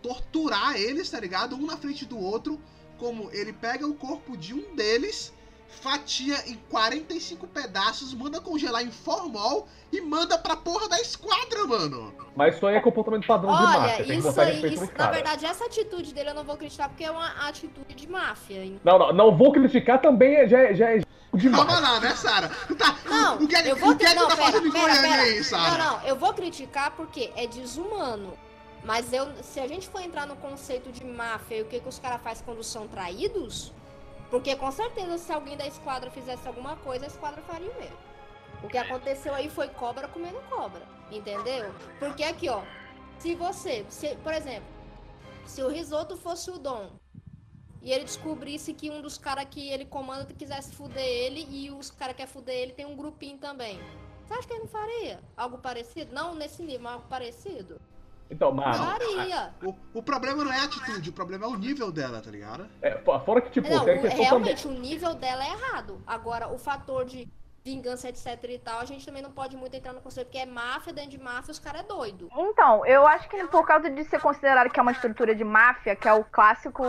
[0.00, 1.56] torturar eles, tá ligado?
[1.56, 2.60] Um na frente do outro,
[2.96, 5.32] como ele pega o corpo de um deles,
[5.70, 12.12] fatia em 45 pedaços, manda congelar em formol e manda pra porra da esquadra, mano.
[12.36, 14.04] Mas isso aí é comportamento padrão de Olha, máfia.
[14.04, 17.04] Tem que isso aí, isso, na verdade, essa atitude dele eu não vou criticar porque
[17.04, 18.64] é uma atitude de máfia.
[18.64, 18.80] hein?
[18.84, 21.00] Não, não, não vou criticar também, é- já, é- já é
[21.32, 21.64] demais.
[21.64, 22.48] Calma lá, né, Sara?
[22.78, 24.68] Tá, Não, o que, é- eu vou o que é que não, tá pera, fazendo
[24.68, 25.22] em pera, Goiânia pera.
[25.22, 25.78] aí, Sara?
[25.78, 28.36] Não, não, eu vou criticar porque é desumano.
[28.82, 31.88] Mas eu, se a gente for entrar no conceito de máfia e o que, que
[31.88, 33.72] os caras fazem quando são traídos,
[34.30, 37.98] porque com certeza se alguém da esquadra fizesse alguma coisa, a esquadra faria o mesmo.
[38.62, 41.74] O que aconteceu aí foi cobra comendo cobra, entendeu?
[41.98, 42.62] Porque aqui, ó,
[43.18, 44.68] se você, se, por exemplo,
[45.44, 46.90] se o risoto fosse o Dom
[47.82, 51.90] e ele descobrisse que um dos caras que ele comanda quisesse fuder ele e os
[51.90, 53.80] caras que quer fuder ele tem um grupinho também.
[54.24, 56.14] Você acha que ele não faria algo parecido?
[56.14, 57.80] Não nesse nível, mas algo parecido?
[58.30, 58.76] Então, mas.
[58.78, 59.50] Faria.
[59.64, 62.68] O, o problema não é a atitude, o problema é o nível dela, tá ligado?
[62.80, 64.24] É, fo- fora que, tipo, Não, tem a o- questão também.
[64.28, 66.00] realmente o nível dela é errado.
[66.06, 67.26] Agora, o fator de
[67.62, 70.46] vingança, etc e tal, a gente também não pode muito entrar no conceito, porque é
[70.46, 72.28] máfia, dentro de máfia, os caras é doido.
[72.34, 75.94] Então, eu acho que por causa de ser considerado que é uma estrutura de máfia,
[75.94, 76.82] que é o clássico,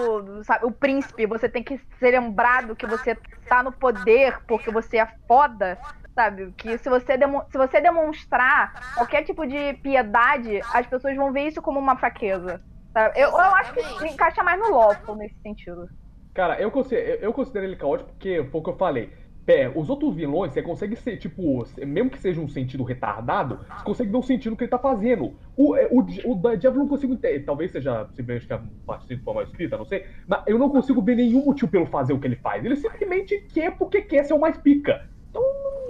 [0.45, 3.15] sabe, o príncipe, você tem que ser lembrado que você
[3.49, 5.77] tá no poder porque você é foda,
[6.21, 6.53] sabe?
[6.55, 7.17] Que se você,
[7.49, 12.61] se você demonstrar qualquer tipo de piedade, as pessoas vão ver isso como uma fraqueza.
[12.93, 13.19] sabe?
[13.19, 15.87] Eu, eu acho que encaixa mais no Lawful nesse sentido.
[16.33, 19.11] Cara, eu considero, eu considero ele caótico porque foi o que eu falei.
[19.43, 23.83] Pé, os outros vilões, você consegue ser, tipo, mesmo que seja um sentido retardado, você
[23.83, 25.33] consegue ver o sentido que ele tá fazendo.
[25.57, 27.39] O, é, o, o da Diablo eu não consigo entender.
[27.39, 30.05] Talvez seja simplesmente que a parte de forma escrita, não sei.
[30.27, 32.63] Mas eu não consigo ver nenhum motivo pelo fazer o que ele faz.
[32.63, 35.09] Ele simplesmente quer porque quer ser o mais pica.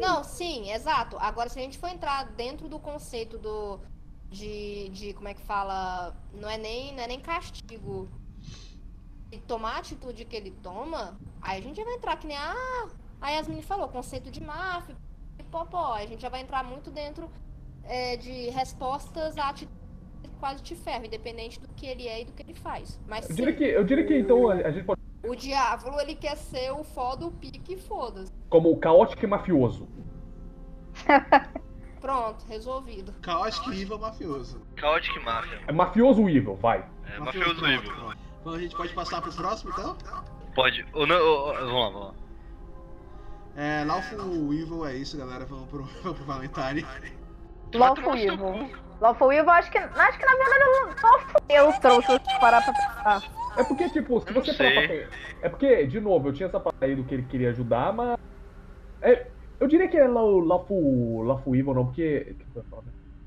[0.02, 1.16] Não, sim, exato.
[1.20, 3.80] Agora, se a gente for entrar dentro do conceito do.
[4.30, 6.16] De, de como é que fala?
[6.34, 8.10] Não é nem, não é nem castigo.
[9.32, 12.36] E tomar a atitude que ele toma, aí a gente já vai entrar que nem
[12.36, 12.90] a,
[13.22, 14.96] a Yasmin falou, conceito de máfia,
[15.52, 15.94] popó.
[15.94, 17.30] A gente já vai entrar muito dentro
[17.84, 19.81] é, de respostas a atitude
[20.42, 23.00] quase te ferro, independente do que ele é e do que ele faz.
[23.08, 25.00] Mas Eu diria sim, que, eu diria que então a gente pode.
[25.24, 28.32] o diabo, ele quer ser o foda, o pique e foda-se.
[28.50, 29.88] Como caótico e mafioso.
[32.02, 33.14] Pronto, resolvido.
[33.22, 34.60] Caótico e evil mafioso.
[34.76, 35.62] Chaotic Mafia.
[35.68, 36.84] É mafioso evil, vai.
[37.14, 37.94] É, mafioso evil.
[37.94, 38.18] pronto.
[38.42, 39.96] Então a gente pode passar pro próximo, então?
[40.56, 40.84] Pode.
[40.94, 42.14] Ou não, ou- ou- vamos lá, vamos lá.
[43.56, 45.46] É, Lawful Evil é isso, galera.
[45.46, 46.86] Vamos pro, pro Valentine.
[47.74, 48.70] Lawful Evil.
[49.02, 50.62] Lawful Evil, acho que, acho que na verdade
[51.50, 53.42] é Lawful Neutral, se parar pra pensar.
[53.58, 54.96] É porque, tipo, se não você parar pra
[55.42, 58.16] É porque, de novo, eu tinha essa parada aí do que ele queria ajudar, mas.
[59.02, 59.28] É,
[59.60, 61.24] eu diria que é Lafu.
[61.24, 62.36] Lafu Evil, não, porque.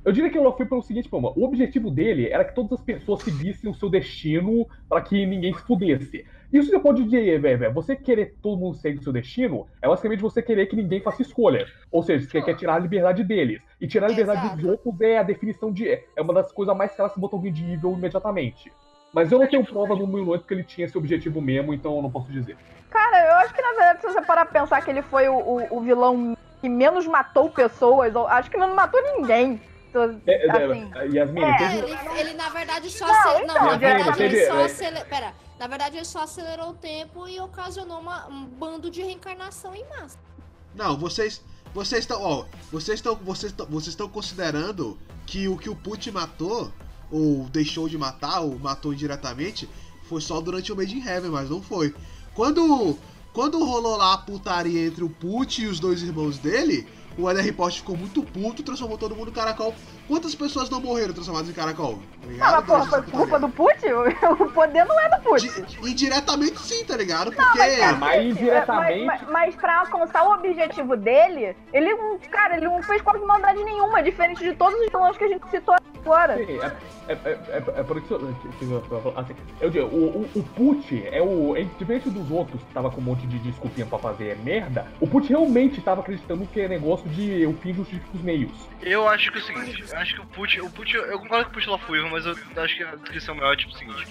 [0.04, 2.72] Eu diria que é Lafu pelo seguinte, pô, mano, o objetivo dele era que todas
[2.78, 6.24] as pessoas seguissem o seu destino pra que ninguém se fudesse.
[6.54, 9.66] Isso você pode dizer, velho, velho, você querer que todo mundo segue o seu destino
[9.82, 11.66] é basicamente você querer que ninguém faça escolha.
[11.90, 13.60] Ou seja, você quer tirar a liberdade deles.
[13.80, 14.56] E tirar a liberdade Exato.
[14.56, 15.88] dos outros é a definição de.
[15.88, 18.72] É uma das coisas mais caras que botam alguém de evil imediatamente.
[19.12, 22.02] Mas eu não tenho prova no minuto que ele tinha esse objetivo mesmo, então eu
[22.02, 22.56] não posso dizer.
[22.88, 25.34] Cara, eu acho que na verdade, se você parar pra pensar que ele foi o,
[25.36, 29.60] o, o vilão que menos matou pessoas, eu acho que não matou ninguém.
[29.90, 33.46] Então, É, é, Assim, é, Yasmin, é, teve- Ele, ele, na verdade só Não, então,
[33.46, 34.64] não, na Yasmin, verdade ele teve- só é.
[34.64, 35.04] acelerou.
[35.06, 35.32] Pera,
[35.64, 39.82] na verdade ele só acelerou o tempo e ocasionou uma- um bando de reencarnação em
[39.88, 40.18] massa.
[40.74, 41.40] Não, vocês.
[41.72, 42.20] Vocês estão.
[42.22, 43.16] Ó, vocês estão.
[43.16, 43.66] Vocês estão.
[43.66, 46.70] Vocês considerando que o que o Putin matou,
[47.10, 49.66] ou deixou de matar, ou matou indiretamente,
[50.06, 51.94] foi só durante o Made in Heaven, mas não foi.
[52.34, 52.98] Quando.
[53.32, 56.86] Quando rolou lá a putaria entre o Putin e os dois irmãos dele,
[57.18, 59.74] o LR Post ficou muito puto, transformou todo mundo em caracol.
[60.06, 61.94] Quantas pessoas não morreram transformadas em caracol?
[61.94, 62.52] Tá Ah, ligado?
[62.56, 63.86] mas porra, Durante foi culpa do Putin?
[64.44, 65.48] O poder não é do Putin.
[65.62, 67.32] Di- Indiretamente sim, tá ligado?
[67.32, 67.58] Porque.
[67.58, 72.66] mas- Mas indiretamente- Mas, mas, mas pra alcançar o objetivo dele, ele, não- cara, ele
[72.66, 75.74] não fez quase maldade nenhuma, diferente de todos os vilões que a gente citou
[76.04, 76.36] agora.
[76.36, 76.72] Sim, é,
[77.08, 81.20] é, é, é, é por isso que assim, eu digo, o, o, o Put é
[81.22, 81.56] o.
[81.56, 85.06] É diferente dos outros que tava com um monte de desculpinha pra fazer merda, o
[85.06, 88.50] Put realmente tava acreditando que é negócio de o fim justifica os meios.
[88.82, 91.44] Eu acho que é o seguinte, eu acho que o Putin, o Putin, eu concordo
[91.46, 93.76] com o Putin é Lafuivo, mas eu acho que a descrição melhor é tipo o
[93.76, 94.06] seguinte.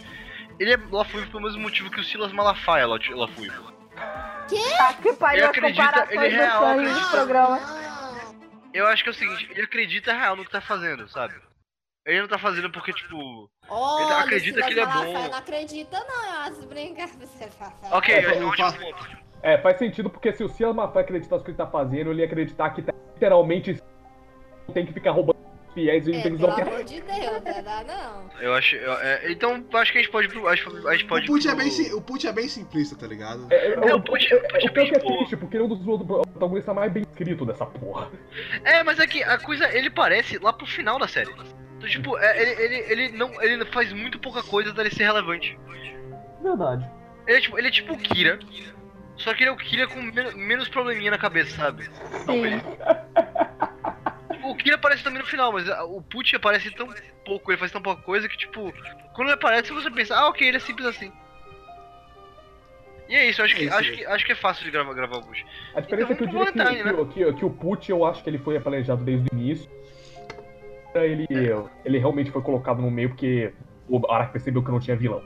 [0.60, 3.74] Ele é Lafuivo pelo mesmo motivo que o Silas Malafaia é La- Lafuivo.
[3.96, 7.60] Tá que pariu Ele as acredita- comparações ele do real acredita- programa.
[8.74, 11.34] Eu acho que é o seguinte, ele acredita real no que tá fazendo, sabe?
[12.06, 13.50] Ele não tá fazendo porque, tipo.
[13.70, 15.14] Olha, acredita Silas que ele é bom.
[15.30, 16.26] Não acredita, não.
[16.34, 17.08] Eu acho brincar.
[17.08, 17.74] Você fala.
[17.92, 18.78] Ok, É, é eu faço-.
[19.42, 22.20] É, faz sentido porque se o Silas Malafaia acreditar no que ele tá fazendo, ele
[22.22, 23.82] ia acreditar que tá, literalmente
[24.74, 25.33] tem que ficar roubando
[25.74, 28.30] fiéis e É, tem que pelo o amor de Deus, não dá não.
[28.42, 28.76] Eu acho.
[28.76, 30.28] eu- é, então, acho que a gente pode.
[30.48, 31.26] Acho, que a gente O pode.
[31.28, 33.48] Putin, é pro- bem, sim- o Putin é bem simplista, tá ligado?
[33.52, 35.00] É, é, É, o, o Putin- é, o Putin é, é o pior que é
[35.00, 38.10] bem triste, porque ele é um dos outros protagonistas mais bem escritos dessa porra.
[38.64, 41.32] É, mas é que a coisa, ele parece lá pro final da série.
[41.32, 45.04] Então, tipo, é, ele, ele, ele, não, ele faz muito pouca coisa pra ele ser
[45.04, 45.58] relevante.
[46.42, 46.90] Verdade.
[47.28, 48.38] Ele é tipo, ele é tipo o Kira,
[49.16, 51.90] só que ele é o Kira com men- menos probleminha na cabeça, sabe?
[52.26, 52.56] Talvez.
[52.62, 52.78] Tipo,
[54.44, 56.88] o Kira aparece também no final, mas a- o Putin aparece tão
[57.26, 58.74] pouco, ele faz tão pouca coisa que, tipo,
[59.14, 61.12] quando ele aparece você pensa, ah, ok, ele é simples assim.
[63.10, 64.94] E é isso, acho, É que, isso acho, que, acho que é fácil de gravar,
[64.94, 65.44] gravar o Putin.
[65.76, 67.06] A diferença Então, é que eu diria que, né?
[67.14, 69.70] que, que, o Put, eu acho que ele foi planejado desde o início.
[70.96, 71.28] Ele,
[71.84, 73.52] ele realmente foi colocado no meio porque
[73.90, 75.22] o Araki percebeu que não tinha vilão.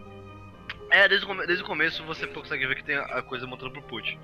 [0.92, 3.82] É, desde o, desde o começo você consegue ver que tem a coisa montando pro
[3.82, 4.18] Putin.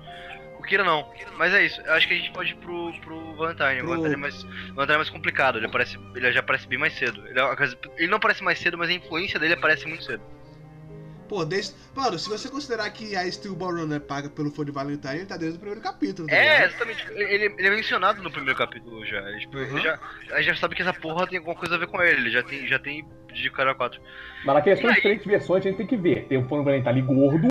[0.58, 1.12] O Kira não.
[1.36, 3.80] Mas é isso, eu acho que a gente pode ir pro, pro Valentine.
[3.82, 6.78] Pro- O Valentine é mais, Valentine é mais complicado, ele, aparece, ele já aparece bem
[6.78, 7.26] mais cedo.
[7.28, 7.44] Ele, é
[7.98, 10.22] ele não aparece mais cedo, mas a influência dele aparece muito cedo.
[11.28, 11.74] Pô, desde.
[11.94, 15.26] Mano, se você considerar que a Stillborn Run é paga pelo fã de Valentine, ele
[15.26, 16.68] tá desde o primeiro capítulo, tá É, ligado?
[16.70, 17.06] exatamente.
[17.12, 19.18] Ele, ele é mencionado no primeiro capítulo já.
[19.30, 19.80] Ele, tipo, ele Uhum.
[19.80, 19.98] já.
[20.32, 22.20] A gente já sabe que essa porra tem alguma coisa a ver com ele.
[22.20, 24.00] Ele já tem, já tem de cara 4.
[24.44, 26.26] Mas na questão E de diferentes versões, a gente tem que ver.
[26.26, 27.48] Tem o Fano Valentine gordo,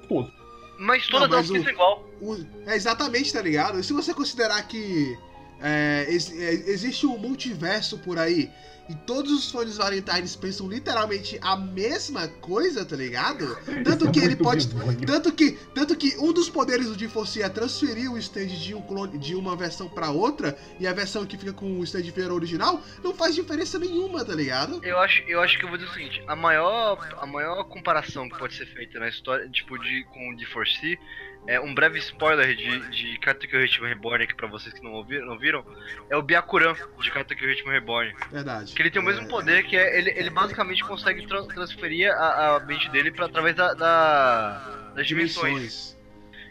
[0.00, 0.32] gostoso.
[0.78, 2.04] Mas todas elas mas o- pensam igual.
[2.20, 2.36] O-
[2.66, 3.78] é exatamente, tá ligado?
[3.78, 5.16] E se você considerar que
[5.62, 8.50] é, ex- é, existe um multiverso por aí
[8.88, 13.56] e todos os fãs de Valentines pensam literalmente a mesma coisa, tá ligado?
[13.84, 14.68] Tanto é que ele pode.
[15.06, 18.82] Tanto que, tanto que um dos poderes do GeForce é transferir o stage de, um
[18.82, 22.34] clone, de uma versão pra outra e a versão que fica com o stage inteiro
[22.34, 24.80] original não faz diferença nenhuma, tá ligado?
[24.84, 28.28] Eu acho, eu acho que eu vou dizer o seguinte, a maior, a maior comparação
[28.28, 30.98] que pode ser feita na história, tipo, de, com o de Force
[31.46, 35.26] é um breve spoiler de, de Katekyo Ritmo Reborn aqui pra vocês que não ouviram,
[35.26, 35.64] não viram,
[36.08, 38.14] é o Byakuran de Katekyo Ritmo Reborn.
[38.30, 38.72] Verdade.
[38.74, 42.10] Que ele tem o mesmo É, poder que é, ele, ele basicamente consegue tran- transferir
[42.12, 45.94] a, a mente dele pra, através da, da- das dimensões.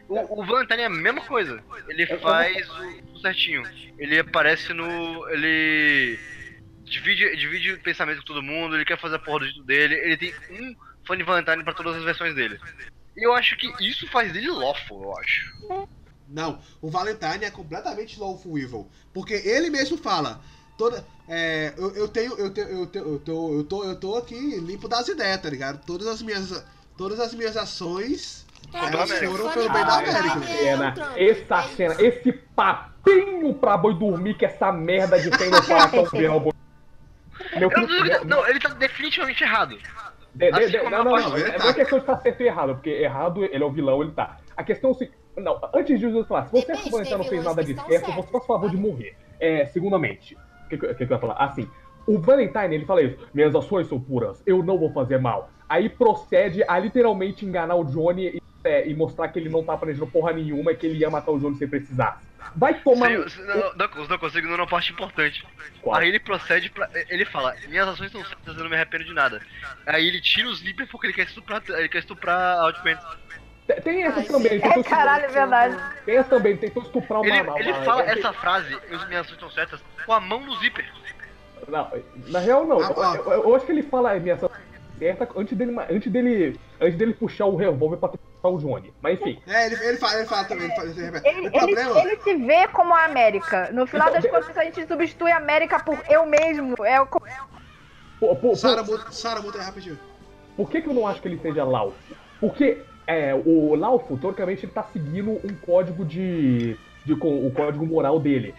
[0.08, 1.64] O, o Valentine é a mesma coisa.
[1.88, 3.64] Ele faz o, o certinho.
[3.98, 5.28] Ele aparece no.
[5.30, 6.20] Ele.
[6.84, 9.96] Divide, divide o pensamento com todo mundo, ele quer fazer a porra do jeito dele.
[9.96, 10.76] Ele tem um
[11.08, 12.60] fã de Valentine pra todas as versões dele.
[13.16, 15.88] E eu acho que isso faz dele lawful, eu acho.
[16.28, 18.88] Não, o Valentine é completamente lawful evil.
[19.14, 20.42] Porque ele mesmo fala.
[20.78, 22.34] Toda, é, eu, eu tenho.
[22.38, 25.50] Eu, tenho, eu, tenho, eu, tô, eu, tô, eu tô aqui limpo das ideias, tá
[25.50, 25.86] ligado?
[25.86, 26.64] Todas as minhas.
[26.98, 29.32] Todas as minhas ações elas América.
[29.32, 30.42] foram pelo bem da América.
[30.42, 36.04] Cena, essa cena, esse papinho pra boi dormir que essa merda de tem no coração
[36.06, 36.54] dele, ó, boi.
[37.58, 37.70] Meu
[38.26, 39.78] não, ele tá definitivamente errado.
[40.36, 41.38] De- de- Assim de- como não, não, não.
[41.38, 44.38] é questão de estar certo e errado, porque errado ele é o vilão, ele tá.
[44.58, 45.10] A questão é.
[45.42, 46.52] Não, antes de eu falar, se
[46.92, 49.16] você não fez nada de certo, você faz favor de morrer.
[49.40, 50.36] É, segundamente,
[50.66, 51.34] o que, que, que que eu ia falar?
[51.36, 51.68] Assim,
[52.08, 55.50] o Valentine, ele fala isso, minhas ações são puras, eu não vou fazer mal.
[55.68, 59.76] Aí procede a literalmente enganar o Johnny e, é, e mostrar que ele não tá
[59.78, 62.24] planejando porra nenhuma e que ele ia matar o Johnny se precisasse.
[62.56, 63.08] Vai tomar.
[63.08, 65.46] Sem- sem- não, não, não consigo ignorar uma parte importante.
[65.82, 65.96] Qual?
[65.96, 66.90] Aí ele procede pra.
[67.10, 69.42] Ele fala, minhas ações estão certas, eu não me arrependo de nada.
[69.88, 71.62] Aí ele tira os Sleeper porque ele quer estuprar.
[71.68, 72.98] Ele quer estuprar a Outman.
[73.66, 75.80] Tem- Tem essa Ai, também, É, caralho, é verdade.
[76.06, 77.28] tem essa também, tentou estuprar uma.
[77.30, 80.20] Ele, uma- ele uma- fala é- essa frase, as minhas ações estão certas, com a
[80.20, 80.86] mão no zíper.
[81.70, 81.90] Não,
[82.28, 82.82] na real não.
[82.82, 83.16] Ah.
[83.16, 84.50] Eu, eu- eu acho que ele fala a minha ação
[85.00, 88.94] certa antes dele, antes dele, antes dele puxar o revólver pra pra o Johnny.
[89.02, 89.40] Mas enfim.
[89.48, 91.02] É, ele, ele fala, ele fala também, ele fala, ele.
[91.40, 92.00] Ele, problema.
[92.02, 93.70] ele, se vê como a América.
[93.72, 96.76] No final Então, das de- contas, a gente substitui a América por eu mesmo.
[96.86, 97.06] É o.
[97.06, 97.22] Por,
[98.20, 99.98] por, por, Sara muda, Sara muda aí rapidinho.
[100.58, 101.96] por que, que eu não acho que ele seja Laufo?
[102.40, 106.78] Porque é, o Laufo, teoricamente, ele tá seguindo um código de.
[107.06, 108.54] de com, o código moral dele.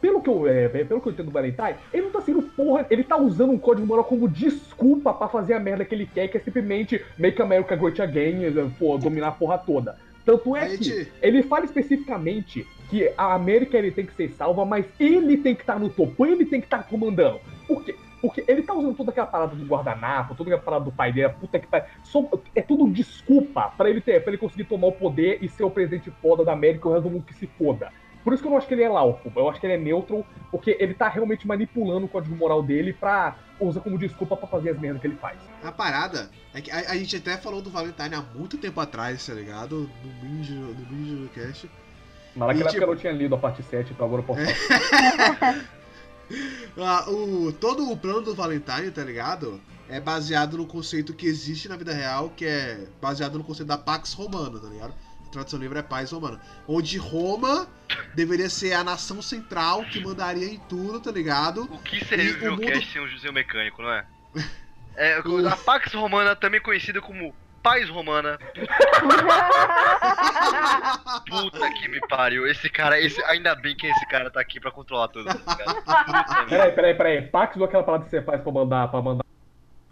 [0.00, 2.86] Pelo que, eu, é, pelo que eu entendo do Valentine, ele não tá sendo porra.
[2.88, 6.28] Ele tá usando um código moral como desculpa pra fazer a merda que ele quer,
[6.28, 9.96] que é simplesmente Make America Great Again, é, pô, dominar a porra toda.
[10.24, 14.84] Tanto é que ele fala especificamente que a América ele tem que ser salva, mas
[15.00, 17.40] ele tem que estar no topo, ele tem que estar comandando.
[17.66, 17.94] Por quê?
[18.20, 21.32] Porque ele tá usando toda aquela parada do guardanapo, toda aquela parada do pai dele,
[21.40, 21.86] puta que pariu.
[22.54, 25.70] É tudo desculpa pra ele ter, para ele conseguir tomar o poder e ser o
[25.70, 27.90] presidente foda da América e o resto do mundo que se foda.
[28.28, 29.78] Por isso que eu não acho que ele é Laufo, eu acho que ele é
[29.78, 34.46] neutro, porque ele tá realmente manipulando o código moral dele pra usar como desculpa pra
[34.46, 35.38] fazer as merdas que ele faz.
[35.64, 39.26] A parada é que a, a gente até falou do Valentine há muito tempo atrás,
[39.26, 39.88] tá ligado?
[40.04, 40.72] No Binge, no
[41.22, 41.70] no Cast.
[42.36, 44.26] Mas naquela E, época tipo- eu não tinha lido a parte 7, então agora eu
[44.26, 45.64] posso falar.
[46.76, 49.58] Ah, o, todo o plano do Valentine, tá ligado?
[49.88, 53.78] É baseado no conceito que existe na vida real, que é baseado no conceito da
[53.78, 54.92] Pax Romana, tá ligado?
[55.30, 56.40] Tradução livre é paz romana.
[56.66, 57.66] Onde Roma
[58.14, 61.64] deveria ser a nação central que mandaria em tudo, tá ligado?
[61.64, 64.04] O que seria o o Videocast mundo- sem o José Mecânico, não é?
[65.00, 65.14] É,
[65.48, 67.32] a Pax Romana, também conhecida como
[67.62, 68.36] Paz Romana.
[71.28, 72.44] Puta que me pariu.
[72.46, 75.26] Esse cara, esse, ainda bem que esse cara tá aqui pra controlar tudo.
[75.28, 76.46] Merda.
[76.48, 77.22] Peraí, peraí, peraí.
[77.22, 79.24] Pax ou aquela parada que você faz pra mandar, pra mandar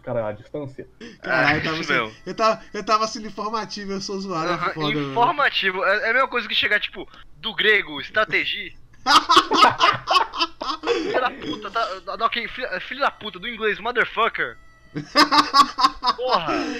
[0.07, 0.87] os caras à distância?
[1.21, 2.15] Caralho, eu tava, mesmo.
[2.25, 5.11] eu, tava, eu tava sendo informativo, eu sou zoado, é Aham, foda, mano.
[5.11, 5.83] informativo.
[5.83, 8.71] É, é a mesma coisa que chegar, tipo, do grego, estratégia.
[11.03, 14.57] Filho da puta, tá, da- da- ok, filho, filho da puta, do inglês, motherfucker.
[16.15, 16.73] Porra.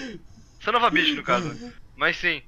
[0.59, 1.57] Son of a bitch, no caso.
[1.95, 2.41] Mas sim.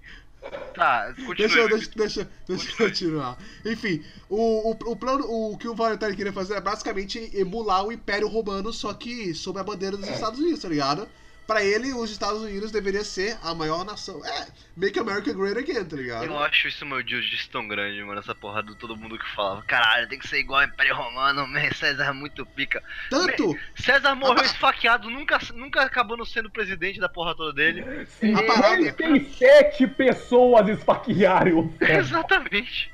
[0.74, 1.36] Tá, continue.
[1.36, 3.38] Deixa, eu- deixa, deixa, deixa eu continuar.
[3.66, 7.92] Enfim, o, o, o plano, o que o Valentine queria fazer é basicamente emular o
[7.92, 11.08] Império Romano, só que sob a bandeira dos Estados Unidos, tá ligado?
[11.50, 14.24] Pra ele, os Estados Unidos deveria ser a maior nação.
[14.24, 14.48] É,
[14.78, 16.26] Make America Great Again, tá ligado?
[16.26, 19.64] Eu acho isso meu justice tão grande, mano, essa porra do todo mundo que falava.
[19.64, 22.84] Caralho, tem que ser igual ao Império Romano, man, César é muito pica.
[23.10, 28.06] Tanto, César morreu esfaqueado, nunca, nunca acabando sendo presidente da porra toda dele.
[28.20, 31.74] Sim, A parada- ele tem sete pessoas esfaquearam.
[31.82, 32.92] Exatamente.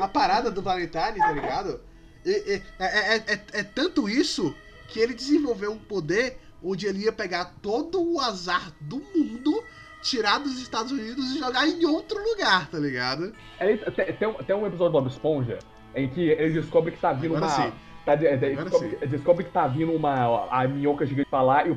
[0.00, 1.80] a parada do Valentine, tá ligado?
[2.26, 4.52] É, é, é, é, é- é tanto isso
[4.88, 9.62] que ele desenvolveu um poder onde ele ia pegar todo o azar do mundo,
[10.02, 13.32] tirar dos Estados Unidos e jogar em outro lugar, tá ligado?
[13.60, 15.58] Aí, tem, tem um, tem um episódio do Bob Esponja
[15.94, 17.66] em que ele descobre que tá vindo Agora uma.
[17.70, 17.72] sim.
[18.04, 20.48] Tá, de- de- Agora descobre, descobre que tá vindo uma.
[20.50, 21.76] A minhoca gigante pra lá e o.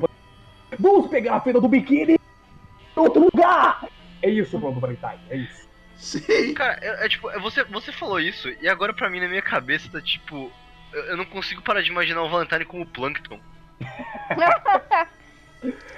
[0.78, 3.86] Vamos pegar a feira do biquíni em outro lugar!
[4.22, 5.66] É isso o do Valentine, é isso.
[5.96, 6.52] Sim.
[6.54, 9.42] Cara, é, é tipo, é, você, você falou isso, e agora pra mim na minha
[9.42, 10.50] cabeça tá tipo.
[10.92, 13.38] Eu, eu não consigo parar de imaginar o Valentine como Plankton.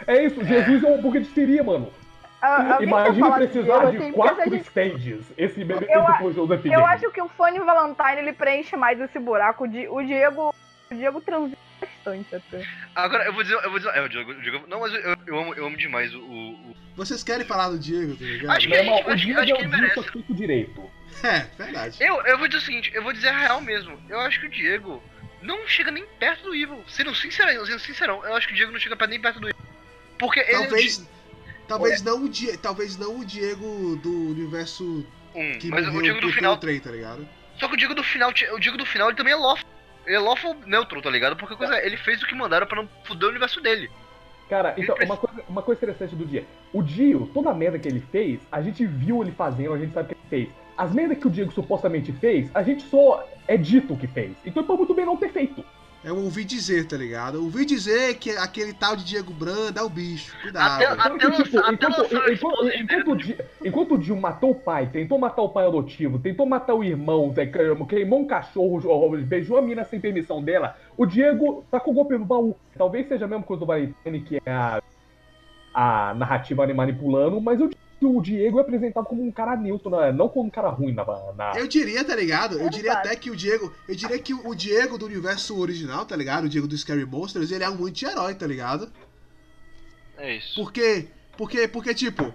[0.06, 1.92] É isso, Jesus é um hambúrguer de seria, mano.
[2.40, 5.24] Ah, Imagine falar precisar de assim, quatro gente- stages.
[5.36, 9.18] Esse bebê Eu por Joseph Eu acho que o Fanny Valentine ele preenche mais esse
[9.18, 9.64] buraco.
[9.64, 10.54] O Di- O Diego.
[10.90, 12.64] O Diego transita bastante até.
[12.94, 13.90] Agora, eu vou dizer, eu vou dizer.
[13.94, 16.18] É, o Diego, o Diego- não, mas eu, eu amo, eu amo demais o.
[16.20, 18.56] o- o- Vocês querem falar do Diego, tá ligado?
[18.56, 20.24] Acho que- acho- o acho Diego que é ele um Diego merece.
[20.30, 20.90] direito.
[21.24, 21.96] É, verdade.
[22.02, 23.98] Eu, eu vou dizer o seguinte, eu vou dizer a real mesmo.
[24.08, 25.02] Eu acho que o Diego
[25.42, 26.82] não chega nem perto do Evil.
[26.88, 29.62] Sendo sincerão, sendo sincerão, eu acho que o Diego não chega nem perto do Evil.
[30.18, 30.52] Porque ele.
[30.52, 31.08] Talvez.
[31.68, 36.02] Talvez não, o Die, talvez não o Diego do universo Um, que mas morreu o
[36.02, 36.56] Diego do final.
[36.56, 37.28] trem, tá ligado?
[37.60, 39.68] Só que o Diego do final, o Diego do final ele também é lawful.
[40.06, 41.36] Ele é lawful neutro, tá ligado?
[41.36, 43.90] Porque coisa, é, ele fez o que mandaram pra não fuder o universo dele.
[44.48, 46.46] Cara, então, uma coisa, uma coisa interessante do Diego.
[46.72, 49.92] O Dio, toda a merda que ele fez, a gente viu ele fazendo, a gente
[49.92, 50.56] sabe o que ele fez.
[50.78, 54.36] As merdas que o Diego supostamente fez, a gente só é dito que fez.
[54.44, 55.64] Então ele pode muito bem não ter feito.
[56.04, 57.38] Eu ouvi dizer, tá ligado?
[57.38, 60.32] Eu ouvi dizer que aquele tal de Diego Brando é o bicho.
[60.40, 60.80] Cuidado.
[61.18, 61.58] Tipo,
[63.64, 66.84] enquanto, o o Dio matou o pai, tentou matar o pai adotivo, tentou matar o
[66.84, 67.50] irmão, Zé,
[67.88, 68.80] queimou um cachorro,
[69.18, 72.56] beijou a mina sem permissão dela, o Diego tá com o golpe no baú.
[72.76, 74.80] Talvez seja a mesma coisa do Valentine, que é a,
[75.74, 79.90] a narrativa manipulando, mas eu digo que o Diego é apresentado como um cara neutro,
[79.90, 80.12] né?
[80.12, 81.04] não como um cara ruim na.
[81.36, 81.52] na...
[81.56, 82.58] Eu diria, tá ligado?
[82.58, 83.08] Eu diria Verdade.
[83.08, 83.74] até que o Diego.
[83.88, 86.44] Eu diria que o Diego do universo original, tá ligado?
[86.44, 88.92] O Diego do Scary Monsters, ele é um anti-herói, tá ligado?
[90.16, 90.62] É isso.
[90.62, 91.08] Porque.
[91.36, 92.32] Porque, porque tipo.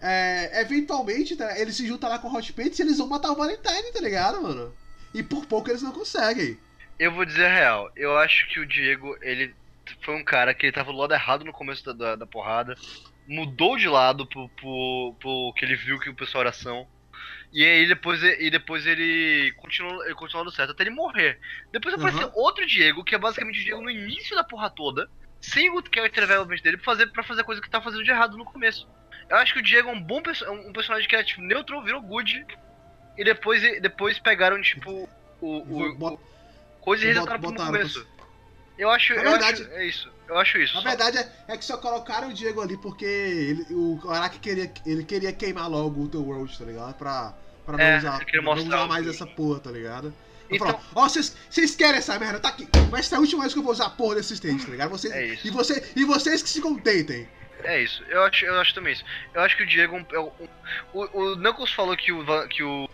[0.00, 3.32] É, eventualmente, tá, ele se junta lá com o Hot Pants e eles vão matar
[3.32, 4.74] o Valentine, tá ligado, mano?
[5.14, 6.58] E por pouco eles não conseguem.
[6.98, 7.90] Eu vou dizer a real.
[7.96, 9.54] Eu acho que o Diego, ele
[10.02, 12.76] foi um cara que ele tava do lado errado no começo da, da, da porrada,
[13.28, 16.86] mudou de lado pro, pro, pro que ele viu que o pessoal era ação.
[17.52, 21.38] E aí depois, e depois ele continuou, ele continuou dando certo até ele morrer.
[21.72, 25.08] Depois apareceu outro Diego, que é basicamente o Diego no início da porra toda,
[25.40, 28.36] sem o character development dele, pra fazer, pra fazer coisa que tava fazendo de errado
[28.36, 28.86] no começo.
[29.28, 31.82] Eu acho que o Diego é um bom perso um personagem que era tipo neutral,
[31.82, 32.44] virou good.
[33.16, 35.08] E depois, depois pegaram, tipo,
[35.40, 35.56] o.
[35.56, 36.20] o, Bot- o
[36.80, 38.06] coisa e resetaram botaram começo.
[38.76, 39.72] Eu acho, Na eu verdade- acho.
[39.72, 40.12] É isso.
[40.28, 40.74] Eu acho isso.
[40.74, 40.88] Na só.
[40.88, 45.04] verdade é, é que só colocaram o Diego ali porque ele, o Araki queria, ele
[45.04, 46.94] queria queimar logo o The World, tá ligado?
[46.94, 47.34] Pra,
[47.64, 50.12] pra não É, usar, não usar mais essa porra, tá ligado?
[50.50, 52.68] Então- ó, vocês vocês querem essa merda, tá aqui.
[52.90, 54.90] Vai ser a última vez que eu vou usar a porra desse stage, tá ligado?
[54.90, 55.46] Vocês, É isso.
[55.46, 57.28] E, você, e vocês que se contentem.
[57.64, 59.04] É isso, eu acho, eu acho também isso.
[59.34, 59.96] Eu acho que o Diego.
[60.12, 60.48] é um- um-
[60.92, 62.88] o, o Knuckles falou que o, que o.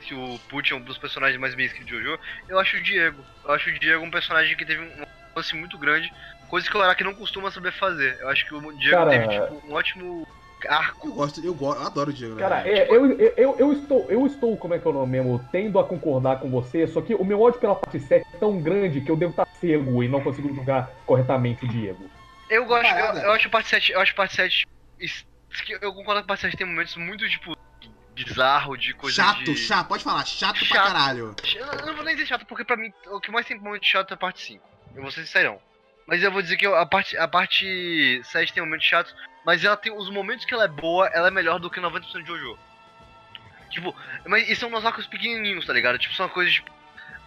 [0.00, 2.20] Que o Put é um dos personagens mais bem escritos de Jojo.
[2.48, 3.24] Eu acho o Diego.
[3.42, 6.12] Eu acho o Diego um personagem que teve um lance muito grande.
[6.54, 8.16] Coisa que o Araki não costuma saber fazer.
[8.20, 10.28] Eu acho que o Diego Cara- teve tipo, um ótimo
[10.68, 11.08] arco.
[11.08, 12.42] Eu gosto, eu, go, eu adoro o Diego, né?
[12.42, 15.10] Cara, é, eu, eu, eu, eu estou, eu estou, como é que é o nome
[15.10, 18.36] mesmo, tendo a concordar com você, só que o meu ódio pela parte 7 é
[18.38, 22.08] tão grande que eu devo estar cego e não consigo julgar corretamente o Diego.
[22.48, 23.90] Eu gosto, eu, eu acho a parte 7.
[23.90, 24.68] Eu acho a parte 7.
[25.00, 25.26] is-
[25.66, 27.56] que Eu concordo que a parte 7 tem momentos muito, tipo,
[28.14, 29.56] bizarro, de coisa chato, de...
[29.56, 30.86] chato, pode falar, chato, pra Chato.
[30.86, 31.34] caralho.
[31.56, 33.58] Eu não- eu não vou nem dizer chato, porque pra mim o que mais tem
[33.58, 34.64] momento chato é a parte 5.
[34.94, 35.58] Eu vou ser sincerão.
[36.06, 39.14] Mas eu vou dizer que a parte, a parte 7 tem momentos chatos,
[39.44, 42.20] mas ela tem os momentos que ela é boa, ela é melhor do que 90%
[42.22, 42.58] de Jojo.
[43.70, 43.94] Tipo,
[44.26, 45.98] mas e são uns arcos pequenininhos, tá ligado?
[45.98, 46.70] Tipo, são coisas tipo.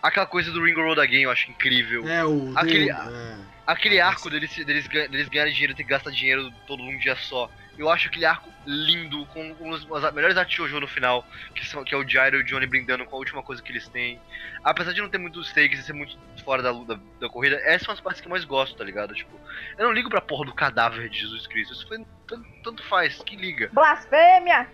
[0.02, 2.08] Aquela coisa do Ring Road Again eu acho incrível.
[2.08, 2.54] É, o.
[2.56, 3.38] Aquele- é.
[3.66, 7.16] Aquele arco deles, deles, deles ganharem dinheiro e ter que gastar dinheiro todo um dia
[7.18, 7.50] só.
[7.78, 11.84] Eu acho aquele arco lindo, com as melhores artes de Jojo no final, que, são,
[11.84, 14.20] que é o Gyro e o Johnny brindando com a última coisa que eles têm.
[14.64, 17.84] Apesar de não ter muitos stakes e ser muito fora da, da, da corrida, essas
[17.84, 19.14] são as partes que eu mais gosto, tá ligado?
[19.14, 19.40] Tipo,
[19.78, 21.74] eu não ligo pra porra do cadáver de Jesus Cristo.
[21.74, 23.70] Isso foi, tanto, tanto faz, que liga.
[23.72, 24.68] Blasfêmia!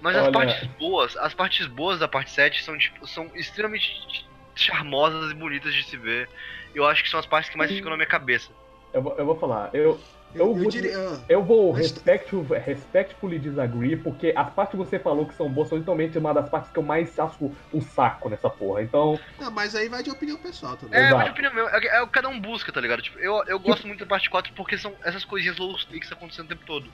[0.00, 4.26] Mas as Olha- partes boas, as partes boas da parte 7 são, tipo, são extremamente
[4.56, 6.28] charmosas e bonitas de se ver.
[6.74, 8.50] Eu acho que são as partes que mais ficam na minha cabeça.
[8.92, 10.00] Eu, vou- eu vou falar, eu,
[10.34, 10.98] Eu, Eu eu vou diria.
[10.98, 12.34] ah, eu vou Mas- respect,
[12.64, 16.48] respectfully disagree, porque as partes que você falou que são boas são literalmente uma das
[16.48, 18.82] partes que eu mais acho um saco nessa porra.
[18.82, 20.98] Então, Não, mas aí vai de opinião pessoal também.
[20.98, 21.16] É, Exato.
[21.18, 23.02] mas opinião meu, é, é o que cada um busca, tá ligado?
[23.02, 26.46] Tipo, eu, eu gosto muito da parte 4 porque são essas coisinhas low stakes acontecendo
[26.46, 26.86] o tempo todo.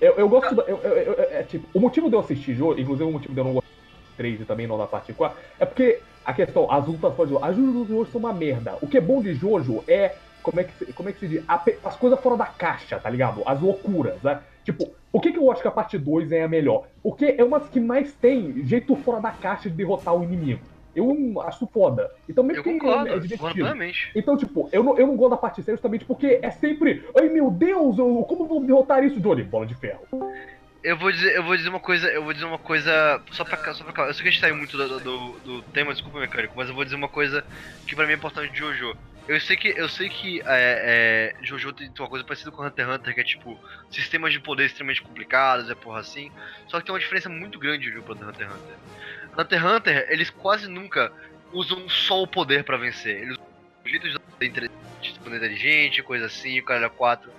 [0.00, 0.62] Eu, eu gosto da.
[0.64, 3.40] Eu, eu- eu- é, tipo, o motivo de eu assistir jogo, inclusive o motivo de
[3.40, 6.70] eu não gostar do 3 e também não da parte 4, é porque a questão,
[6.70, 8.76] as lutas fora de Jojo, as lutas de Jojo são uma merda.
[8.80, 10.16] O que é bom de Jojo é.
[10.46, 11.44] Como é que se, como é que se diz?
[11.84, 13.42] As coisas fora da caixa, tá ligado?
[13.44, 14.38] As loucuras, né?
[14.64, 16.86] Tipo, por que, que eu acho que a parte 2 é a melhor?
[17.02, 20.60] Porque é uma das que mais tem jeito fora da caixa de derrotar o inimigo.
[20.94, 22.08] Eu acho foda.
[22.28, 23.54] Então, mesmo Eu que concordo, é concordo divertido.
[23.54, 24.12] plenamente.
[24.14, 27.04] Então, tipo, eu não, eu não gosto da parte 6 justamente porque é sempre.
[27.18, 29.42] Ai meu Deus, eu, como vou derrotar isso, Johnny?
[29.42, 30.06] Bola de ferro.
[30.82, 33.56] Eu vou dizer, eu vou dizer uma coisa, eu vou dizer uma coisa só pra
[33.56, 34.06] cá, só pra.
[34.06, 36.74] Eu sei que a gente saiu muito do, do, do tema, desculpa mecânico, mas eu
[36.76, 37.44] vou dizer uma coisa
[37.88, 38.96] que pra mim é importante de Jojo.
[39.28, 42.86] Eu sei que, eu sei que é, é, Jojo tem uma coisa parecida com Hunter
[42.86, 43.58] x Hunter, que é tipo,
[43.90, 46.30] sistemas de poder extremamente complicados, é porra assim.
[46.68, 48.76] Só que tem uma diferença muito grande de Jojo pra Hunter x Hunter.
[49.38, 51.12] Hunter x Hunter, eles quase nunca
[51.52, 53.16] usam só o poder pra vencer.
[53.22, 54.70] Eles usam de inte-
[55.02, 57.30] de poder inteligente, coisa assim, o cara 4.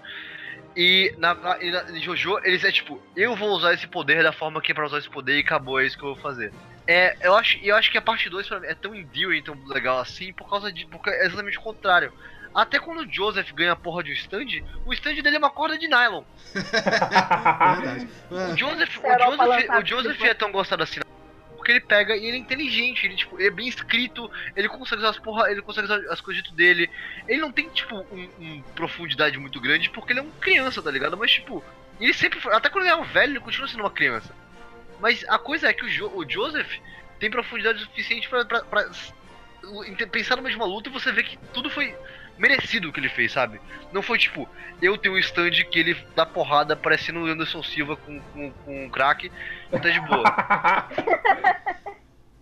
[0.75, 4.61] E na, na, na- Jojo, eles é tipo, eu vou usar esse poder da forma
[4.61, 6.53] que é pra usar esse poder e acabou, é isso que eu vou fazer.
[6.87, 9.55] É, eu acho, eu acho que a parte 2 pra mim é tão endearing, tão
[9.67, 10.85] legal assim, por causa de.
[10.85, 12.13] Porque é exatamente o contrário.
[12.55, 15.49] Até quando o Joseph ganha a porra de um stand, o stand dele é uma
[15.49, 16.23] corda de nylon.
[16.53, 18.09] Verdade.
[18.31, 21.01] O É, Joseph, o Joseph, o Joseph é tão gostado assim
[21.67, 25.01] porque ele pega e ele é inteligente, ele, tipo, ele é bem escrito, ele consegue
[25.01, 26.89] usar as porra, ele consegue usar as coisas dele.
[27.27, 30.89] Ele não tem, tipo, um, um profundidade muito grande porque ele é um criança, tá
[30.89, 31.17] ligado?
[31.17, 31.61] Mas, tipo,
[31.99, 34.33] ele sempre foi, até quando ele é um velho, ele continua sendo uma criança.
[34.99, 36.71] Mas a coisa é que o, Jo- o Joseph
[37.19, 38.27] tem profundidade suficiente
[39.87, 41.93] inte- pensar numa de uma luta e você vê que tudo foi
[42.37, 43.59] merecido o que ele fez, sabe?
[43.91, 44.47] Não foi tipo,
[44.81, 48.85] eu tenho um stand que ele dá porrada parecendo o Anderson Silva com, com, com
[48.85, 49.31] um crack
[49.71, 50.23] e tá de boa.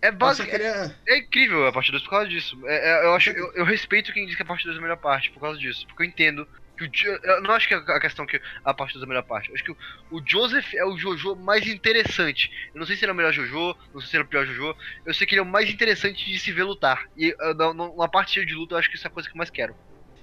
[0.02, 0.48] É básico.
[0.48, 0.94] queria.
[1.08, 2.56] É incrível a parte 2 por causa disso.
[2.66, 4.82] É, é, eu, acho, eu, eu respeito quem diz que a parte 2 é a
[4.82, 5.84] melhor parte por causa disso.
[5.86, 6.46] Porque eu entendo
[6.78, 9.48] Eu não acho que a a questão que a parte 2 é a melhor parte.
[9.48, 9.76] Eu acho que o,
[10.10, 12.50] o Joseph é o Jojo mais interessante.
[12.74, 14.28] Eu não sei se ele é o melhor Jojo, não sei se ele é o
[14.28, 14.74] pior Jojo.
[15.04, 17.02] Eu sei que ele é o mais interessante de se ver lutar.
[17.16, 19.38] E uh, na, parte de luta, eu acho que isso é a coisa que eu
[19.38, 19.74] mais quero.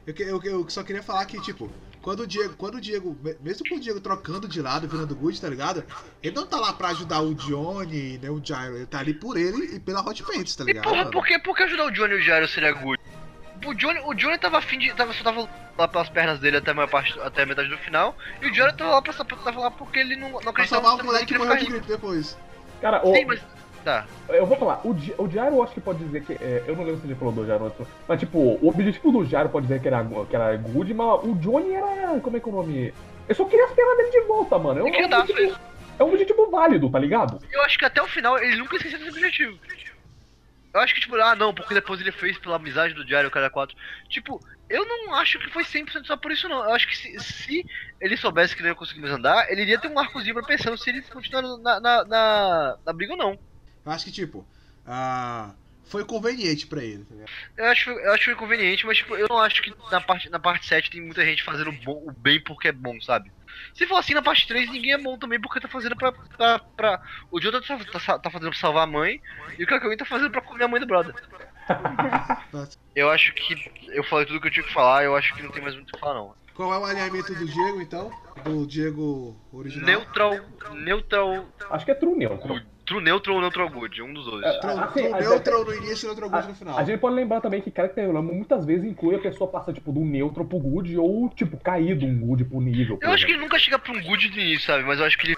[0.05, 1.71] Eu, eu, eu só queria falar que, tipo,
[2.01, 5.15] quando o Diego, quando o Diego, me- mesmo com o Diego trocando de lado, virando
[5.15, 5.83] good, tá ligado?
[6.21, 9.37] Ele não tá lá pra ajudar o Johnny, nem o Gyro, ele tá ali por
[9.37, 10.83] ele e pela Hot Pants, tá E ligado?
[10.83, 11.11] porra, mano?
[11.11, 13.01] por que, por que ajudar o Johnny e o Jairo seria good?
[13.65, 14.93] O Johnny, o Johnny tava afim de.
[14.93, 17.77] Tava, só tava lá pelas pernas dele até a, maior parte, até a metade do
[17.77, 18.15] final.
[18.41, 20.95] E o Johnny tava lá, pra, tava lá porque ele não, não Pra acreditava salvar
[20.95, 22.37] o que moleque que ele morreu de gripe depois.
[22.81, 23.41] Cara, o, Sim, mas.
[23.83, 24.05] Tá.
[24.29, 26.33] eu vou falar, o, Di- o Jairo eu acho que pode dizer que.
[26.33, 29.25] é, eu não lembro se ele falou do Jairo antes, mas tipo, o objetivo do
[29.25, 32.19] Jairo pode dizer que era, que era good, mas o Johnny era.
[32.21, 32.93] Como é que é o nome?
[33.27, 34.79] Eu só queria as pernas dele de volta, mano.
[34.79, 35.59] É um, queria é um objetivo,
[35.99, 37.39] é um objetivo válido, tá ligado?
[37.51, 39.57] Eu acho que até o final ele nunca esqueceu desse objetivo.
[40.73, 43.49] Eu acho que, tipo, ah não, porque depois ele fez pela amizade do Diário Cara
[43.49, 43.75] 4.
[44.09, 46.63] Tipo, eu não acho que foi 100% só por isso, não.
[46.63, 47.65] Eu acho que se, se
[48.01, 50.77] ele soubesse que não ia conseguir mais andar, ele iria ter um arcozinho pra pensando
[50.77, 53.39] se ele continuar na, na, na, na briga ou não.
[53.85, 54.47] Eu acho que, tipo,
[54.85, 57.31] ah, foi conveniente pra ele, tá ligado?
[57.55, 60.29] Eu acho, eu acho que foi conveniente, mas tipo, eu não acho que na parte,
[60.29, 63.31] na parte 7 tem muita gente fazendo o bom, o bem porque é bom, sabe?
[63.73, 66.11] Se for assim na parte 3, ninguém é bom também porque tá fazendo pra.
[66.11, 67.01] pra, pra...
[67.31, 69.21] O Jonathan tá, tá, tá fazendo pra salvar a mãe
[69.57, 71.15] e o Kakawin tá fazendo pra comer a mãe do brother.
[72.95, 75.49] Eu acho que eu falei tudo que eu tinha que falar, eu acho que não
[75.49, 76.35] tem mais muito o que falar não.
[76.53, 78.11] Qual é o alinhamento do Diego, então?
[78.43, 79.85] Do Diego original?
[79.87, 80.39] Neutral.
[80.73, 81.47] Neutral.
[81.71, 82.61] Acho que é true neutro.
[82.93, 84.45] True neutral ou neutral good, um dos dois.
[84.45, 86.77] É, True, Assim, true a- neutral no início e neutral good no final.
[86.77, 90.01] A gente pode lembrar também que Characterama muitas vezes inclui a pessoa passa tipo do
[90.01, 92.99] neutro pro good ou tipo cair de um good pro nível.
[93.01, 94.83] Eu acho que ele nunca chega pra um good de início, sabe?
[94.83, 95.37] Mas eu acho que ele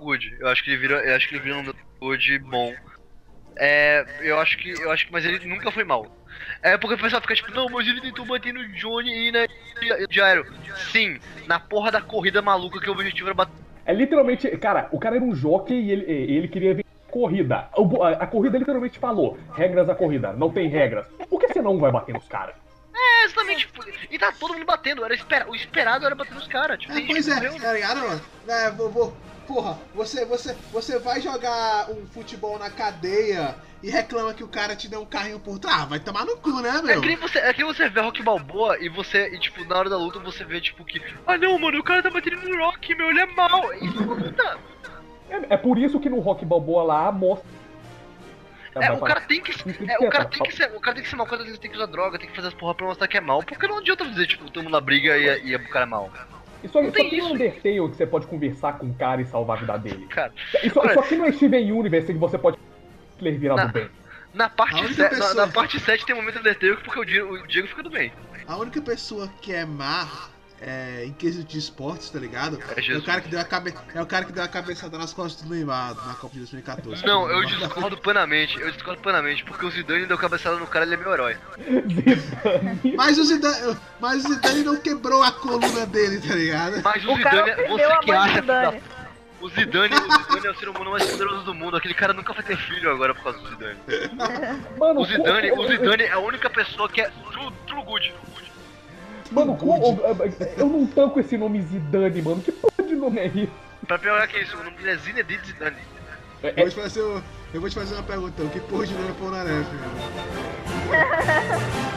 [0.00, 0.36] good.
[0.40, 2.74] Eu acho que ele vira, eu acho que ele vira um good bom.
[3.56, 6.10] É, eu acho que, eu acho que, mas ele nunca foi mal.
[6.60, 9.46] É porque o pessoal fica tipo, não, mas ele tentou bater no Johnny e na
[10.10, 10.44] Jairo.
[10.90, 13.54] Sim, na porra da corrida maluca que o objetivo era bater.
[13.90, 17.68] É literalmente, cara, o cara era um jockey e ele, ele queria ver corrida.
[17.74, 21.08] A, a corrida literalmente falou, regras da corrida, não tem regras.
[21.28, 22.54] Por que você não vai bater nos caras?
[22.94, 26.46] É, exatamente, tipo, e tá todo mundo batendo, era espera, o esperado era bater nos
[26.46, 26.78] caras.
[26.78, 28.20] Tipo, É, pois é, morreu, tá ligado, mano?
[28.48, 29.16] É, vou, vou-
[29.50, 34.76] porra, você, você, você vai jogar um futebol na cadeia e reclama que o cara
[34.76, 35.82] te deu um carrinho por trás.
[35.82, 37.00] Ah, vai tomar no cu, né, É meu?
[37.00, 39.90] que, nem você, é que você vê Rock Balboa e você, e tipo, na hora
[39.90, 41.02] da luta você vê, tipo, que.
[41.26, 43.74] Ah não, mano, o cara tá batendo no Rock, meu, ele é mal.
[43.74, 44.58] E luta.
[45.28, 47.48] É, é por isso que no Rock Balboa lá mostra.
[48.76, 49.52] É, o cara tem que.
[49.52, 50.70] Que É, o cara tem que ser.
[50.76, 52.48] O cara tem que ser mal, o cara tem que usar droga, tem que fazer
[52.48, 53.42] as porra pra mostrar que é mal.
[53.42, 56.08] Porque não adianta dizer, tipo, todo mundo na briga e, e o cara é mal.
[56.62, 57.34] Isso não só tem tem um isso.
[57.34, 60.06] Undertale que você pode conversar com o cara e salvar a vida dele.
[60.06, 60.32] Cara,
[60.62, 62.58] Isso, Olha- isso aqui não é Steven Universe que você pode
[63.16, 63.72] Hitler virado Não.
[63.72, 63.88] bem.
[64.34, 67.04] na parte, A única 7, na, na parte 7 tem um momento Undertale porque o
[67.04, 68.12] Diego, o Diego fica do bem.
[68.46, 70.06] A única pessoa que é má
[70.60, 72.58] é, em quesito de esportes, tá ligado?
[72.76, 73.74] É É, o cara que deu a cabe...
[73.94, 77.04] é o cara que deu a cabeçada nas costas do Neymar na Copa de 2014.
[77.06, 80.94] Não, eu discordo plenamente, eu discordo plenamente, porque o Zidane deu cabeçada no cara, ele
[80.94, 81.36] é meu herói.
[81.58, 82.94] Zidane.
[82.96, 86.82] Mas o Zidane, mas o Zidane não quebrou a coluna dele, tá ligado?
[86.82, 88.82] Mas o, O Zidane, ofendeu você que acha Dani.
[89.40, 91.76] O Zidane, o Zidane é o ser humano mais poderoso do mundo.
[91.76, 93.78] Aquele cara nunca vai ter filho agora por causa do Zidane.
[94.78, 98.12] Mano, O Zidane, o Zidane é a única pessoa que é true, true good.
[99.30, 99.76] Mano, co-
[100.58, 102.42] eu não tanco esse nome Zidane, mano.
[102.42, 103.52] Que porra de nome é isso?
[103.86, 105.76] Pra piorar que isso, o nome dele é Zinedine Zidane.
[106.42, 108.94] É- Eu vou te fazer, eu vou te fazer uma pergunta, o que porra de
[108.94, 109.70] nome é Polnareff,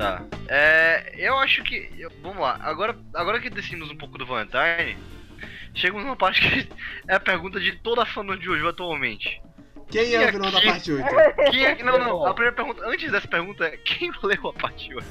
[0.00, 0.24] Tá.
[0.48, 1.12] É.
[1.16, 1.90] Eu acho que.
[1.98, 2.58] eu- vamos lá.
[2.62, 4.96] Agora, agora que decidimos um pouco do Valentine,
[5.74, 6.68] chegamos numa parte que
[7.08, 9.40] é a pergunta de toda a fã de Jojo atualmente.
[9.90, 11.04] Quem é o vilão da parte 8?
[11.50, 11.82] Quem é.
[11.82, 12.26] Não, não.
[12.26, 15.06] A primeira pergunta, antes dessa pergunta é: quem leu a parte 8?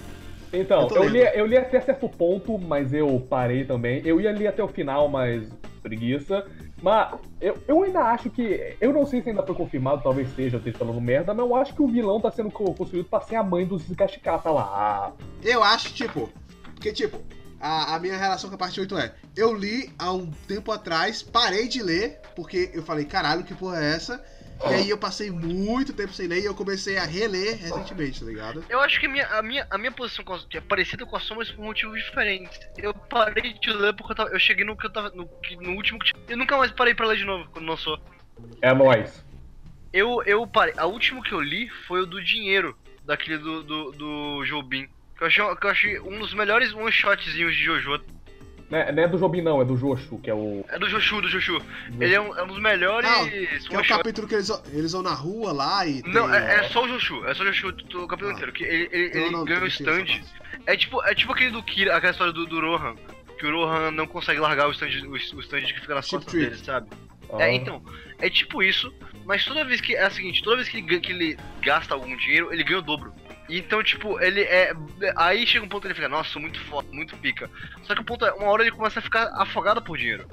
[0.52, 4.02] Então, Eu eu li, eu li até certo ponto, mas eu parei também.
[4.04, 5.48] Eu ia ler até o final, mas
[5.84, 6.44] preguiça.
[6.82, 8.76] Mas eu, eu ainda acho que.
[8.80, 11.56] Eu não sei se ainda foi confirmado, talvez seja, eu esteja falando merda, mas eu
[11.56, 15.12] acho que o vilão tá sendo co- construído pra ser a mãe dos Gashikata lá.
[15.44, 16.30] Eu acho, tipo,
[16.76, 17.20] porque, tipo,
[17.60, 21.22] a, a minha relação com a parte 8 é: eu li há um tempo atrás,
[21.22, 24.24] parei de ler, porque eu falei, caralho, que porra é essa?
[24.70, 28.26] E aí eu passei muito tempo sem ler e eu comecei a reler recentemente, tá
[28.26, 28.66] ligado?
[28.70, 31.06] Eu acho que a minha, a minha, a minha posição com a- que é parecida
[31.06, 32.60] com a sua, mas por motivos diferentes.
[32.78, 35.10] Eu parei de ler porque eu, tava, eu cheguei no que eu tava.
[35.12, 35.30] No,
[35.62, 36.26] no último que tinha.
[36.28, 37.98] Eu nunca mais parei pra ler de novo quando lançou.
[38.62, 39.24] É nóis.
[39.94, 40.74] Eu, eu parei.
[40.78, 44.88] A última que eu li foi o do dinheiro, daquele do, do, do Jobim.
[45.18, 48.02] Que eu, achei, que eu achei um dos melhores one-shotzinhos de Jojo.
[48.70, 50.64] Né, não é do Jobim, não, é do Joshu, que é o.
[50.70, 51.60] É do Joshu, do Joshu.
[52.00, 54.62] Ele é um, é um dos melhores Não, Que é o capítulo que eles, vão-
[54.72, 56.04] eles vão na rua lá e.
[56.04, 58.34] tem- Não, é, é só o Joshu, é só o Joshu do capítulo Ah.
[58.34, 58.52] inteiro.
[58.54, 60.06] Que ele, ele, Não, ele não, ganha o não stand.
[60.68, 62.96] É tipo, é tipo aquele do Kira, aquela história do, do Rohan.
[63.40, 66.24] Que o Rohan não consegue largar o stand, o, o stand que fica nas Chip
[66.26, 66.90] costas dele, sabe?
[67.34, 67.82] Ah, É, então,
[68.20, 68.94] é tipo isso,
[69.26, 69.96] mas toda vez que.
[69.96, 72.84] É o seguinte, toda vez que ele, que ele gasta algum dinheiro, ele ganha o
[72.84, 73.14] dobro.
[73.50, 74.74] Então, tipo, ele é.
[75.16, 77.50] Aí chega um ponto que ele fica, nossa, muito foda, muito pica.
[77.84, 80.28] Só que o ponto é, uma hora ele começa a ficar afogado por dinheiro.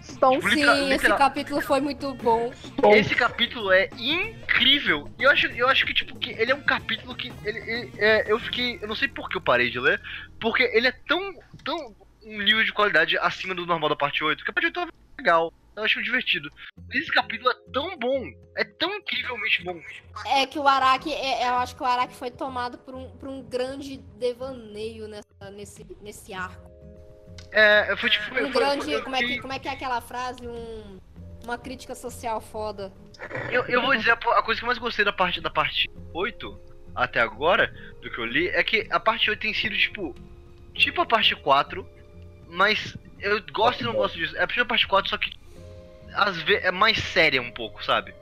[0.00, 2.52] Stone Tipo, Sim, literal- esse capítulo foi muito bom.
[2.92, 5.08] Esse capítulo é incrível.
[5.18, 7.32] E eu acho, eu acho que, tipo, que ele é um capítulo que.
[7.44, 8.78] Ele, ele- é, eu fiquei.
[8.82, 10.00] Eu não sei por que eu parei de ler.
[10.40, 11.34] Porque ele é tão.
[11.64, 11.94] tão
[12.24, 14.44] um nível de qualidade acima do normal da parte 8.
[14.44, 14.86] Que a parte 8 é
[15.18, 15.52] legal.
[15.74, 16.50] Eu acho divertido.
[16.86, 18.24] Mas esse capítulo é tão bom.
[18.56, 19.80] É tão incrivelmente bom.
[20.26, 23.28] É que o Araki, é- eu acho que o Araki foi tomado por um, por
[23.28, 26.70] um grande devaneio nessa, nesse, nesse arco.
[27.50, 28.24] É, foi tipo.
[28.34, 28.84] Um foi- grande.
[28.84, 30.46] foi- Como é, que, como é que é aquela frase?
[30.46, 30.98] Um,
[31.44, 32.92] uma crítica social foda.
[33.50, 35.88] Eu, eu vou dizer, a, a coisa que eu mais gostei da parte da parte
[36.14, 36.60] 8
[36.94, 37.72] até agora,
[38.02, 40.14] do que eu li, é que a parte 8 tem sido tipo.
[40.74, 41.86] Tipo a parte 4,
[42.48, 44.36] mas eu gosto e não gosto disso.
[44.36, 45.30] É tipo a parte 4, só que
[46.14, 48.14] às vezes é mais séria um pouco, sabe?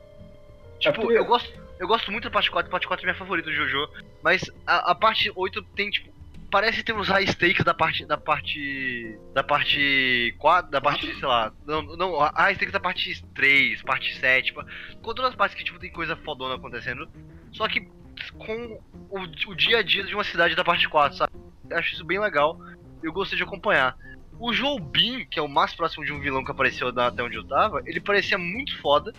[0.79, 1.61] Tipo, porque- eu gosto.
[1.79, 3.89] Eu gosto muito da parte 4, a parte 4 é minha favorita do Jojo,
[4.23, 6.11] mas a, a parte 8 tem, tipo.
[6.51, 8.05] Parece ter uns high stakes da parte.
[8.05, 9.17] Da parte.
[9.33, 10.71] Da parte 4.
[10.71, 11.53] Da parte, sei lá.
[11.65, 14.47] Não, não, high stakes da parte 3, parte 7.
[14.47, 14.63] Tipo,
[15.01, 17.09] com todas as partes que tipo, tem coisa fodona acontecendo.
[17.53, 17.89] Só que
[18.37, 21.33] com o, o dia a dia de uma cidade da parte 4, sabe?
[21.71, 22.59] Eu acho isso bem legal.
[23.03, 23.97] Eu gostei de acompanhar.
[24.41, 27.37] O Jobim, que é o mais próximo de um vilão que apareceu da- até onde
[27.37, 29.13] eu tava, ele parecia muito foda.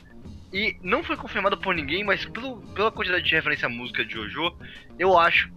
[0.51, 4.13] E não foi confirmado por ninguém, mas pelo, pela quantidade de referência à música de
[4.13, 4.53] Jojo,
[4.99, 5.49] eu acho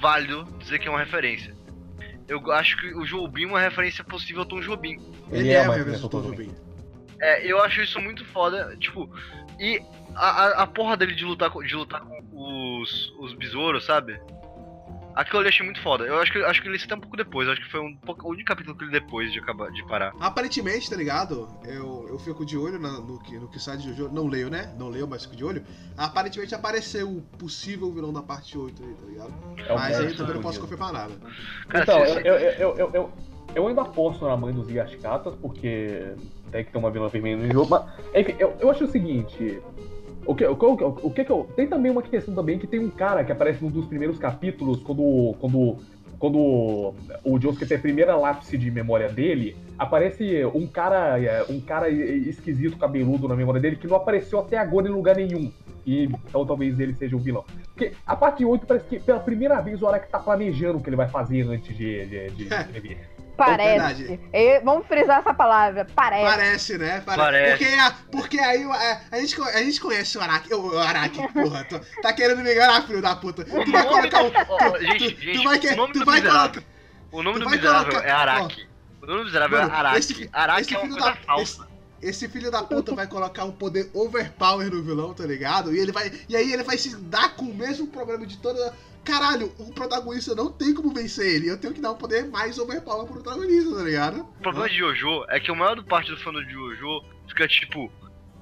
[0.00, 1.54] válido dizer que é uma referência.
[2.28, 4.98] Eu acho que o Jobim é uma referência possível ao Tom Jobim.
[5.30, 6.50] Ele, é, uma o referência ao Tom Jobim.
[7.20, 9.08] É, eu acho isso muito foda, tipo,
[9.58, 9.80] e
[10.14, 12.20] a, a, a porra dele de lutar, com- de lutar com
[12.82, 14.18] os, os besouros, sabe?
[15.14, 16.04] Aquilo ali eu achei muito foda.
[16.04, 17.94] Eu acho que, acho que ele até um pouco depois, eu acho que foi um
[17.96, 20.12] pouco, o único capítulo que ele depois de acabar de parar.
[20.18, 21.48] Aparentemente, tá ligado?
[21.64, 24.08] Eu, eu fico de olho na- no, que, no que sai de Jojo.
[24.12, 24.74] Não leio, né?
[24.76, 25.64] Não leio, mas fico de olho.
[25.96, 29.34] Aparentemente apareceu o possível vilão da parte 8 aí, tá ligado?
[29.68, 31.14] é mas aí também não posso confirmar nada.
[31.68, 33.12] Cara, Então, eu, eu, eu, eu, eu,
[33.54, 36.12] eu ainda aposto na mãe dos Yashikatas, porque
[36.50, 37.84] tem que ter uma vilã feminina no jogo, mas,
[38.14, 39.62] enfim, eu, eu acho o seguinte.
[40.26, 41.48] O que, o, o, o que que eu.
[41.56, 44.82] Tem também uma questão também que tem um cara que aparece num dos primeiros capítulos,
[44.82, 45.34] quando.
[45.38, 45.76] quando.
[46.16, 51.20] Quando o Josuke tem a primeira lápise de memória dele, aparece um cara.
[51.20, 55.16] é, Um cara esquisito, cabeludo na memória dele, que não apareceu até agora em lugar
[55.16, 55.52] nenhum.
[55.84, 57.44] E então talvez ele seja o vilão.
[57.74, 60.88] Porque a parte 8 parece que pela primeira vez o Araki tá planejando o que
[60.88, 63.13] ele vai fazer antes de, de, de escrever.
[63.36, 64.20] Parece.
[64.32, 65.86] E- vamos frisar essa palavra.
[65.94, 66.24] Parece.
[66.24, 67.02] Parece, né?
[67.04, 67.50] Parece.
[67.58, 70.54] Porque, a- porque aí a, a, gente, a gente conhece o Araki.
[70.54, 71.64] O, Araki, porra.
[71.64, 73.44] Tu, tá querendo me enganar, filho da puta.
[73.44, 74.30] Tu vai colocar o.
[74.30, 76.50] Tu- gente, tu- gente, tu vai que- o nome tu do vai miserável.
[76.50, 76.62] colocar-
[77.12, 78.68] O nome do miserável colocar- é Araki.
[79.02, 80.30] O nome do miserável Mano, é Araki.
[80.32, 81.63] Araki é uma coisa da- falsa.
[82.08, 85.74] Esse filho da puta vai colocar um poder overpower no vilão, tá ligado?
[85.74, 86.12] E ele vai.
[86.28, 88.74] E aí ele vai se dar com o mesmo problema de toda.
[89.04, 91.50] Caralho, o protagonista não tem como vencer ele.
[91.50, 94.20] Eu tenho que dar um poder mais overpower pro protagonista, tá ligado?
[94.20, 97.90] O problema de Jojo é que a maior parte do fã do Jojo fica tipo.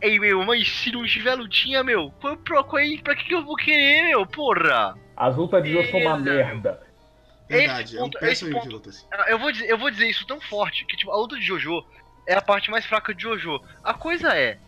[0.00, 3.34] Ei meu, mas se não tiver lutinha, meu, qual, pro- qual, é- pra que, que
[3.34, 4.26] eu vou querer, meu?
[4.26, 4.96] Porra!
[5.16, 6.80] As lutas de Jojo são uma merda.
[7.48, 9.06] Verdade, Esse é um ponto- péssimo esse de ponto- lutas.
[9.28, 11.84] Eu vou, dizer, eu vou dizer isso tão forte que, tipo, a luta de Jojo
[12.26, 13.60] é a parte mais fraca de Jojo.
[13.82, 14.58] A coisa é,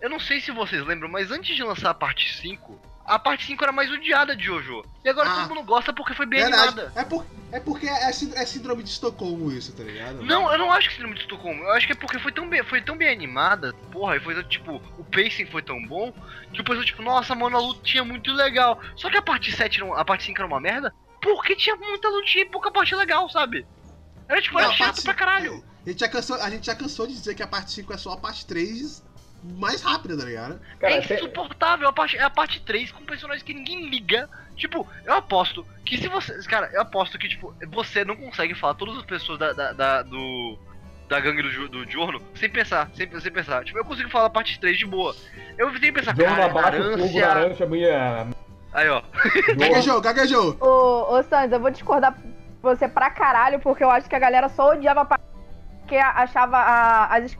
[0.00, 3.44] eu não sei se vocês lembram, mas antes de lançar a parte 5, a parte
[3.46, 4.84] 5 era mais odiada de Jojo.
[5.04, 5.34] E agora Ah.
[5.42, 6.68] todo mundo gosta porque foi bem Verdade.
[6.68, 6.92] animada.
[6.94, 10.22] É, por, é porque é, é síndrome de Estocolmo isso, tá ligado?
[10.22, 11.62] Não, eu não acho que seja muito Estocolmo.
[11.64, 14.42] Eu acho que é porque foi tão bem, foi tão bem animada, porra, e foi
[14.44, 16.12] tipo, o pacing foi tão bom,
[16.52, 18.80] que o pessoal, tipo, nossa, mano, a lutinha é muito legal.
[18.96, 22.08] Só que a parte 7, não, a parte 5 era uma merda, porque tinha muita
[22.08, 23.66] lutinha e pouca parte legal, sabe?
[24.28, 25.64] Era tipo, Não, era chato pra caralho.
[25.86, 27.96] A gente, já cansou, a gente já cansou de dizer que a parte 5 é
[27.96, 29.02] só a parte 3
[29.58, 30.60] mais rápida, tá ligado?
[30.78, 34.28] Cara, é insuportável a parte, é a parte 3 com personagens que ninguém liga.
[34.56, 36.38] Tipo, eu aposto que se você.
[36.46, 40.02] Cara, eu aposto que, tipo, você não consegue falar todas as pessoas da, da, da-
[40.02, 40.58] do.
[41.08, 43.64] Da gangue do, do Giorno sem pensar, sem, sem pensar.
[43.64, 45.16] Tipo, eu consigo falar a parte 3 de boa.
[45.58, 47.26] Eu tenho que pensar, Jogo cara, abaixo, fogo, Narância.
[47.26, 48.26] laranja, minha.
[48.72, 49.02] Aí, ó.
[49.56, 50.56] Gaguejou, gaguejou.
[50.62, 52.22] Ô, ô Sans, eu vou discordar com
[52.62, 55.18] você pra caralho, porque eu acho que a galera só odiava pra...
[55.90, 57.36] porque achava a- as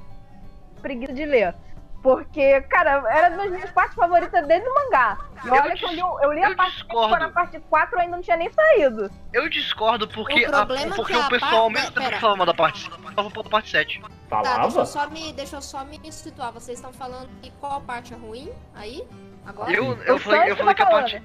[0.82, 1.54] preguiça de ler.
[2.02, 5.18] Porque, cara, era das minhas partes favoritas desde o mangá.
[5.44, 7.18] E Eu olha que eu li, eu li a eu parte 5, discordo.
[7.18, 9.10] na parte 4 ainda não tinha nem saído.
[9.34, 10.66] Eu discordo porque, O a-
[10.96, 12.14] porque é o a pessoal, parte- ao mesmo tempo pera.
[12.16, 14.00] que falava da parte 5, falava mal da parte 7.
[14.00, 14.78] Tá, deixa Falava?
[14.80, 16.52] eu só me, deixa eu só me situar.
[16.52, 19.06] Vocês estão falando que qual parte é ruim aí?
[19.44, 19.70] Agora?
[19.70, 21.22] Eu, eu, O falei, eu que falei tá que a parte.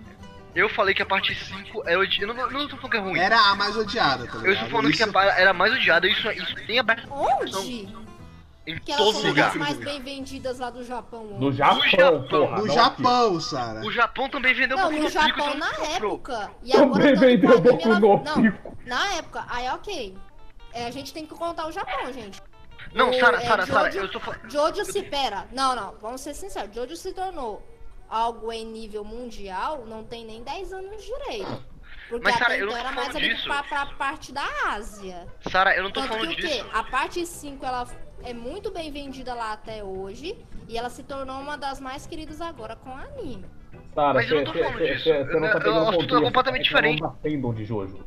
[0.56, 2.22] Eu falei que a parte 5 é odi...
[2.22, 3.19] Eu não, eu não tô falando que é ruim.
[3.19, 4.45] Era a mais odiada, tá ligado?
[4.45, 7.07] Eu estou falando que Isso- a pa- era mais odiada, isso, isso tem aberto.
[7.11, 7.90] Onde?
[8.68, 9.48] Em Que elas todo lugar.
[9.49, 11.23] das mais bem vendidas lá do Japão.
[11.26, 11.57] No hoje.
[11.57, 12.23] Japão, Japão.
[12.27, 12.57] porra.
[12.57, 13.80] No não Japão, Sara.
[13.82, 16.52] O Japão também vendeu Não, Boku no no Pico, Japão então na época.
[16.64, 18.77] E agora Também que o vendeu Boku ela- no Não, Pico.
[18.88, 20.18] na época, aí ok.
[20.73, 22.41] É, a gente tem que contar o Japão, gente.
[22.94, 24.49] Não, Sara, é, Sara, Sara, Jojo- eu tô falando.
[24.52, 25.45] Jojo se pera.
[25.52, 26.73] Não, não, vamos ser sinceros.
[26.73, 27.61] Jojo se tornou
[28.10, 31.64] algo em nível mundial, não tem nem 10 anos direito.
[32.10, 33.48] Porque Mas, Sara, até eu não então tô era mais falando ali disso.
[33.48, 35.27] pra, pra parte da Ásia.
[35.49, 36.48] Sara, eu não tô Tanto que falando o quê?
[36.48, 36.69] disso.
[36.72, 37.88] A parte 5 ela
[38.23, 40.38] é muito bem vendida lá até hoje.
[40.68, 43.44] E ela se tornou uma das mais queridas agora com anime.
[43.95, 45.03] Sara, Mas eu não tô você falando disso.
[45.03, 47.02] você não tá Eu- eu- pegando o assunto é completamente diferente.
[47.02, 48.06] não tá fandom de Jojo.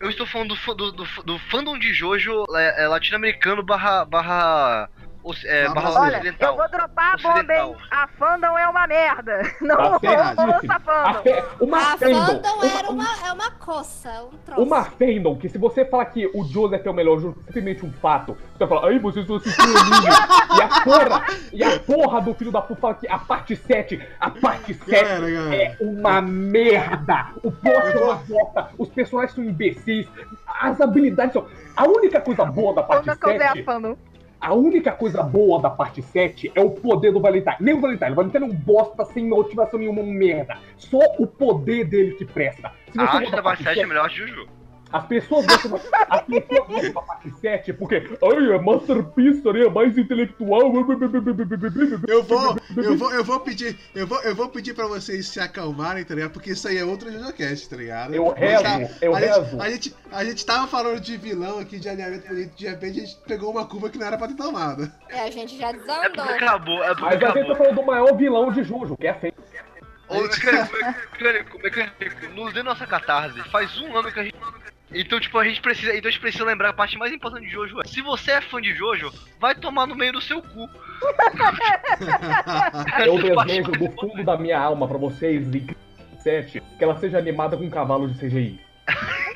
[0.00, 4.04] Eu estou falando do, do, do, do fandom de Jojo é, é latino-americano barra.
[4.04, 4.88] barra.
[5.22, 6.00] Oci- é, barra.
[6.00, 6.50] Olha, ocidental.
[6.52, 7.76] eu vou dropar a bomba, hein?
[7.90, 9.42] A fandom é uma merda.
[9.60, 11.22] Não Tá lançar A fandom.
[11.22, 12.26] fe- Uma a fandom.
[12.26, 14.62] fandom era uma- uma, é uma coça, um troço.
[14.62, 17.92] Uma fandom que se você falar que o Joseph é o melhor jogo, simplesmente um
[17.92, 18.36] fato.
[18.52, 20.06] Você vai falar, ai, vocês estão assistindo anime.
[20.56, 24.00] e a porra, e a porra do filho da puta fala que a parte 7,
[24.20, 25.54] a parte 7 Galera, galera.
[25.56, 27.26] é uma merda.
[27.42, 30.06] O plot é uma bosta, os personagens são imbecis,
[30.60, 31.46] as habilidades são...
[31.76, 33.96] A única coisa boa da parte Quando eu a 7 fandom.
[34.42, 37.56] A única coisa boa da parte 7 é o poder do Valentine.
[37.60, 38.10] Nem o Valentine.
[38.10, 40.58] O Valentine é um bosta sem motivação nenhuma, um merda.
[40.76, 42.72] Só o poder dele que presta.
[42.98, 44.48] A arte botar da parte 7 é melhor que Juju.
[44.92, 49.60] As pessoas gostam as pessoas gostam da parte 7 porque, ai, é Masterpiece, né?
[49.62, 50.72] É mais intelectual.
[52.08, 55.40] Eu vou, eu vou, eu vou pedir, eu vou, eu vou pedir pra vocês se
[55.40, 56.30] acalmarem, tá ligado?
[56.32, 58.14] Porque isso aí é outro JoJoCast, tá ligado?
[58.14, 59.42] Eu rezo, tá- eu a rezo.
[59.50, 63.00] Gente, a, gente, a gente tava falando de vilão aqui, de alinhamento político, de repente
[63.00, 64.90] a gente pegou uma curva que não era pra ter tomado.
[65.08, 66.26] É, a gente já É desandou.
[66.26, 67.56] porque acabou, é porque Mas a gente tá acabou.
[67.56, 69.42] falando do maior vilão de Jojo, que é a Fênix.
[70.08, 70.74] Ô, mecânico,
[71.22, 73.40] mecânico, mecânico, nos dê nossa catarse.
[73.50, 74.36] Faz um ano que a gente.
[74.94, 75.94] Então, tipo, a gente precisa.
[75.96, 77.84] Então a gente precisa lembrar a parte mais importante de Jojo é.
[77.84, 80.68] Se você é fã de Jojo, vai tomar no meio do seu cu.
[83.04, 85.66] Eu desejo do fundo da minha alma pra vocês em
[86.18, 88.60] 7 que ela seja animada com um cavalo de CGI.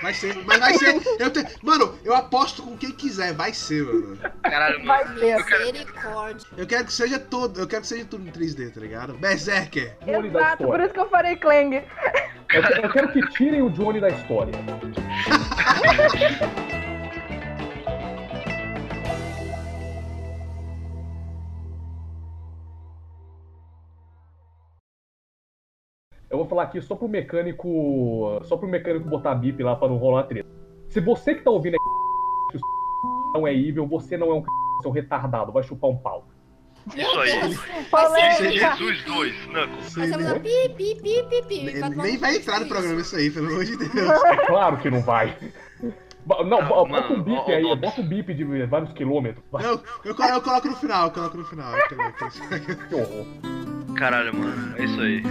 [0.03, 1.01] Vai ser, mas vai ser.
[1.19, 4.19] Eu te, mano, eu aposto com quem quiser, vai ser, mano.
[4.43, 5.05] Caralho, mano.
[5.05, 5.39] Vai ser.
[5.39, 6.49] Eu quero, Misericórdia.
[6.57, 9.15] Eu quero que seja todo, eu quero que seja tudo em 3D, tá ligado?
[9.15, 9.97] Berserker.
[10.07, 11.83] Exato, por isso que eu farei Clang.
[12.53, 14.55] Eu, eu quero que tirem o Johnny da história.
[26.37, 28.41] Eu vou falar aqui só pro mecânico.
[28.45, 30.49] Só pro mecânico botar bip lá pra não rolar treta.
[30.89, 31.79] Se você que tá ouvindo é
[32.53, 34.43] que o não é evil, você não é um
[34.83, 36.27] seu retardado, vai chupar um pau.
[36.95, 38.59] Isso aí.
[38.59, 39.95] Jesus 2, Knuckles.
[41.49, 41.93] Pi.
[41.97, 43.93] Nem, Vai entrar no programa isso aí, pelo amor de Deus.
[44.25, 45.37] É claro que não vai.
[46.29, 47.75] Não, Não, bo- mano, bota um bip ó, aí, ó.
[47.77, 49.45] bota um bip de vários quilômetros.
[49.51, 51.73] Vai, Eu, eu, eu coloco no final, eu coloco no final.
[52.89, 53.27] que horror.
[53.97, 54.77] Caralho, mano.
[54.77, 55.23] É isso aí.